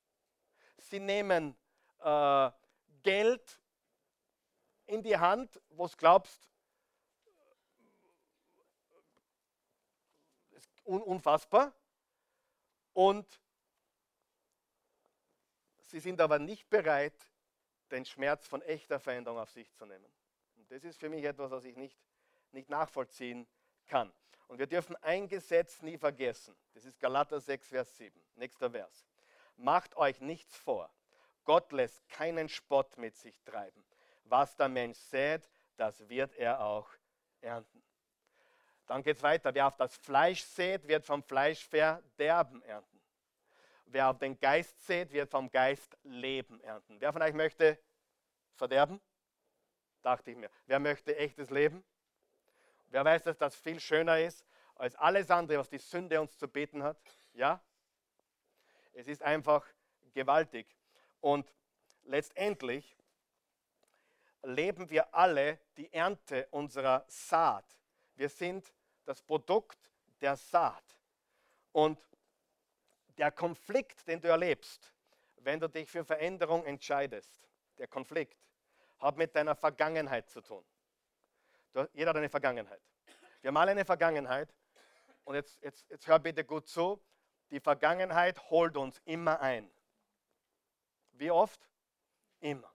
sie 0.78 1.00
nehmen 1.00 1.58
äh, 2.00 2.52
Geld 3.04 3.62
in 4.86 5.02
die 5.02 5.18
Hand, 5.18 5.62
wo 5.70 5.88
du 5.88 5.96
glaubst, 5.98 6.50
ist 10.52 10.70
un 10.86 11.02
unfassbar. 11.02 11.74
Und 12.94 13.42
sie 15.96 16.02
sind 16.02 16.20
aber 16.20 16.40
nicht 16.40 16.70
bereit, 16.70 17.16
den 17.90 18.04
Schmerz 18.04 18.46
von 18.46 18.62
echter 18.64 19.00
Veränderung 19.00 19.40
auf 19.40 19.50
sich 19.50 19.72
zu 19.76 19.86
nehmen. 19.86 20.12
Und 20.58 20.70
das 20.70 20.84
ist 20.84 21.00
für 21.00 21.08
mich 21.08 21.24
etwas, 21.24 21.52
was 21.52 21.64
ich 21.64 21.78
nicht, 21.78 21.98
nicht 22.52 22.70
nachvollziehen 22.70 23.48
kann. 23.88 24.12
Und 24.50 24.60
wir 24.60 24.68
dürfen 24.68 24.98
ein 24.98 25.30
Gesetz 25.30 25.82
nie 25.82 25.98
vergessen. 25.98 26.54
Das 26.74 26.84
ist 26.84 27.00
Galater 27.00 27.40
6, 27.40 27.70
Vers 27.70 27.96
7. 27.96 28.22
Nächster 28.36 28.70
Vers. 28.70 29.08
Macht 29.56 29.96
euch 29.96 30.20
nichts 30.20 30.58
vor. 30.58 30.94
Gott 31.46 31.72
lässt 31.72 32.06
keinen 32.10 32.50
Spott 32.50 32.98
mit 32.98 33.16
sich 33.16 33.42
treiben. 33.44 33.86
Was 34.26 34.54
der 34.58 34.68
Mensch 34.68 34.98
sät, 34.98 35.50
das 35.78 36.10
wird 36.10 36.36
er 36.36 36.60
auch 36.60 36.90
ernten. 37.40 37.82
Dann 38.86 39.02
geht 39.02 39.16
es 39.16 39.24
weiter. 39.24 39.56
Wer 39.56 39.68
auf 39.68 39.78
das 39.78 39.96
Fleisch 39.96 40.44
sät, 40.44 40.90
wird 40.90 41.06
vom 41.06 41.24
Fleisch 41.24 41.66
Verderben 41.66 42.62
ernten. 42.64 42.95
Wer 43.96 44.10
auf 44.10 44.18
den 44.18 44.38
Geist 44.38 44.86
sät, 44.86 45.14
wird 45.14 45.30
vom 45.30 45.50
Geist 45.50 45.98
Leben 46.04 46.60
ernten. 46.60 47.00
Wer 47.00 47.14
von 47.14 47.22
euch 47.22 47.34
möchte 47.34 47.80
Verderben? 48.54 49.00
dachte 50.02 50.32
ich 50.32 50.36
mir. 50.36 50.52
Wer 50.66 50.82
möchte 50.82 51.16
echtes 51.16 51.50
Leben? 51.50 51.82
Wer 52.88 53.06
weiß, 53.06 53.24
dass 53.24 53.38
das 53.38 53.56
viel 53.56 53.80
schöner 53.80 54.20
ist 54.20 54.46
als 54.76 54.96
alles 54.96 55.32
andere, 55.32 55.60
was 55.60 55.70
die 55.70 55.78
Sünde 55.78 56.20
uns 56.20 56.38
zu 56.38 56.50
beten 56.50 56.84
hat? 56.84 56.98
Ja? 57.32 57.64
Es 58.92 59.08
ist 59.08 59.24
einfach 59.24 59.66
gewaltig. 60.14 60.68
Und 61.22 61.50
letztendlich 62.04 62.98
leben 64.44 64.90
wir 64.90 65.16
alle 65.16 65.58
die 65.78 65.94
Ernte 65.94 66.50
unserer 66.52 67.06
Saat. 67.08 67.80
Wir 68.16 68.28
sind 68.28 68.74
das 69.06 69.22
Produkt 69.22 69.90
der 70.20 70.36
Saat. 70.36 70.84
Und 71.72 72.06
der 73.18 73.32
Konflikt, 73.32 74.08
den 74.08 74.22
du 74.22 74.28
erlebst, 74.28 74.94
wenn 75.38 75.60
du 75.60 75.70
dich 75.70 75.90
für 75.90 76.04
Veränderung 76.04 76.66
entscheidest, 76.66 77.48
der 77.78 77.88
Konflikt, 77.88 78.38
hat 79.00 79.18
mit 79.18 79.36
deiner 79.36 79.56
Vergangenheit 79.56 80.30
zu 80.30 80.42
tun. 80.42 80.66
Du, 81.74 81.88
jeder 81.94 82.10
hat 82.10 82.18
eine 82.18 82.30
Vergangenheit. 82.30 82.82
Wir 83.42 83.50
haben 83.50 83.58
alle 83.58 83.72
eine 83.72 83.86
Vergangenheit. 83.86 84.54
Und 85.24 85.36
jetzt, 85.36 85.62
jetzt, 85.62 85.90
jetzt 85.90 86.08
hör 86.08 86.20
bitte 86.20 86.46
gut 86.46 86.68
zu. 86.68 87.04
Die 87.52 87.60
Vergangenheit 87.60 88.50
holt 88.50 88.78
uns 88.78 89.02
immer 89.06 89.40
ein. 89.42 89.70
Wie 91.12 91.32
oft? 91.32 91.70
Immer. 92.40 92.72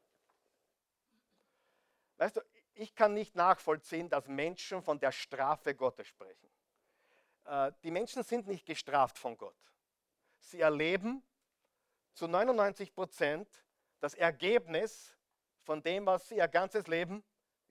Weißt 2.19 2.37
du, 2.37 2.41
ich 2.75 2.95
kann 2.95 3.15
nicht 3.15 3.35
nachvollziehen, 3.35 4.09
dass 4.09 4.29
Menschen 4.29 4.83
von 4.83 4.99
der 5.01 5.13
Strafe 5.13 5.75
Gottes 5.75 6.07
sprechen. 6.07 6.51
Äh, 7.47 7.73
die 7.83 7.91
Menschen 7.91 8.23
sind 8.23 8.47
nicht 8.47 8.67
gestraft 8.67 9.19
von 9.19 9.37
Gott. 9.37 9.57
Sie 10.41 10.61
erleben 10.61 11.23
zu 12.15 12.27
99 12.27 12.93
Prozent 12.93 13.49
das 14.01 14.15
Ergebnis 14.15 15.17
von 15.63 15.83
dem, 15.83 16.07
was 16.07 16.29
sie 16.29 16.37
ihr 16.37 16.49
ganzes 16.49 16.87
Leben 16.87 17.23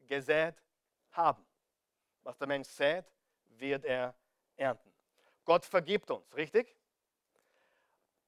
gesät 0.08 0.56
haben. 1.12 1.46
Was 2.24 2.38
der 2.38 2.48
Mensch 2.48 2.68
sät, 2.68 3.06
wird 3.48 3.84
er 3.86 4.16
ernten. 4.56 4.94
Gott 5.44 5.66
vergibt 5.66 6.10
uns, 6.12 6.34
richtig? 6.36 6.78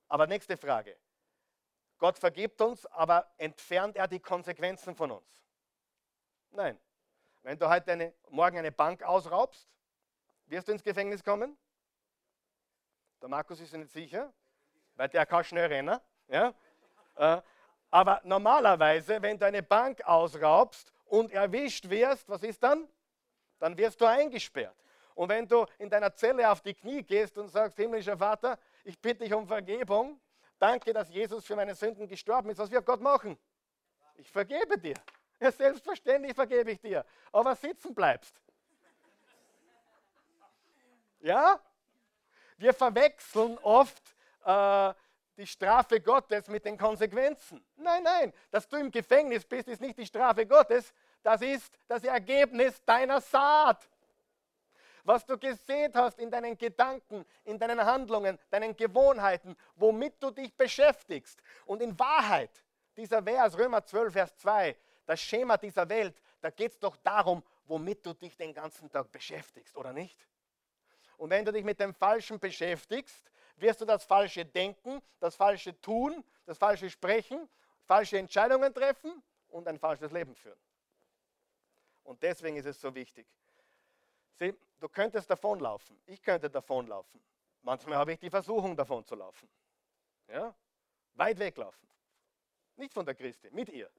Aber 0.08 0.28
nächste 0.28 0.58
Frage. 0.58 0.98
Gott 1.98 2.18
vergibt 2.18 2.60
uns, 2.62 2.86
aber 2.88 3.32
entfernt 3.38 3.96
er 3.96 4.08
die 4.08 4.20
Konsequenzen 4.20 4.96
von 4.96 5.12
uns? 5.12 5.46
Nein. 6.50 6.80
Wenn 7.44 7.58
du 7.58 7.70
heute 7.70 7.92
eine, 7.92 8.14
morgen 8.30 8.58
eine 8.58 8.72
Bank 8.72 9.04
ausraubst, 9.04 9.68
wirst 10.48 10.68
du 10.68 10.74
ins 10.74 10.84
Gefängnis 10.84 11.24
kommen? 11.24 11.58
Der 13.22 13.30
Markus 13.30 13.60
ist 13.60 13.74
nicht 13.74 13.92
sicher, 13.92 14.34
weil 14.96 15.08
der 15.10 15.26
kann 15.26 15.44
schnell 15.44 15.68
rennen. 15.68 16.00
Ja? 16.28 16.54
Äh, 17.16 17.42
aber 17.92 18.22
normalerweise, 18.24 19.22
wenn 19.22 19.38
du 19.38 19.46
eine 19.46 19.62
Bank 19.62 20.02
ausraubst 20.06 20.92
und 21.06 21.32
erwischt 21.32 21.90
wirst, 21.90 22.28
was 22.30 22.42
ist 22.42 22.64
dann? 22.64 22.88
Dann 23.60 23.78
wirst 23.78 24.02
du 24.02 24.06
eingesperrt. 24.06 24.76
Und 25.14 25.30
wenn 25.30 25.48
du 25.48 25.66
in 25.78 25.90
deiner 25.90 26.16
Zelle 26.16 26.50
auf 26.50 26.62
die 26.62 26.74
Knie 26.74 27.04
gehst 27.04 27.38
und 27.38 27.50
sagst, 27.50 27.78
himmlischer 27.78 28.18
Vater, 28.18 28.58
ich 28.84 28.98
bitte 29.00 29.24
dich 29.24 29.34
um 29.34 29.46
Vergebung, 29.46 30.20
danke, 30.58 30.94
dass 30.94 31.10
Jesus 31.10 31.46
für 31.46 31.56
meine 31.56 31.76
Sünden 31.76 32.08
gestorben 32.08 32.50
ist, 32.50 32.58
was 32.58 32.72
wird 32.72 32.86
Gott 32.86 33.02
machen? 33.02 33.38
Ich 34.16 34.32
vergebe 34.32 34.80
dir. 34.80 34.96
Ja, 35.40 35.52
selbstverständlich 35.52 36.34
vergebe 36.34 36.72
ich 36.72 36.80
dir. 36.80 37.06
Aber 37.32 37.56
sitzen 37.56 37.94
bleibst. 37.94 38.40
Ja? 41.20 41.60
Wir 42.62 42.76
verwechseln 42.76 43.58
oft 43.64 44.16
äh, 44.46 44.94
die 45.36 45.48
Strafe 45.48 46.00
Gottes 46.00 46.48
mit 46.48 46.64
den 46.64 46.78
Konsequenzen. 46.78 47.66
Nein, 47.76 48.04
nein, 48.04 48.32
dass 48.52 48.68
du 48.68 48.78
im 48.78 48.92
Gefängnis 48.92 49.44
bist, 49.44 49.68
ist 49.68 49.82
nicht 49.82 49.98
die 49.98 50.06
Strafe 50.06 50.46
Gottes, 50.46 50.94
das 51.24 51.42
ist 51.42 51.74
das 51.88 52.04
Ergebnis 52.04 52.80
deiner 52.86 53.20
Saat. 53.20 53.90
Was 55.04 55.26
du 55.26 55.40
gesehen 55.40 55.92
hast 55.96 56.20
in 56.20 56.30
deinen 56.30 56.56
Gedanken, 56.56 57.26
in 57.46 57.58
deinen 57.58 57.84
Handlungen, 57.84 58.38
deinen 58.52 58.78
Gewohnheiten, 58.78 59.56
womit 59.74 60.22
du 60.22 60.30
dich 60.30 60.56
beschäftigst. 60.56 61.42
Und 61.66 61.82
in 61.82 61.98
Wahrheit, 61.98 62.64
dieser 62.96 63.24
Vers, 63.24 63.58
Römer 63.58 63.84
12, 63.84 64.14
Vers 64.14 64.38
2, 64.38 64.78
das 65.08 65.20
Schema 65.20 65.58
dieser 65.58 65.90
Welt, 65.90 66.22
da 66.42 66.52
geht 66.52 66.74
es 66.74 66.80
doch 66.80 66.96
darum, 66.98 67.42
womit 67.66 68.06
du 68.06 68.14
dich 68.14 68.38
den 68.38 68.54
ganzen 68.54 68.88
Tag 68.88 69.12
beschäftigst, 69.12 69.76
oder 69.76 69.94
nicht? 69.94 70.28
Und 71.22 71.30
wenn 71.30 71.46
du 71.46 71.52
dich 71.52 71.64
mit 71.64 71.80
dem 71.80 71.94
Falschen 71.94 72.40
beschäftigst, 72.40 73.32
wirst 73.58 73.80
du 73.80 73.86
das 73.86 74.04
falsche 74.04 74.44
Denken, 74.44 75.04
das 75.20 75.36
falsche 75.36 75.80
Tun, 75.80 76.24
das 76.48 76.58
falsche 76.58 76.90
Sprechen, 76.90 77.48
falsche 77.84 78.18
Entscheidungen 78.18 78.74
treffen 78.74 79.22
und 79.50 79.68
ein 79.68 79.78
falsches 79.78 80.12
Leben 80.12 80.34
führen. 80.34 80.58
Und 82.02 82.24
deswegen 82.24 82.58
ist 82.58 82.66
es 82.66 82.82
so 82.82 82.96
wichtig. 82.96 83.28
Sieh, 84.40 84.56
du 84.80 84.90
könntest 84.90 85.30
davonlaufen. 85.30 85.96
Ich 86.08 86.24
könnte 86.24 86.50
davonlaufen. 86.50 87.24
Manchmal 87.62 88.00
habe 88.00 88.14
ich 88.14 88.20
die 88.20 88.32
Versuchung, 88.32 88.76
davon 88.76 89.06
zu 89.06 89.14
laufen. 89.14 89.48
Ja? 90.28 90.56
Weit 91.14 91.38
weglaufen. 91.38 91.88
Nicht 92.78 92.96
von 92.96 93.06
der 93.06 93.14
Christi, 93.14 93.52
mit 93.52 93.70
ihr. 93.70 93.92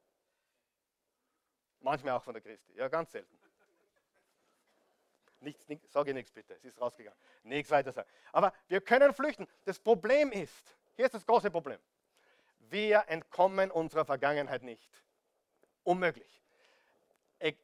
Manchmal 1.79 2.14
auch 2.14 2.23
von 2.25 2.35
der 2.35 2.43
Christi. 2.43 2.73
Ja, 2.75 2.89
ganz 2.89 3.12
selten. 3.12 3.41
Nichts, 5.43 5.68
nichts, 5.68 5.93
sage 5.93 6.14
nichts 6.14 6.30
bitte, 6.30 6.55
es 6.55 6.64
ist 6.64 6.80
rausgegangen. 6.80 7.18
Nichts 7.43 7.70
weiter 7.70 7.93
sagen. 7.93 8.09
Aber 8.32 8.53
wir 8.68 8.80
können 8.80 9.12
flüchten. 9.12 9.47
Das 9.64 9.78
Problem 9.78 10.30
ist, 10.30 10.76
hier 10.95 11.07
ist 11.07 11.14
das 11.14 11.26
große 11.26 11.51
Problem. 11.51 11.78
Wir 12.59 13.05
entkommen 13.09 13.70
unserer 13.70 14.05
Vergangenheit 14.05 14.62
nicht. 14.62 14.88
Unmöglich. 15.82 16.43
Ich, 17.40 17.57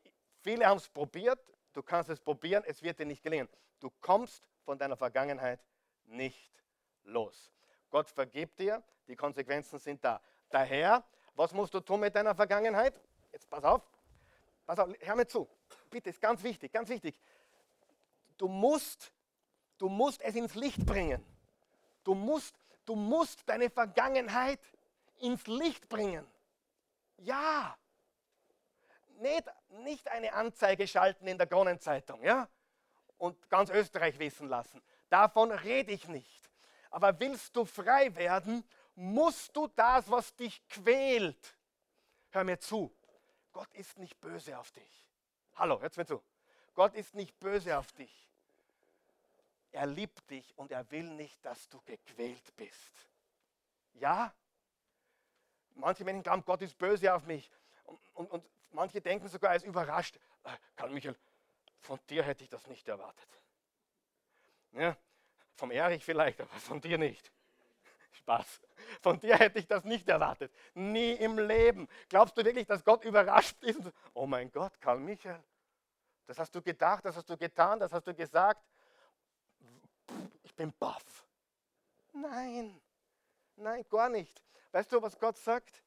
viele 0.42 0.66
haben 0.66 0.78
es 0.78 0.88
probiert, 0.88 1.38
du 1.72 1.82
kannst 1.82 2.10
es 2.10 2.20
probieren, 2.20 2.64
es 2.66 2.82
wird 2.82 2.98
dir 2.98 3.06
nicht 3.06 3.22
gelingen. 3.22 3.48
Du 3.78 3.90
kommst 4.00 4.48
von 4.64 4.76
deiner 4.76 4.96
Vergangenheit 4.96 5.60
nicht 6.06 6.52
los. 7.04 7.52
Gott 7.90 8.10
vergibt 8.10 8.58
dir, 8.58 8.82
die 9.06 9.14
Konsequenzen 9.14 9.78
sind 9.78 10.04
da. 10.04 10.20
Daher, 10.50 11.04
was 11.34 11.52
musst 11.52 11.72
du 11.74 11.80
tun 11.80 12.00
mit 12.00 12.14
deiner 12.14 12.34
Vergangenheit? 12.34 13.00
Jetzt 13.32 13.48
pass 13.48 13.62
auf, 13.62 13.82
Pass 14.68 14.80
auf, 14.80 14.90
hör 15.00 15.16
mir 15.16 15.26
zu. 15.26 15.48
Bitte, 15.88 16.10
ist 16.10 16.20
ganz 16.20 16.42
wichtig, 16.42 16.70
ganz 16.70 16.90
wichtig. 16.90 17.18
Du 18.38 18.48
musst, 18.48 19.12
du 19.76 19.88
musst 19.88 20.22
es 20.22 20.34
ins 20.34 20.54
Licht 20.54 20.86
bringen. 20.86 21.24
Du 22.04 22.14
musst, 22.14 22.54
du 22.86 22.94
musst 22.94 23.46
deine 23.46 23.68
Vergangenheit 23.68 24.60
ins 25.18 25.46
Licht 25.46 25.88
bringen. 25.88 26.26
Ja. 27.18 27.76
Nicht, 29.18 29.44
nicht 29.84 30.08
eine 30.08 30.32
Anzeige 30.32 30.86
schalten 30.86 31.26
in 31.26 31.36
der 31.36 31.48
Kronenzeitung, 31.48 32.22
ja? 32.22 32.48
Und 33.18 33.50
ganz 33.50 33.68
Österreich 33.70 34.18
wissen 34.20 34.48
lassen. 34.48 34.80
Davon 35.10 35.50
rede 35.50 35.92
ich 35.92 36.06
nicht. 36.06 36.48
Aber 36.90 37.18
willst 37.18 37.56
du 37.56 37.64
frei 37.64 38.14
werden, 38.14 38.64
musst 38.94 39.56
du 39.56 39.66
das, 39.66 40.08
was 40.08 40.34
dich 40.36 40.66
quält. 40.68 41.56
Hör 42.30 42.44
mir 42.44 42.58
zu. 42.60 42.94
Gott 43.52 43.72
ist 43.74 43.98
nicht 43.98 44.20
böse 44.20 44.56
auf 44.56 44.70
dich. 44.70 45.06
Hallo, 45.56 45.80
hört 45.80 45.96
mir 45.96 46.06
zu. 46.06 46.22
Gott 46.74 46.94
ist 46.94 47.14
nicht 47.14 47.38
böse 47.40 47.76
auf 47.76 47.90
dich. 47.92 48.27
Er 49.72 49.86
liebt 49.86 50.28
dich 50.30 50.56
und 50.56 50.72
er 50.72 50.90
will 50.90 51.10
nicht, 51.10 51.44
dass 51.44 51.68
du 51.68 51.80
gequält 51.82 52.56
bist. 52.56 53.08
Ja? 53.94 54.32
Manche 55.74 56.04
Menschen 56.04 56.22
glauben, 56.22 56.44
Gott 56.44 56.62
ist 56.62 56.76
böse 56.76 57.12
auf 57.14 57.24
mich. 57.24 57.50
Und, 57.84 58.00
und, 58.14 58.30
und 58.30 58.44
manche 58.72 59.00
denken 59.00 59.28
sogar, 59.28 59.50
er 59.50 59.56
ist 59.56 59.66
überrascht. 59.66 60.16
Äh, 60.44 60.50
Karl 60.76 60.90
Michael, 60.90 61.16
von 61.80 61.98
dir 62.08 62.22
hätte 62.22 62.44
ich 62.44 62.50
das 62.50 62.66
nicht 62.66 62.88
erwartet. 62.88 63.28
Ja, 64.72 64.96
vom 65.54 65.70
Erich 65.70 66.04
vielleicht, 66.04 66.40
aber 66.40 66.50
von 66.50 66.80
dir 66.80 66.98
nicht. 66.98 67.30
Spaß. 68.12 68.60
Von 69.00 69.20
dir 69.20 69.36
hätte 69.36 69.58
ich 69.58 69.66
das 69.66 69.84
nicht 69.84 70.08
erwartet. 70.08 70.52
Nie 70.74 71.12
im 71.12 71.38
Leben. 71.38 71.88
Glaubst 72.08 72.36
du 72.36 72.44
wirklich, 72.44 72.66
dass 72.66 72.84
Gott 72.84 73.04
überrascht 73.04 73.62
ist? 73.62 73.80
Oh 74.14 74.26
mein 74.26 74.50
Gott, 74.50 74.80
Karl 74.80 74.98
Michael, 74.98 75.42
das 76.26 76.38
hast 76.38 76.54
du 76.54 76.60
gedacht, 76.60 77.04
das 77.04 77.16
hast 77.16 77.28
du 77.28 77.36
getan, 77.36 77.80
das 77.80 77.92
hast 77.92 78.06
du 78.06 78.14
gesagt. 78.14 78.62
Ich 80.42 80.54
bin 80.54 80.72
baff. 80.78 81.26
Nein, 82.12 82.80
nein, 83.56 83.84
gar 83.88 84.08
nicht. 84.08 84.42
Weißt 84.72 84.92
du, 84.92 85.00
was 85.00 85.18
Gott 85.18 85.36
sagt? 85.36 85.82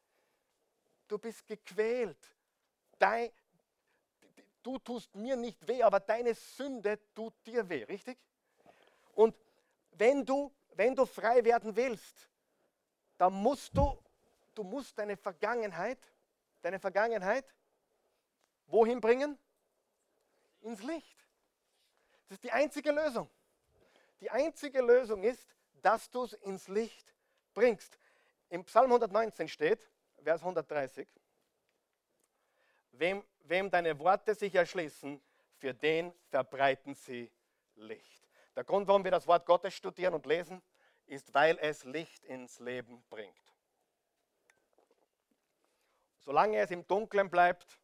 Du 1.08 1.18
bist 1.18 1.46
gequält. 1.46 2.18
Dein, 2.98 3.32
du 4.64 4.78
tust 4.80 5.14
mir 5.16 5.36
nicht 5.36 5.68
weh, 5.68 5.84
aber 5.84 6.00
deine 6.00 6.34
Sünde 6.34 7.00
tut 7.14 7.34
dir 7.46 7.68
weh, 7.68 7.84
richtig? 7.84 8.18
Und 9.14 9.36
wenn 9.92 10.26
du, 10.26 10.54
wenn 10.76 10.96
du 10.96 11.06
frei 11.06 11.44
werden 11.44 11.76
willst, 11.76 12.30
da 13.18 13.30
musst 13.30 13.76
du, 13.76 14.02
du 14.56 14.64
musst 14.64 14.98
deine 14.98 15.18
Vergangenheit, 15.18 16.00
deine 16.62 16.80
Vergangenheit 16.80 17.46
wohin 18.68 19.02
bringen? 19.02 19.38
Ins 20.62 20.82
Licht. 20.84 21.28
Das 22.28 22.38
ist 22.38 22.44
die 22.44 22.52
einzige 22.52 22.92
Lösung. 22.92 23.30
Die 24.22 24.30
einzige 24.32 24.82
Lösung 24.82 25.24
ist, 25.24 25.46
dass 25.82 26.10
du 26.10 26.24
es 26.24 26.34
ins 26.34 26.68
Licht 26.68 27.14
bringst. 27.54 28.00
Im 28.50 28.64
Psalm 28.64 28.92
119 28.92 29.48
steht, 29.48 29.90
Vers 30.24 30.42
130, 30.42 31.08
wem, 32.92 33.24
wem 33.40 33.70
deine 33.70 33.98
Worte 34.00 34.36
sich 34.36 34.54
erschließen, 34.54 35.20
für 35.58 35.74
den 35.74 36.14
verbreiten 36.30 36.94
sie 36.94 37.32
Licht. 37.76 38.30
Der 38.56 38.64
Grund, 38.64 38.88
warum 38.88 39.04
wir 39.04 39.12
das 39.12 39.26
Wort 39.28 39.46
Gottes 39.46 39.74
studieren 39.74 40.14
und 40.14 40.26
lesen, 40.26 40.62
ist, 41.08 41.34
weil 41.34 41.58
es 41.60 41.84
Licht 41.84 42.24
ins 42.26 42.60
Leben 42.60 43.04
bringt. 43.10 43.52
solange 46.22 46.58
es 46.58 46.72
im 46.72 46.88
Dunkeln 46.88 47.30
bleibt, 47.30 47.80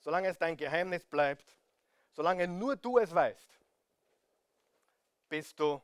solange 0.00 0.28
es 0.28 0.38
dein 0.38 0.56
Geheimnis 0.56 1.04
bleibt, 1.04 1.56
solange 2.12 2.48
nur 2.48 2.76
du 2.76 2.98
es 2.98 3.14
weißt, 3.14 3.57
bist 5.28 5.58
du 5.60 5.82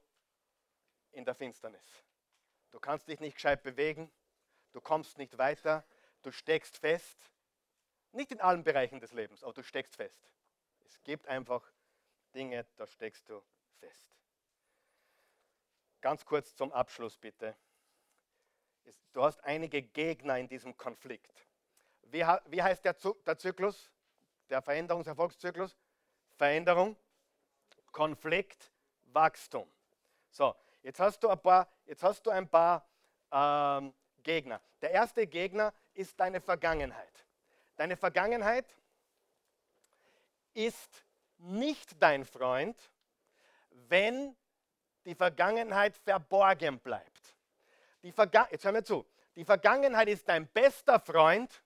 in 1.12 1.24
der 1.24 1.34
Finsternis. 1.34 2.04
Du 2.70 2.80
kannst 2.80 3.08
dich 3.08 3.20
nicht 3.20 3.34
gescheit 3.34 3.62
bewegen, 3.62 4.10
du 4.72 4.80
kommst 4.80 5.18
nicht 5.18 5.38
weiter, 5.38 5.84
du 6.22 6.32
steckst 6.32 6.78
fest. 6.78 7.30
Nicht 8.12 8.32
in 8.32 8.40
allen 8.40 8.64
Bereichen 8.64 9.00
des 9.00 9.12
Lebens, 9.12 9.42
aber 9.42 9.52
du 9.52 9.62
steckst 9.62 9.96
fest. 9.96 10.30
Es 10.84 11.02
gibt 11.02 11.26
einfach 11.28 11.72
Dinge, 12.34 12.66
da 12.76 12.86
steckst 12.86 13.28
du 13.28 13.42
fest. 13.78 14.16
Ganz 16.00 16.24
kurz 16.24 16.54
zum 16.54 16.72
Abschluss 16.72 17.16
bitte. 17.16 17.56
Du 19.12 19.22
hast 19.22 19.42
einige 19.44 19.82
Gegner 19.82 20.38
in 20.38 20.48
diesem 20.48 20.76
Konflikt. 20.76 21.46
Wie, 22.02 22.24
heißt 22.24 22.84
der, 22.84 22.94
der 23.26 23.38
Zyklus, 23.38 23.90
der 24.50 24.60
Veränderungserfolgszyklus? 24.60 25.76
Veränderung, 26.36 26.96
Konflikt, 27.92 28.73
Wachstum. 29.14 29.70
So, 30.30 30.54
jetzt 30.82 31.00
hast 31.00 31.22
du 31.22 31.28
ein 31.28 31.38
paar, 31.38 31.68
jetzt 31.86 32.02
hast 32.02 32.26
du 32.26 32.30
ein 32.30 32.48
paar 32.48 32.86
ähm, 33.30 33.94
Gegner. 34.22 34.60
Der 34.82 34.90
erste 34.90 35.26
Gegner 35.26 35.72
ist 35.94 36.18
deine 36.18 36.40
Vergangenheit. 36.40 37.26
Deine 37.76 37.96
Vergangenheit 37.96 38.66
ist 40.52 41.04
nicht 41.38 42.00
dein 42.00 42.24
Freund, 42.24 42.76
wenn 43.70 44.36
die 45.04 45.14
Vergangenheit 45.14 45.96
verborgen 45.96 46.78
bleibt. 46.78 47.36
Die 48.02 48.12
Verga 48.12 48.48
Jetzt 48.50 48.64
hör 48.64 48.72
mir 48.72 48.84
zu. 48.84 49.06
Die 49.36 49.44
Vergangenheit 49.44 50.08
ist 50.08 50.28
dein 50.28 50.46
bester 50.46 51.00
Freund. 51.00 51.62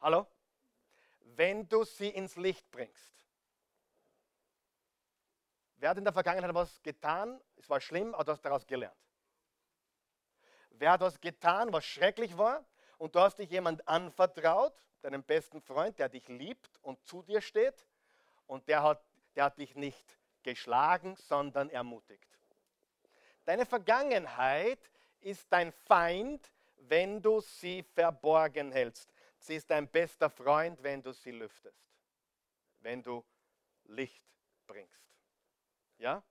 Hallo? 0.00 0.26
Wenn 1.20 1.68
du 1.68 1.84
sie 1.84 2.08
ins 2.08 2.36
Licht 2.36 2.70
bringst. 2.70 3.25
Wer 5.76 5.90
hat 5.90 5.98
in 5.98 6.04
der 6.04 6.12
Vergangenheit 6.12 6.54
was 6.54 6.82
getan? 6.82 7.40
Es 7.56 7.68
war 7.68 7.80
schlimm, 7.80 8.14
aber 8.14 8.24
du 8.24 8.32
hast 8.32 8.42
daraus 8.42 8.66
gelernt. 8.66 8.96
Wer 10.70 10.92
hat 10.92 11.00
was 11.00 11.20
getan, 11.20 11.72
was 11.72 11.84
schrecklich 11.84 12.36
war? 12.36 12.64
Und 12.98 13.14
du 13.14 13.20
hast 13.20 13.38
dich 13.38 13.50
jemand 13.50 13.86
anvertraut, 13.86 14.74
deinem 15.02 15.22
besten 15.22 15.60
Freund, 15.60 15.98
der 15.98 16.08
dich 16.08 16.26
liebt 16.28 16.78
und 16.82 17.02
zu 17.04 17.22
dir 17.22 17.40
steht. 17.40 17.86
Und 18.46 18.68
der 18.68 18.82
hat, 18.82 19.04
der 19.34 19.44
hat 19.44 19.58
dich 19.58 19.74
nicht 19.74 20.18
geschlagen, 20.42 21.16
sondern 21.16 21.68
ermutigt. 21.68 22.38
Deine 23.44 23.66
Vergangenheit 23.66 24.90
ist 25.20 25.46
dein 25.50 25.72
Feind, 25.72 26.50
wenn 26.76 27.20
du 27.20 27.40
sie 27.40 27.82
verborgen 27.82 28.72
hältst. 28.72 29.12
Sie 29.38 29.56
ist 29.56 29.70
dein 29.70 29.88
bester 29.88 30.30
Freund, 30.30 30.82
wenn 30.82 31.02
du 31.02 31.12
sie 31.12 31.32
lüftest, 31.32 31.84
wenn 32.80 33.02
du 33.02 33.24
Licht 33.84 34.24
bringst. 34.66 35.15
Ja? 35.98 36.22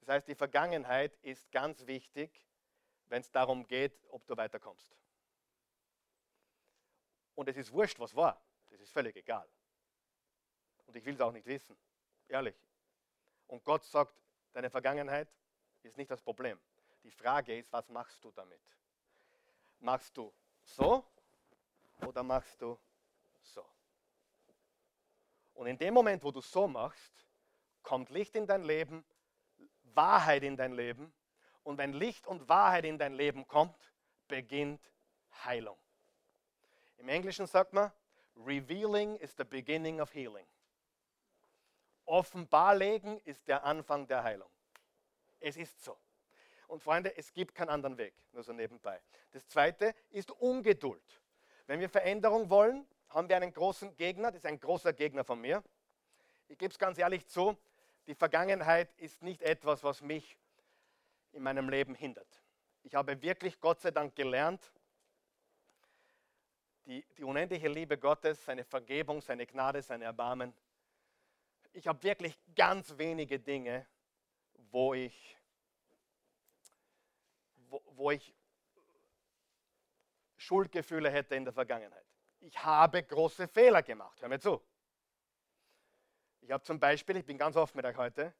Das 0.00 0.08
heißt, 0.08 0.28
die 0.28 0.34
Vergangenheit 0.34 1.16
ist 1.22 1.50
ganz 1.52 1.86
wichtig, 1.86 2.44
wenn 3.06 3.20
es 3.20 3.30
darum 3.30 3.66
geht, 3.66 3.92
ob 4.10 4.26
du 4.26 4.36
weiterkommst. 4.36 4.96
Und 7.34 7.48
es 7.48 7.56
ist 7.56 7.72
wurscht, 7.72 7.98
was 7.98 8.14
war. 8.14 8.42
Das 8.70 8.80
ist 8.80 8.90
völlig 8.90 9.16
egal. 9.16 9.48
Und 10.86 10.96
ich 10.96 11.04
will 11.04 11.14
es 11.14 11.20
auch 11.20 11.32
nicht 11.32 11.46
wissen. 11.46 11.76
Ehrlich. 12.28 12.56
Und 13.46 13.64
Gott 13.64 13.84
sagt, 13.84 14.14
deine 14.52 14.70
Vergangenheit 14.70 15.28
ist 15.82 15.96
nicht 15.96 16.10
das 16.10 16.20
Problem. 16.20 16.58
Die 17.04 17.10
Frage 17.10 17.56
ist, 17.56 17.72
was 17.72 17.88
machst 17.88 18.22
du 18.24 18.30
damit? 18.30 18.60
Machst 19.80 20.16
du 20.16 20.32
so 20.62 21.06
oder 22.06 22.22
machst 22.22 22.60
du 22.60 22.78
so? 23.40 23.64
Und 25.54 25.66
in 25.66 25.78
dem 25.78 25.94
Moment, 25.94 26.22
wo 26.22 26.30
du 26.30 26.40
so 26.40 26.66
machst, 26.66 27.27
kommt 27.82 28.10
Licht 28.10 28.36
in 28.36 28.46
dein 28.46 28.62
Leben, 28.62 29.04
Wahrheit 29.94 30.42
in 30.42 30.56
dein 30.56 30.72
Leben. 30.72 31.12
Und 31.62 31.78
wenn 31.78 31.92
Licht 31.92 32.26
und 32.26 32.48
Wahrheit 32.48 32.84
in 32.84 32.98
dein 32.98 33.14
Leben 33.14 33.46
kommt, 33.46 33.76
beginnt 34.26 34.80
Heilung. 35.44 35.78
Im 36.98 37.08
Englischen 37.08 37.46
sagt 37.46 37.72
man, 37.72 37.92
Revealing 38.36 39.16
is 39.16 39.34
the 39.36 39.44
beginning 39.44 40.00
of 40.00 40.12
healing. 40.14 40.46
Offenbarlegen 42.06 43.18
ist 43.24 43.46
der 43.48 43.64
Anfang 43.64 44.06
der 44.06 44.22
Heilung. 44.22 44.50
Es 45.40 45.56
ist 45.56 45.82
so. 45.82 45.98
Und 46.66 46.82
Freunde, 46.82 47.16
es 47.16 47.32
gibt 47.32 47.54
keinen 47.54 47.70
anderen 47.70 47.96
Weg, 47.98 48.14
nur 48.32 48.42
so 48.42 48.52
nebenbei. 48.52 49.00
Das 49.32 49.46
zweite 49.48 49.94
ist 50.10 50.30
Ungeduld. 50.30 51.22
Wenn 51.66 51.80
wir 51.80 51.88
Veränderung 51.88 52.50
wollen, 52.50 52.86
haben 53.08 53.28
wir 53.28 53.36
einen 53.36 53.52
großen 53.52 53.96
Gegner, 53.96 54.30
das 54.30 54.40
ist 54.40 54.46
ein 54.46 54.60
großer 54.60 54.92
Gegner 54.92 55.24
von 55.24 55.40
mir. 55.40 55.62
Ich 56.46 56.58
gebe 56.58 56.72
es 56.72 56.78
ganz 56.78 56.98
ehrlich 56.98 57.26
zu, 57.26 57.56
die 58.08 58.14
Vergangenheit 58.14 58.92
ist 58.96 59.22
nicht 59.22 59.42
etwas, 59.42 59.84
was 59.84 60.00
mich 60.00 60.38
in 61.32 61.42
meinem 61.42 61.68
Leben 61.68 61.94
hindert. 61.94 62.42
Ich 62.82 62.94
habe 62.94 63.20
wirklich 63.20 63.60
Gott 63.60 63.80
sei 63.80 63.90
Dank 63.90 64.16
gelernt, 64.16 64.72
die, 66.86 67.04
die 67.18 67.22
unendliche 67.22 67.68
Liebe 67.68 67.98
Gottes, 67.98 68.42
seine 68.42 68.64
Vergebung, 68.64 69.20
seine 69.20 69.46
Gnade, 69.46 69.82
sein 69.82 70.00
Erbarmen. 70.00 70.54
Ich 71.74 71.86
habe 71.86 72.02
wirklich 72.02 72.38
ganz 72.56 72.96
wenige 72.96 73.38
Dinge, 73.38 73.86
wo 74.70 74.94
ich, 74.94 75.36
wo, 77.68 77.82
wo 77.88 78.10
ich 78.10 78.34
Schuldgefühle 80.38 81.10
hätte 81.10 81.34
in 81.34 81.44
der 81.44 81.52
Vergangenheit. 81.52 82.06
Ich 82.40 82.64
habe 82.64 83.02
große 83.02 83.46
Fehler 83.48 83.82
gemacht. 83.82 84.18
Hör 84.22 84.30
mir 84.30 84.40
zu. 84.40 84.62
Ich 86.40 86.50
habe 86.50 86.64
zum 86.64 86.78
Beispiel, 86.80 87.16
ich 87.16 87.26
bin 87.26 87.36
ganz 87.36 87.56
offen 87.56 87.76
mit 87.76 87.86
euch 87.86 87.96
heute, 87.96 88.34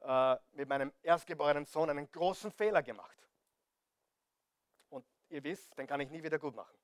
äh, 0.00 0.36
mit 0.52 0.68
meinem 0.68 0.92
erstgeborenen 1.02 1.66
Sohn 1.66 1.90
einen 1.90 2.10
großen 2.10 2.50
Fehler 2.52 2.82
gemacht. 2.82 3.18
Und 4.90 5.06
ihr 5.28 5.42
wisst, 5.42 5.76
den 5.78 5.86
kann 5.86 6.00
ich 6.00 6.10
nie 6.10 6.22
wieder 6.22 6.38
gut 6.38 6.54
machen. 6.54 6.76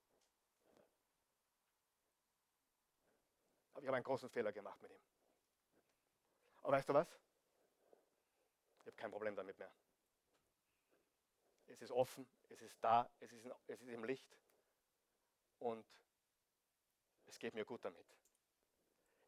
Aber 3.72 3.82
ich 3.82 3.86
habe 3.86 3.96
einen 3.96 4.04
großen 4.04 4.28
Fehler 4.28 4.52
gemacht 4.52 4.80
mit 4.82 4.90
ihm. 4.90 5.00
Aber 6.62 6.72
weißt 6.72 6.88
du 6.88 6.94
was? 6.94 7.08
Ich 8.80 8.86
habe 8.86 8.96
kein 8.96 9.10
Problem 9.10 9.36
damit 9.36 9.58
mehr. 9.58 9.72
Es 11.66 11.82
ist 11.82 11.92
offen, 11.92 12.28
es 12.48 12.62
ist 12.62 12.82
da, 12.82 13.08
es 13.20 13.30
ist, 13.32 13.46
es 13.66 13.80
ist 13.80 13.88
im 13.88 14.04
Licht 14.04 14.36
und 15.58 15.86
es 17.26 17.38
geht 17.38 17.54
mir 17.54 17.64
gut 17.64 17.84
damit. 17.84 18.06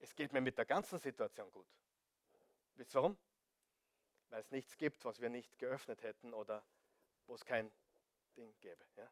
Es 0.00 0.14
geht 0.14 0.32
mir 0.32 0.40
mit 0.40 0.56
der 0.58 0.64
ganzen 0.64 0.98
Situation 0.98 1.50
gut. 1.52 1.66
Wisst 2.76 2.94
ihr 2.94 3.02
warum? 3.02 3.18
Weil 4.30 4.40
es 4.40 4.50
nichts 4.50 4.76
gibt, 4.76 5.04
was 5.04 5.20
wir 5.20 5.28
nicht 5.28 5.58
geöffnet 5.58 6.02
hätten 6.02 6.32
oder 6.32 6.64
wo 7.26 7.34
es 7.34 7.44
kein 7.44 7.70
Ding 8.36 8.54
gäbe. 8.60 8.84
Ja? 8.96 9.10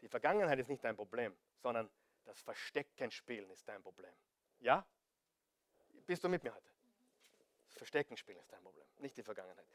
Die 0.00 0.08
Vergangenheit 0.08 0.58
ist 0.58 0.68
nicht 0.68 0.84
dein 0.84 0.96
Problem, 0.96 1.36
sondern 1.58 1.90
das 2.24 2.40
Verstecken 2.40 3.10
spielen 3.10 3.50
ist 3.50 3.66
dein 3.68 3.82
Problem. 3.82 4.12
Ja? 4.60 4.86
Bist 6.06 6.22
du 6.22 6.28
mit 6.28 6.42
mir 6.42 6.54
heute? 6.54 6.70
Das 7.66 7.76
Verstecken 7.76 8.16
spielen 8.16 8.38
ist 8.38 8.52
dein 8.52 8.62
Problem, 8.62 8.86
nicht 8.98 9.16
die 9.16 9.22
Vergangenheit. 9.22 9.66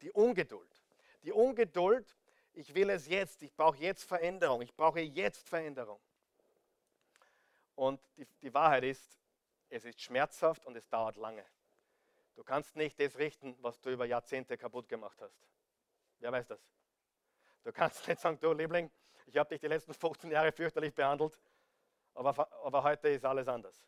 Die 0.00 0.10
Ungeduld. 0.10 0.82
Die 1.22 1.32
Ungeduld, 1.32 2.16
ich 2.54 2.74
will 2.74 2.90
es 2.90 3.06
jetzt, 3.06 3.42
ich 3.42 3.54
brauche 3.54 3.76
jetzt 3.78 4.04
Veränderung, 4.04 4.62
ich 4.62 4.74
brauche 4.74 5.00
jetzt 5.00 5.48
Veränderung. 5.48 6.00
Und 7.76 8.00
die, 8.16 8.26
die 8.42 8.52
Wahrheit 8.52 8.84
ist, 8.84 9.21
es 9.72 9.84
ist 9.86 10.02
schmerzhaft 10.02 10.66
und 10.66 10.76
es 10.76 10.88
dauert 10.88 11.16
lange. 11.16 11.44
Du 12.34 12.44
kannst 12.44 12.76
nicht 12.76 13.00
das 13.00 13.16
richten, 13.16 13.56
was 13.60 13.80
du 13.80 13.90
über 13.90 14.04
Jahrzehnte 14.04 14.56
kaputt 14.58 14.88
gemacht 14.88 15.20
hast. 15.20 15.36
Wer 16.18 16.30
weiß 16.30 16.46
das? 16.46 16.60
Du 17.64 17.72
kannst 17.72 18.06
nicht 18.08 18.20
sagen, 18.20 18.38
du 18.38 18.52
Liebling, 18.52 18.90
ich 19.26 19.36
habe 19.36 19.48
dich 19.48 19.60
die 19.60 19.68
letzten 19.68 19.94
15 19.94 20.30
Jahre 20.30 20.52
fürchterlich 20.52 20.94
behandelt, 20.94 21.38
aber, 22.14 22.50
aber 22.64 22.82
heute 22.82 23.08
ist 23.08 23.24
alles 23.24 23.48
anders. 23.48 23.82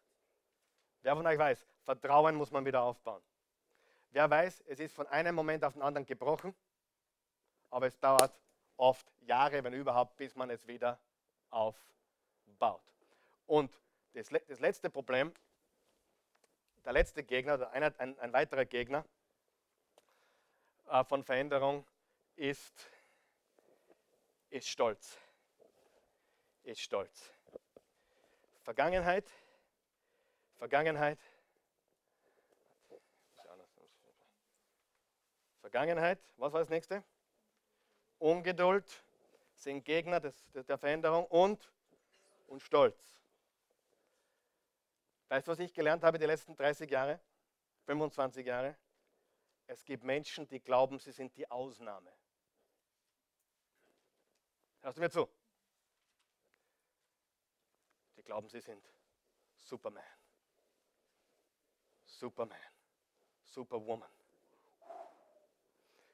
Wer 1.02 1.14
von 1.14 1.26
euch 1.26 1.38
weiß, 1.38 1.66
Vertrauen 1.82 2.34
muss 2.34 2.50
man 2.50 2.64
wieder 2.64 2.82
aufbauen. 2.82 3.22
Wer 4.10 4.30
weiß, 4.30 4.62
es 4.66 4.80
ist 4.80 4.94
von 4.94 5.06
einem 5.08 5.34
Moment 5.34 5.64
auf 5.64 5.74
den 5.74 5.82
anderen 5.82 6.06
gebrochen, 6.06 6.54
aber 7.68 7.86
es 7.86 7.98
dauert 7.98 8.32
oft 8.78 9.12
Jahre, 9.20 9.62
wenn 9.62 9.74
überhaupt, 9.74 10.16
bis 10.16 10.34
man 10.34 10.48
es 10.48 10.66
wieder 10.66 10.98
aufbaut. 11.50 12.82
Und 13.46 13.78
das, 14.14 14.28
das 14.28 14.60
letzte 14.60 14.88
Problem 14.88 15.32
der 16.84 16.92
letzte 16.92 17.24
Gegner, 17.24 17.70
ein, 17.72 17.82
ein, 17.82 18.18
ein 18.18 18.32
weiterer 18.32 18.64
Gegner 18.64 19.04
äh, 20.88 21.04
von 21.04 21.24
Veränderung 21.24 21.86
ist, 22.36 22.90
ist 24.50 24.68
Stolz. 24.68 25.18
Ist 26.62 26.80
Stolz. 26.80 27.32
Vergangenheit, 28.62 29.30
Vergangenheit, 30.56 31.18
Vergangenheit, 35.60 36.20
was 36.36 36.52
war 36.52 36.60
das 36.60 36.68
nächste? 36.68 37.02
Ungeduld, 38.18 39.04
sind 39.54 39.84
Gegner 39.84 40.20
des, 40.20 40.44
der 40.52 40.78
Veränderung 40.78 41.26
und, 41.26 41.72
und 42.46 42.62
Stolz. 42.62 43.23
Weißt 45.34 45.48
du, 45.48 45.50
was 45.50 45.58
ich 45.58 45.74
gelernt 45.74 46.04
habe 46.04 46.16
die 46.16 46.26
letzten 46.26 46.54
30 46.54 46.88
Jahre, 46.88 47.18
25 47.86 48.46
Jahre? 48.46 48.76
Es 49.66 49.84
gibt 49.84 50.04
Menschen, 50.04 50.46
die 50.46 50.60
glauben, 50.60 51.00
sie 51.00 51.10
sind 51.10 51.36
die 51.36 51.50
Ausnahme. 51.50 52.12
Hörst 54.80 54.96
du 54.96 55.00
mir 55.02 55.10
zu? 55.10 55.28
Die 58.16 58.22
glauben, 58.22 58.48
sie 58.48 58.60
sind 58.60 58.80
Superman, 59.56 60.04
Superman, 62.04 62.56
Superwoman. 63.42 64.10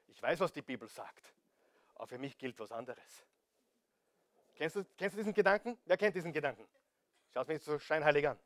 Ich 0.07 0.19
weiß, 0.19 0.39
was 0.39 0.51
die 0.51 0.63
Bibel 0.63 0.89
sagt, 0.89 1.31
aber 1.93 2.07
für 2.07 2.17
mich 2.17 2.35
gilt 2.39 2.57
was 2.59 2.71
anderes. 2.71 3.23
Kennst 4.55 4.77
du, 4.77 4.83
kennst 4.97 5.13
du 5.13 5.17
diesen 5.17 5.35
Gedanken? 5.35 5.77
Wer 5.85 5.97
kennt 5.97 6.15
diesen 6.15 6.33
Gedanken? 6.33 6.67
Schaut 7.29 7.47
mich 7.47 7.61
so 7.61 7.77
scheinheilig 7.77 8.27
an. 8.27 8.39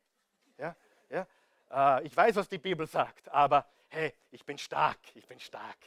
Ja? 0.57 0.75
Ja? 1.09 1.27
Äh, 1.71 2.07
ich 2.07 2.15
weiß, 2.15 2.35
was 2.35 2.49
die 2.49 2.57
Bibel 2.57 2.87
sagt, 2.87 3.29
aber 3.29 3.67
hey, 3.89 4.13
ich 4.31 4.45
bin 4.45 4.57
stark, 4.57 4.99
ich 5.15 5.27
bin 5.27 5.39
stark. 5.39 5.77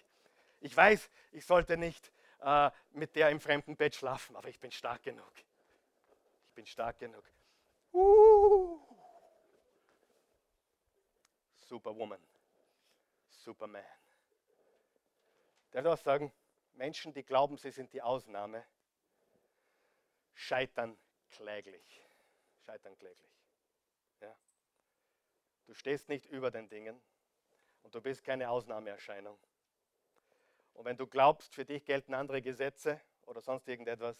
Ich 0.60 0.76
weiß, 0.76 1.10
ich 1.32 1.46
sollte 1.46 1.76
nicht 1.76 2.12
äh, 2.40 2.70
mit 2.90 3.14
der 3.16 3.30
im 3.30 3.40
fremden 3.40 3.76
Bett 3.76 3.94
schlafen, 3.94 4.36
aber 4.36 4.48
ich 4.48 4.58
bin 4.58 4.70
stark 4.70 5.02
genug. 5.02 5.32
Ich 6.48 6.54
bin 6.54 6.66
stark 6.66 6.98
genug. 6.98 7.24
Uh. 7.92 8.80
Superwoman, 11.54 12.22
Superman. 13.28 13.84
Der 15.72 15.86
auch 15.86 15.98
sagen, 15.98 16.32
Menschen, 16.74 17.12
die 17.12 17.22
glauben, 17.22 17.58
sie 17.58 17.70
sind 17.70 17.92
die 17.92 18.00
Ausnahme, 18.00 18.64
scheitern 20.34 20.96
kläglich. 21.30 22.02
Scheitern 22.64 22.96
kläglich. 22.96 23.37
Du 25.68 25.74
stehst 25.74 26.08
nicht 26.08 26.24
über 26.24 26.50
den 26.50 26.66
Dingen 26.70 26.98
und 27.82 27.94
du 27.94 28.00
bist 28.00 28.24
keine 28.24 28.48
Ausnahmeerscheinung. 28.48 29.38
Und 30.72 30.86
wenn 30.86 30.96
du 30.96 31.06
glaubst, 31.06 31.54
für 31.54 31.66
dich 31.66 31.84
gelten 31.84 32.14
andere 32.14 32.40
Gesetze 32.40 32.98
oder 33.26 33.42
sonst 33.42 33.68
irgendetwas, 33.68 34.16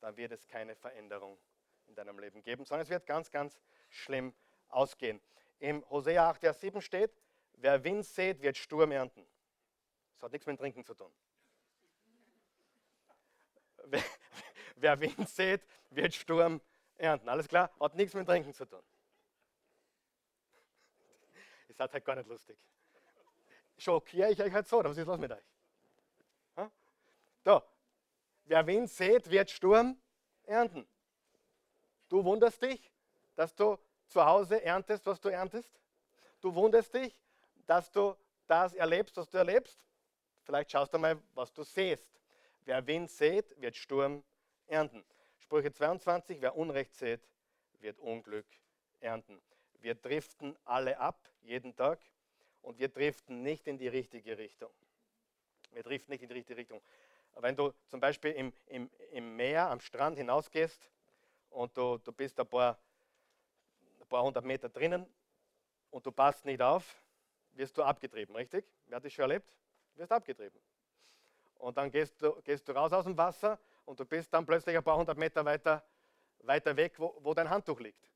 dann 0.00 0.16
wird 0.16 0.32
es 0.32 0.48
keine 0.48 0.74
Veränderung 0.74 1.38
in 1.86 1.94
deinem 1.94 2.18
Leben 2.18 2.42
geben, 2.42 2.64
sondern 2.64 2.82
es 2.82 2.90
wird 2.90 3.06
ganz, 3.06 3.30
ganz 3.30 3.62
schlimm 3.88 4.34
ausgehen. 4.68 5.20
Im 5.60 5.88
Hosea 5.90 6.28
8, 6.30 6.40
Vers 6.40 6.60
7 6.60 6.80
steht, 6.80 7.12
wer 7.52 7.84
Wind 7.84 8.04
sät, 8.04 8.42
wird 8.42 8.56
Sturm 8.56 8.90
ernten. 8.90 9.24
Das 10.14 10.24
hat 10.24 10.32
nichts 10.32 10.46
mit 10.48 10.58
Trinken 10.58 10.84
zu 10.84 10.94
tun. 10.94 11.14
Wer, 14.74 15.00
Wind 15.00 15.28
sät, 15.28 15.64
wird 15.90 16.14
Sturm 16.14 16.60
ernten. 16.96 17.28
Alles 17.28 17.46
klar? 17.46 17.70
Hat 17.78 17.94
nichts 17.94 18.14
mit 18.14 18.26
Trinken 18.26 18.52
zu 18.52 18.64
tun. 18.64 18.82
Ihr 21.68 21.74
seid 21.74 21.92
halt 21.92 22.04
gar 22.04 22.16
nicht 22.16 22.28
lustig. 22.28 22.58
Schockiere 23.76 24.30
ich 24.30 24.40
euch 24.40 24.52
halt 24.52 24.68
so, 24.68 24.78
oder 24.78 24.90
was 24.90 24.98
ist 24.98 25.06
los 25.06 25.18
mit 25.18 25.32
euch? 25.32 25.44
Da. 27.44 27.62
Wer 28.44 28.66
Wind 28.66 28.90
sät, 28.90 29.30
wird 29.30 29.50
Sturm 29.50 30.00
ernten. 30.44 30.86
Du 32.08 32.24
wunderst 32.24 32.62
dich, 32.62 32.90
dass 33.36 33.54
du 33.54 33.78
zu 34.06 34.24
Hause 34.24 34.62
erntest, 34.62 35.06
was 35.06 35.20
du 35.20 35.28
erntest. 35.28 35.70
Du 36.40 36.54
wunderst 36.54 36.92
dich, 36.94 37.20
dass 37.66 37.90
du 37.90 38.16
das 38.46 38.74
erlebst, 38.74 39.16
was 39.16 39.28
du 39.28 39.38
erlebst. 39.38 39.84
Vielleicht 40.42 40.70
schaust 40.70 40.92
du 40.92 40.98
mal, 40.98 41.20
was 41.34 41.52
du 41.52 41.62
siehst. 41.62 42.06
Wer 42.64 42.86
Wind 42.86 43.10
sät, 43.10 43.58
wird 43.60 43.76
Sturm 43.76 44.22
ernten. 44.66 45.04
Sprüche 45.38 45.72
22, 45.72 46.40
wer 46.40 46.56
Unrecht 46.56 46.94
sät, 46.94 47.20
wird 47.80 47.98
Unglück 47.98 48.46
ernten. 49.00 49.40
Wir 49.84 49.94
driften 49.94 50.56
alle 50.64 50.98
ab, 50.98 51.28
jeden 51.42 51.76
Tag, 51.76 52.00
und 52.62 52.78
wir 52.78 52.88
driften 52.88 53.42
nicht 53.42 53.66
in 53.66 53.76
die 53.76 53.88
richtige 53.88 54.38
Richtung. 54.38 54.70
Wir 55.72 55.82
driften 55.82 56.10
nicht 56.10 56.22
in 56.22 56.28
die 56.30 56.36
richtige 56.36 56.56
Richtung. 56.56 56.80
Wenn 57.34 57.54
du 57.54 57.70
zum 57.88 58.00
Beispiel 58.00 58.30
im, 58.30 58.54
im, 58.64 58.90
im 59.10 59.36
Meer, 59.36 59.68
am 59.68 59.80
Strand 59.80 60.16
hinausgehst 60.16 60.90
und 61.50 61.76
du, 61.76 61.98
du 61.98 62.12
bist 62.12 62.40
ein 62.40 62.46
paar, 62.46 62.78
ein 64.00 64.06
paar 64.06 64.22
hundert 64.22 64.46
Meter 64.46 64.70
drinnen 64.70 65.04
und 65.90 66.06
du 66.06 66.10
passt 66.10 66.46
nicht 66.46 66.62
auf, 66.62 67.04
wirst 67.52 67.76
du 67.76 67.82
abgetrieben, 67.82 68.34
richtig? 68.34 68.64
Wer 68.86 68.96
hat 68.96 69.04
das 69.04 69.12
schon 69.12 69.24
erlebt? 69.24 69.54
Du 69.92 70.00
wirst 70.00 70.12
abgetrieben. 70.12 70.58
Und 71.56 71.76
dann 71.76 71.90
gehst 71.90 72.22
du, 72.22 72.40
gehst 72.40 72.66
du 72.66 72.72
raus 72.72 72.94
aus 72.94 73.04
dem 73.04 73.18
Wasser 73.18 73.58
und 73.84 74.00
du 74.00 74.06
bist 74.06 74.32
dann 74.32 74.46
plötzlich 74.46 74.78
ein 74.78 74.82
paar 74.82 74.96
hundert 74.96 75.18
Meter 75.18 75.44
weiter, 75.44 75.84
weiter 76.38 76.74
weg, 76.74 76.94
wo, 76.96 77.18
wo 77.20 77.34
dein 77.34 77.50
Handtuch 77.50 77.80
liegt. 77.80 78.13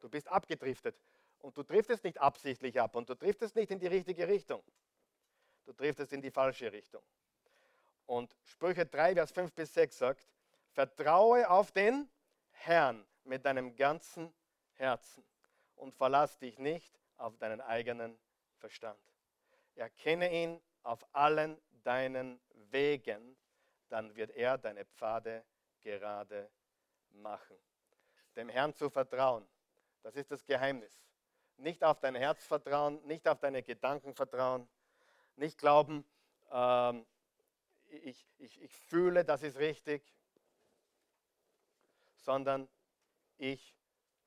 Du 0.00 0.08
bist 0.08 0.28
abgedriftet. 0.28 0.96
Und 1.38 1.56
du 1.56 1.62
driftest 1.62 2.04
nicht 2.04 2.18
absichtlich 2.18 2.78
ab 2.80 2.96
und 2.96 3.08
du 3.08 3.14
driftest 3.14 3.56
nicht 3.56 3.70
in 3.70 3.78
die 3.78 3.86
richtige 3.86 4.28
Richtung. 4.28 4.62
Du 5.64 5.72
driftest 5.72 6.12
in 6.12 6.20
die 6.20 6.30
falsche 6.30 6.70
Richtung. 6.70 7.02
Und 8.06 8.36
Sprüche 8.44 8.84
3, 8.84 9.14
Vers 9.14 9.30
5 9.30 9.52
bis 9.54 9.72
6 9.72 9.98
sagt, 9.98 10.28
vertraue 10.72 11.48
auf 11.48 11.72
den 11.72 12.10
Herrn 12.50 13.06
mit 13.24 13.44
deinem 13.44 13.74
ganzen 13.74 14.34
Herzen 14.74 15.24
und 15.76 15.94
verlass 15.94 16.38
dich 16.38 16.58
nicht 16.58 16.98
auf 17.16 17.36
deinen 17.38 17.60
eigenen 17.60 18.18
Verstand. 18.58 19.00
Erkenne 19.76 20.32
ihn 20.32 20.60
auf 20.82 21.06
allen 21.12 21.60
deinen 21.84 22.40
Wegen, 22.70 23.36
dann 23.88 24.14
wird 24.14 24.30
er 24.32 24.58
deine 24.58 24.84
Pfade 24.84 25.44
gerade 25.80 26.50
machen. 27.10 27.56
Dem 28.36 28.48
Herrn 28.48 28.74
zu 28.74 28.90
vertrauen, 28.90 29.46
das 30.02 30.16
ist 30.16 30.30
das 30.30 30.44
Geheimnis. 30.44 31.02
Nicht 31.56 31.84
auf 31.84 32.00
dein 32.00 32.14
Herz 32.14 32.44
vertrauen, 32.44 33.04
nicht 33.06 33.28
auf 33.28 33.38
deine 33.38 33.62
Gedanken 33.62 34.14
vertrauen, 34.14 34.68
nicht 35.36 35.58
glauben, 35.58 36.04
ähm, 36.50 37.06
ich, 37.88 38.26
ich, 38.38 38.62
ich 38.62 38.74
fühle, 38.74 39.24
das 39.24 39.42
ist 39.42 39.58
richtig, 39.58 40.02
sondern 42.16 42.68
ich 43.36 43.74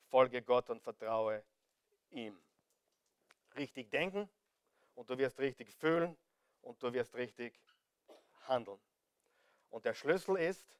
folge 0.09 0.41
Gott 0.41 0.69
und 0.69 0.81
vertraue 0.81 1.43
ihm. 2.11 2.37
Richtig 3.55 3.89
denken 3.89 4.29
und 4.95 5.09
du 5.09 5.17
wirst 5.17 5.39
richtig 5.39 5.73
fühlen 5.73 6.17
und 6.61 6.81
du 6.81 6.91
wirst 6.93 7.15
richtig 7.15 7.59
handeln. 8.47 8.79
Und 9.69 9.85
der 9.85 9.93
Schlüssel 9.93 10.37
ist, 10.37 10.79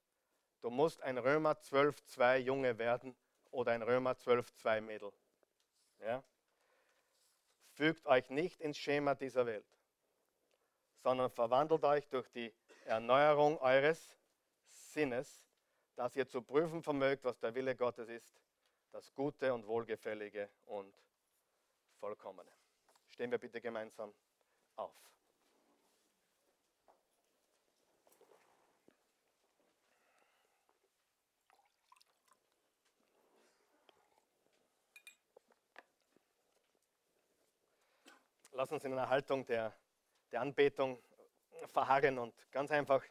du 0.62 0.70
musst 0.70 1.02
ein 1.02 1.18
Römer 1.18 1.54
12,2 1.54 2.38
Junge 2.38 2.78
werden 2.78 3.16
oder 3.54 3.72
ein 3.72 3.82
Römer 3.82 4.14
12,2 4.14 4.82
Mädel. 4.82 5.12
Ja? 6.02 6.24
Fügt 7.74 8.06
euch 8.06 8.30
nicht 8.30 8.60
ins 8.62 8.78
Schema 8.78 9.16
dieser 9.16 9.46
Welt, 9.46 9.66
sondern 11.02 11.30
verwandelt 11.30 11.84
euch 11.84 12.08
durch 12.10 12.30
die 12.30 12.54
Erneuerung 12.86 13.58
eures 13.60 14.16
Sinnes, 14.70 15.48
dass 15.96 16.16
ihr 16.16 16.28
zu 16.28 16.42
prüfen 16.42 16.84
vermögt, 16.84 17.24
was 17.24 17.40
der 17.40 17.54
Wille 17.56 17.76
Gottes 17.76 18.10
ist, 18.10 18.40
das 18.92 19.14
Gute 19.14 19.54
und 19.54 19.66
Wohlgefällige 19.68 20.50
und 20.66 20.94
Vollkommene. 22.00 22.52
Stehen 23.10 23.32
wir 23.32 23.38
bitte 23.38 23.62
gemeinsam 23.62 24.14
auf. 24.76 25.13
Lass 38.56 38.72
uns 38.72 38.86
in 38.86 38.92
einer 38.92 39.10
Haltung 39.10 39.44
der, 39.46 39.76
der 40.32 40.42
Anbetung 40.42 41.02
verharren 41.66 42.20
und 42.20 42.34
ganz 42.52 42.70
einfach 42.70 43.04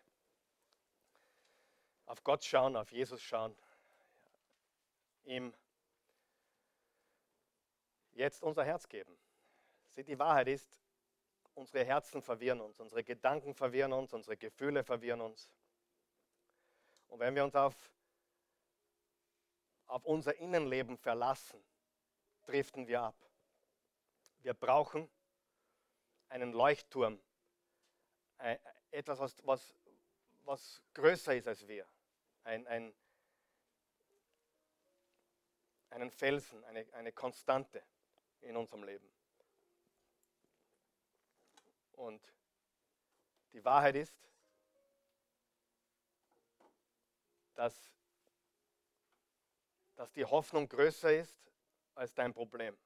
auf 2.06 2.22
Gott 2.22 2.44
schauen, 2.44 2.76
auf 2.76 2.92
Jesus 2.92 3.20
schauen, 3.20 3.56
ihm 5.24 5.52
jetzt 8.12 8.44
unser 8.44 8.64
Herz 8.64 8.88
geben. 8.88 9.18
Sieh, 9.90 10.04
die 10.04 10.16
Wahrheit 10.16 10.46
ist, 10.46 10.80
unsere 11.54 11.84
Herzen 11.84 12.22
verwirren 12.22 12.60
uns, 12.60 12.78
unsere 12.78 13.02
Gedanken 13.02 13.52
verwirren 13.52 13.92
uns, 13.92 14.12
unsere 14.12 14.36
Gefühle 14.36 14.84
verwirren 14.84 15.22
uns. 15.22 15.50
Und 17.08 17.18
wenn 17.18 17.34
wir 17.34 17.42
uns 17.42 17.56
auf, 17.56 17.74
auf 19.86 20.04
unser 20.04 20.36
Innenleben 20.36 20.96
verlassen, 20.96 21.60
driften 22.44 22.86
wir 22.86 23.02
ab. 23.02 23.16
Wir 24.38 24.54
brauchen 24.54 25.10
einen 26.32 26.52
Leuchtturm, 26.52 27.20
etwas, 28.90 29.18
was, 29.18 29.46
was, 29.46 29.74
was 30.44 30.82
größer 30.94 31.36
ist 31.36 31.46
als 31.46 31.68
wir, 31.68 31.86
ein, 32.44 32.66
ein, 32.66 32.94
einen 35.90 36.10
Felsen, 36.10 36.64
eine, 36.64 36.86
eine 36.94 37.12
Konstante 37.12 37.84
in 38.40 38.56
unserem 38.56 38.82
Leben. 38.82 39.06
Und 41.92 42.26
die 43.52 43.62
Wahrheit 43.62 43.96
ist, 43.96 44.16
dass, 47.54 47.94
dass 49.96 50.10
die 50.12 50.24
Hoffnung 50.24 50.66
größer 50.66 51.14
ist 51.14 51.36
als 51.94 52.14
dein 52.14 52.32
Problem. 52.32 52.76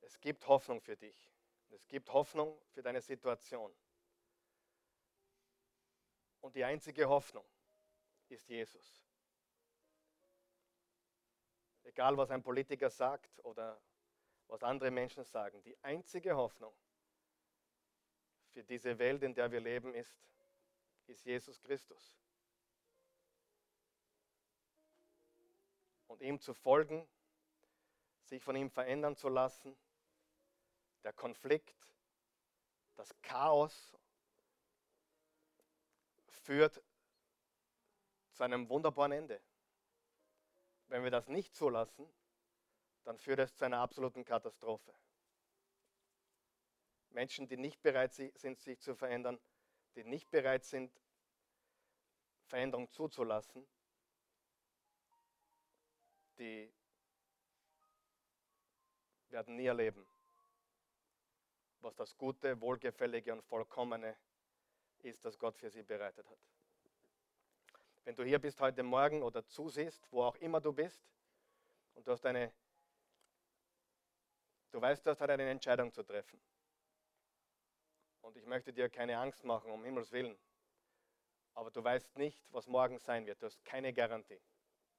Es 0.00 0.18
gibt 0.18 0.48
Hoffnung 0.48 0.80
für 0.80 0.96
dich. 0.96 1.30
Es 1.70 1.86
gibt 1.86 2.12
Hoffnung 2.12 2.60
für 2.70 2.82
deine 2.82 3.00
Situation. 3.00 3.74
Und 6.40 6.54
die 6.54 6.64
einzige 6.64 7.08
Hoffnung 7.08 7.44
ist 8.28 8.48
Jesus. 8.48 9.02
Egal, 11.82 12.16
was 12.16 12.30
ein 12.30 12.42
Politiker 12.42 12.90
sagt 12.90 13.42
oder 13.44 13.80
was 14.46 14.62
andere 14.62 14.90
Menschen 14.90 15.24
sagen, 15.24 15.62
die 15.62 15.76
einzige 15.82 16.36
Hoffnung 16.36 16.74
für 18.52 18.62
diese 18.62 18.98
Welt, 18.98 19.22
in 19.22 19.34
der 19.34 19.50
wir 19.50 19.60
leben, 19.60 19.94
ist, 19.94 20.20
ist 21.06 21.24
Jesus 21.24 21.60
Christus. 21.60 22.16
Und 26.06 26.22
ihm 26.22 26.40
zu 26.40 26.54
folgen, 26.54 27.06
sich 28.22 28.42
von 28.42 28.56
ihm 28.56 28.70
verändern 28.70 29.16
zu 29.16 29.28
lassen, 29.28 29.76
der 31.08 31.14
Konflikt, 31.14 31.74
das 32.96 33.18
Chaos 33.22 33.96
führt 36.26 36.82
zu 38.32 38.42
einem 38.42 38.68
wunderbaren 38.68 39.12
Ende. 39.12 39.40
Wenn 40.88 41.02
wir 41.02 41.10
das 41.10 41.26
nicht 41.28 41.54
zulassen, 41.54 42.06
dann 43.04 43.18
führt 43.18 43.38
es 43.38 43.56
zu 43.56 43.64
einer 43.64 43.78
absoluten 43.78 44.22
Katastrophe. 44.22 44.94
Menschen, 47.08 47.48
die 47.48 47.56
nicht 47.56 47.80
bereit 47.80 48.12
sind, 48.12 48.58
sich 48.58 48.78
zu 48.78 48.94
verändern, 48.94 49.40
die 49.94 50.04
nicht 50.04 50.30
bereit 50.30 50.66
sind, 50.66 50.92
Veränderung 52.48 52.90
zuzulassen, 52.90 53.66
die 56.38 56.70
werden 59.30 59.56
nie 59.56 59.66
erleben, 59.66 60.06
was 61.80 61.94
das 61.94 62.16
Gute, 62.16 62.60
Wohlgefällige 62.60 63.32
und 63.32 63.42
Vollkommene 63.42 64.16
ist, 65.00 65.24
das 65.24 65.38
Gott 65.38 65.56
für 65.56 65.70
sie 65.70 65.82
bereitet 65.82 66.28
hat. 66.28 66.38
Wenn 68.04 68.14
du 68.14 68.24
hier 68.24 68.38
bist 68.38 68.60
heute 68.60 68.82
Morgen 68.82 69.22
oder 69.22 69.46
zusiehst, 69.46 70.10
wo 70.10 70.22
auch 70.22 70.36
immer 70.36 70.60
du 70.60 70.72
bist, 70.72 71.02
und 71.94 72.06
du 72.06 72.12
hast 72.12 72.24
eine, 72.24 72.54
du 74.70 74.80
weißt, 74.80 75.04
du 75.04 75.10
hast 75.10 75.20
halt 75.20 75.32
eine 75.32 75.50
Entscheidung 75.50 75.92
zu 75.92 76.04
treffen. 76.04 76.40
Und 78.20 78.36
ich 78.36 78.46
möchte 78.46 78.72
dir 78.72 78.88
keine 78.88 79.18
Angst 79.18 79.44
machen, 79.44 79.72
um 79.72 79.82
Himmels 79.82 80.12
Willen. 80.12 80.38
Aber 81.54 81.72
du 81.72 81.82
weißt 81.82 82.16
nicht, 82.16 82.46
was 82.52 82.68
morgen 82.68 82.98
sein 82.98 83.26
wird. 83.26 83.42
Du 83.42 83.46
hast 83.46 83.64
keine 83.64 83.92
Garantie. 83.92 84.40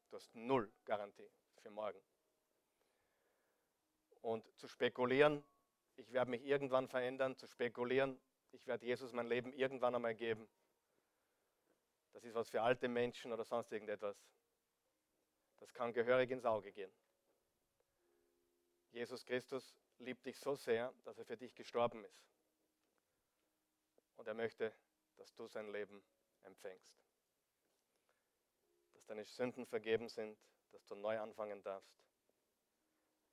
Du 0.10 0.18
hast 0.18 0.36
null 0.36 0.70
Garantie 0.84 1.32
für 1.62 1.72
morgen. 1.72 2.02
Und 4.22 4.46
zu 4.58 4.68
spekulieren, 4.68 5.46
ich 6.00 6.12
werde 6.14 6.32
mich 6.32 6.44
irgendwann 6.44 6.88
verändern, 6.88 7.36
zu 7.38 7.48
spekulieren, 7.48 8.20
ich 8.52 8.66
werde 8.66 8.86
Jesus 8.86 9.14
mein 9.14 9.28
Leben 9.28 9.54
irgendwann 9.54 9.96
einmal 9.96 10.16
geben, 10.16 10.50
das 12.14 12.24
ist 12.24 12.34
was 12.34 12.50
für 12.50 12.62
alte 12.62 12.88
Menschen 12.88 13.32
oder 13.32 13.44
sonst 13.44 13.72
irgendetwas. 13.72 14.18
Das 15.60 15.74
kann 15.74 15.94
gehörig 15.94 16.32
ins 16.32 16.46
Auge 16.46 16.72
gehen. 16.72 16.92
Jesus 18.92 19.26
Christus 19.26 19.76
liebt 20.00 20.26
dich 20.26 20.40
so 20.40 20.56
sehr, 20.56 20.94
dass 21.04 21.18
er 21.18 21.26
für 21.26 21.38
dich 21.38 21.54
gestorben 21.54 22.04
ist. 22.06 22.26
Und 24.16 24.28
er 24.28 24.34
möchte, 24.34 24.74
dass 25.18 25.34
du 25.36 25.48
sein 25.48 25.72
Leben 25.72 26.04
empfängst. 26.44 26.98
Dass 28.94 29.06
deine 29.06 29.26
Sünden 29.26 29.66
vergeben 29.66 30.10
sind, 30.10 30.38
dass 30.72 30.86
du 30.86 30.96
neu 30.96 31.20
anfangen 31.20 31.62
darfst. 31.62 32.09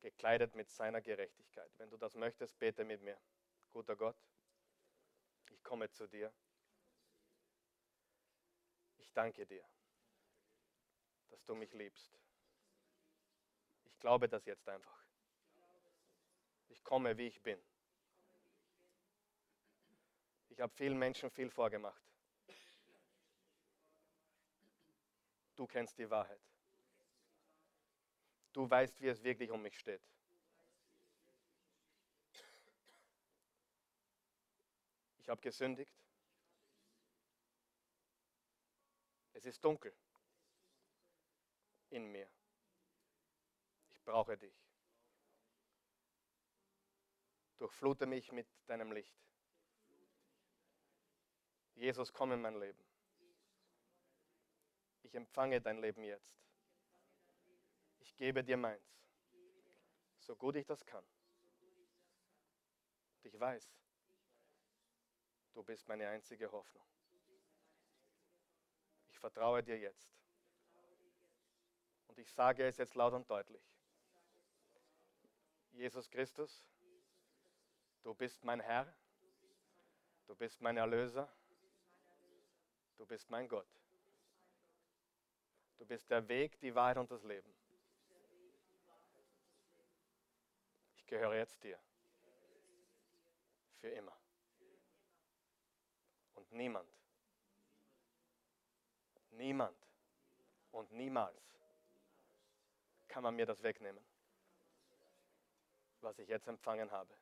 Gekleidet 0.01 0.55
mit 0.55 0.71
seiner 0.71 1.01
Gerechtigkeit. 1.01 1.71
Wenn 1.79 1.91
du 1.91 1.97
das 1.97 2.15
möchtest, 2.15 2.59
bete 2.59 2.85
mit 2.85 3.03
mir. 3.03 3.19
Guter 3.71 3.97
Gott, 3.97 4.17
ich 5.51 5.63
komme 5.63 5.91
zu 5.91 6.07
dir. 6.07 6.33
Ich 8.99 9.13
danke 9.13 9.47
dir, 9.47 9.65
dass 11.29 11.45
du 11.45 11.55
mich 11.55 11.73
liebst. 11.73 12.19
Ich 13.85 13.99
glaube 13.99 14.29
das 14.29 14.45
jetzt 14.47 14.69
einfach. 14.69 15.05
Ich 16.69 16.83
komme, 16.85 17.17
wie 17.17 17.27
ich 17.27 17.41
bin. 17.43 17.61
Ich 20.49 20.61
habe 20.61 20.73
vielen 20.75 20.99
Menschen 20.99 21.31
viel 21.31 21.51
vorgemacht. 21.51 22.03
Du 25.55 25.67
kennst 25.67 25.99
die 25.99 26.09
Wahrheit. 26.09 26.41
Du 28.57 28.71
weißt, 28.71 29.03
wie 29.03 29.09
es 29.09 29.23
wirklich 29.23 29.51
um 29.51 29.61
mich 29.61 29.79
steht. 29.79 30.01
Ich 35.19 35.29
habe 35.29 35.43
gesündigt. 35.43 35.95
Es 39.35 39.45
ist 39.45 39.63
dunkel 39.63 39.95
in 41.91 42.11
mir. 42.11 42.31
Ich 43.91 44.03
brauche 44.03 44.39
dich. 44.39 44.57
Durchflute 47.59 48.07
mich 48.07 48.33
mit 48.33 48.49
deinem 48.69 48.91
Licht. 48.91 49.15
Jesus, 51.75 52.11
komm 52.11 52.33
in 52.33 52.41
mein 52.41 52.59
Leben. 52.59 52.83
Ich 55.03 55.15
empfange 55.15 55.61
dein 55.61 55.77
Leben 55.77 56.03
jetzt. 56.05 56.46
Gebe 58.17 58.43
dir 58.43 58.57
meins, 58.57 58.83
so 60.19 60.35
gut 60.35 60.57
ich 60.57 60.67
das 60.67 60.85
kann. 60.85 61.05
Und 63.17 63.25
ich 63.27 63.39
weiß, 63.39 63.71
du 65.53 65.63
bist 65.63 65.87
meine 65.89 66.09
einzige 66.09 66.51
Hoffnung. 66.51 66.85
Ich 69.09 69.19
vertraue 69.19 69.63
dir 69.63 69.79
jetzt. 69.79 70.11
Und 72.09 72.19
ich 72.19 72.33
sage 72.33 72.67
es 72.67 72.77
jetzt 72.79 72.95
laut 72.95 73.13
und 73.13 73.29
deutlich. 73.31 73.63
Jesus 75.73 76.09
Christus, 76.09 76.65
du 78.03 78.15
bist 78.15 78.43
mein 78.45 78.61
Herr, 78.61 78.91
du 80.27 80.35
bist 80.35 80.61
mein 80.63 80.79
Erlöser, 80.79 81.31
Du 82.97 83.05
bist 83.05 83.29
mein 83.31 83.47
Gott. 83.47 83.69
Du 85.77 85.85
bist 85.85 86.11
der 86.11 86.27
Weg, 86.29 86.59
die 86.61 86.75
Wahrheit 86.75 86.97
und 86.97 87.11
das 87.11 87.23
Leben. 87.25 87.53
Gehöre 91.07 91.37
jetzt 91.37 91.63
dir. 91.63 91.79
Für 93.81 93.89
immer. 93.89 94.17
Und 96.35 96.53
niemand, 96.53 96.91
niemand 99.31 99.77
und 100.73 100.91
niemals 100.93 101.57
kann 103.09 103.23
man 103.23 103.35
mir 103.35 103.47
das 103.47 103.63
wegnehmen, 103.63 104.05
was 106.01 106.19
ich 106.19 106.29
jetzt 106.29 106.49
empfangen 106.49 106.91
habe. 106.91 107.15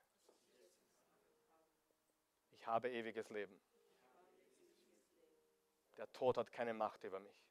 Ich 2.53 2.66
habe 2.66 2.91
ewiges 2.91 3.28
Leben. 3.30 3.61
Der 5.97 6.11
Tod 6.12 6.39
hat 6.39 6.51
keine 6.51 6.74
Macht 6.74 7.05
über 7.05 7.20
mich. 7.20 7.47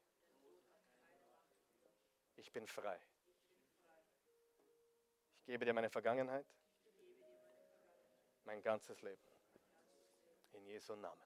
Ich 2.36 2.52
bin 2.52 2.66
frei. 2.66 3.00
Gebe 5.46 5.64
dir 5.64 5.74
meine 5.74 5.90
Vergangenheit, 5.90 6.46
mein 8.44 8.62
ganzes 8.62 9.00
Leben. 9.02 9.22
In 10.52 10.66
Jesu 10.66 10.94
Namen. 10.96 11.20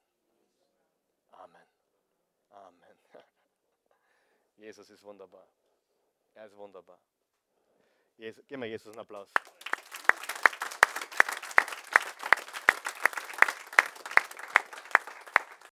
Amen. 1.33 1.69
Amen. 2.51 2.99
Jesus 4.57 4.91
ist 4.91 5.05
wunderbar. 5.05 5.47
Er 6.35 6.47
ist 6.47 6.57
wunderbar. 6.57 6.99
Jesus, 8.16 8.45
gib 8.49 8.59
mir 8.59 8.66
Jesus 8.66 8.89
einen 8.89 9.01
Applaus. 9.01 9.33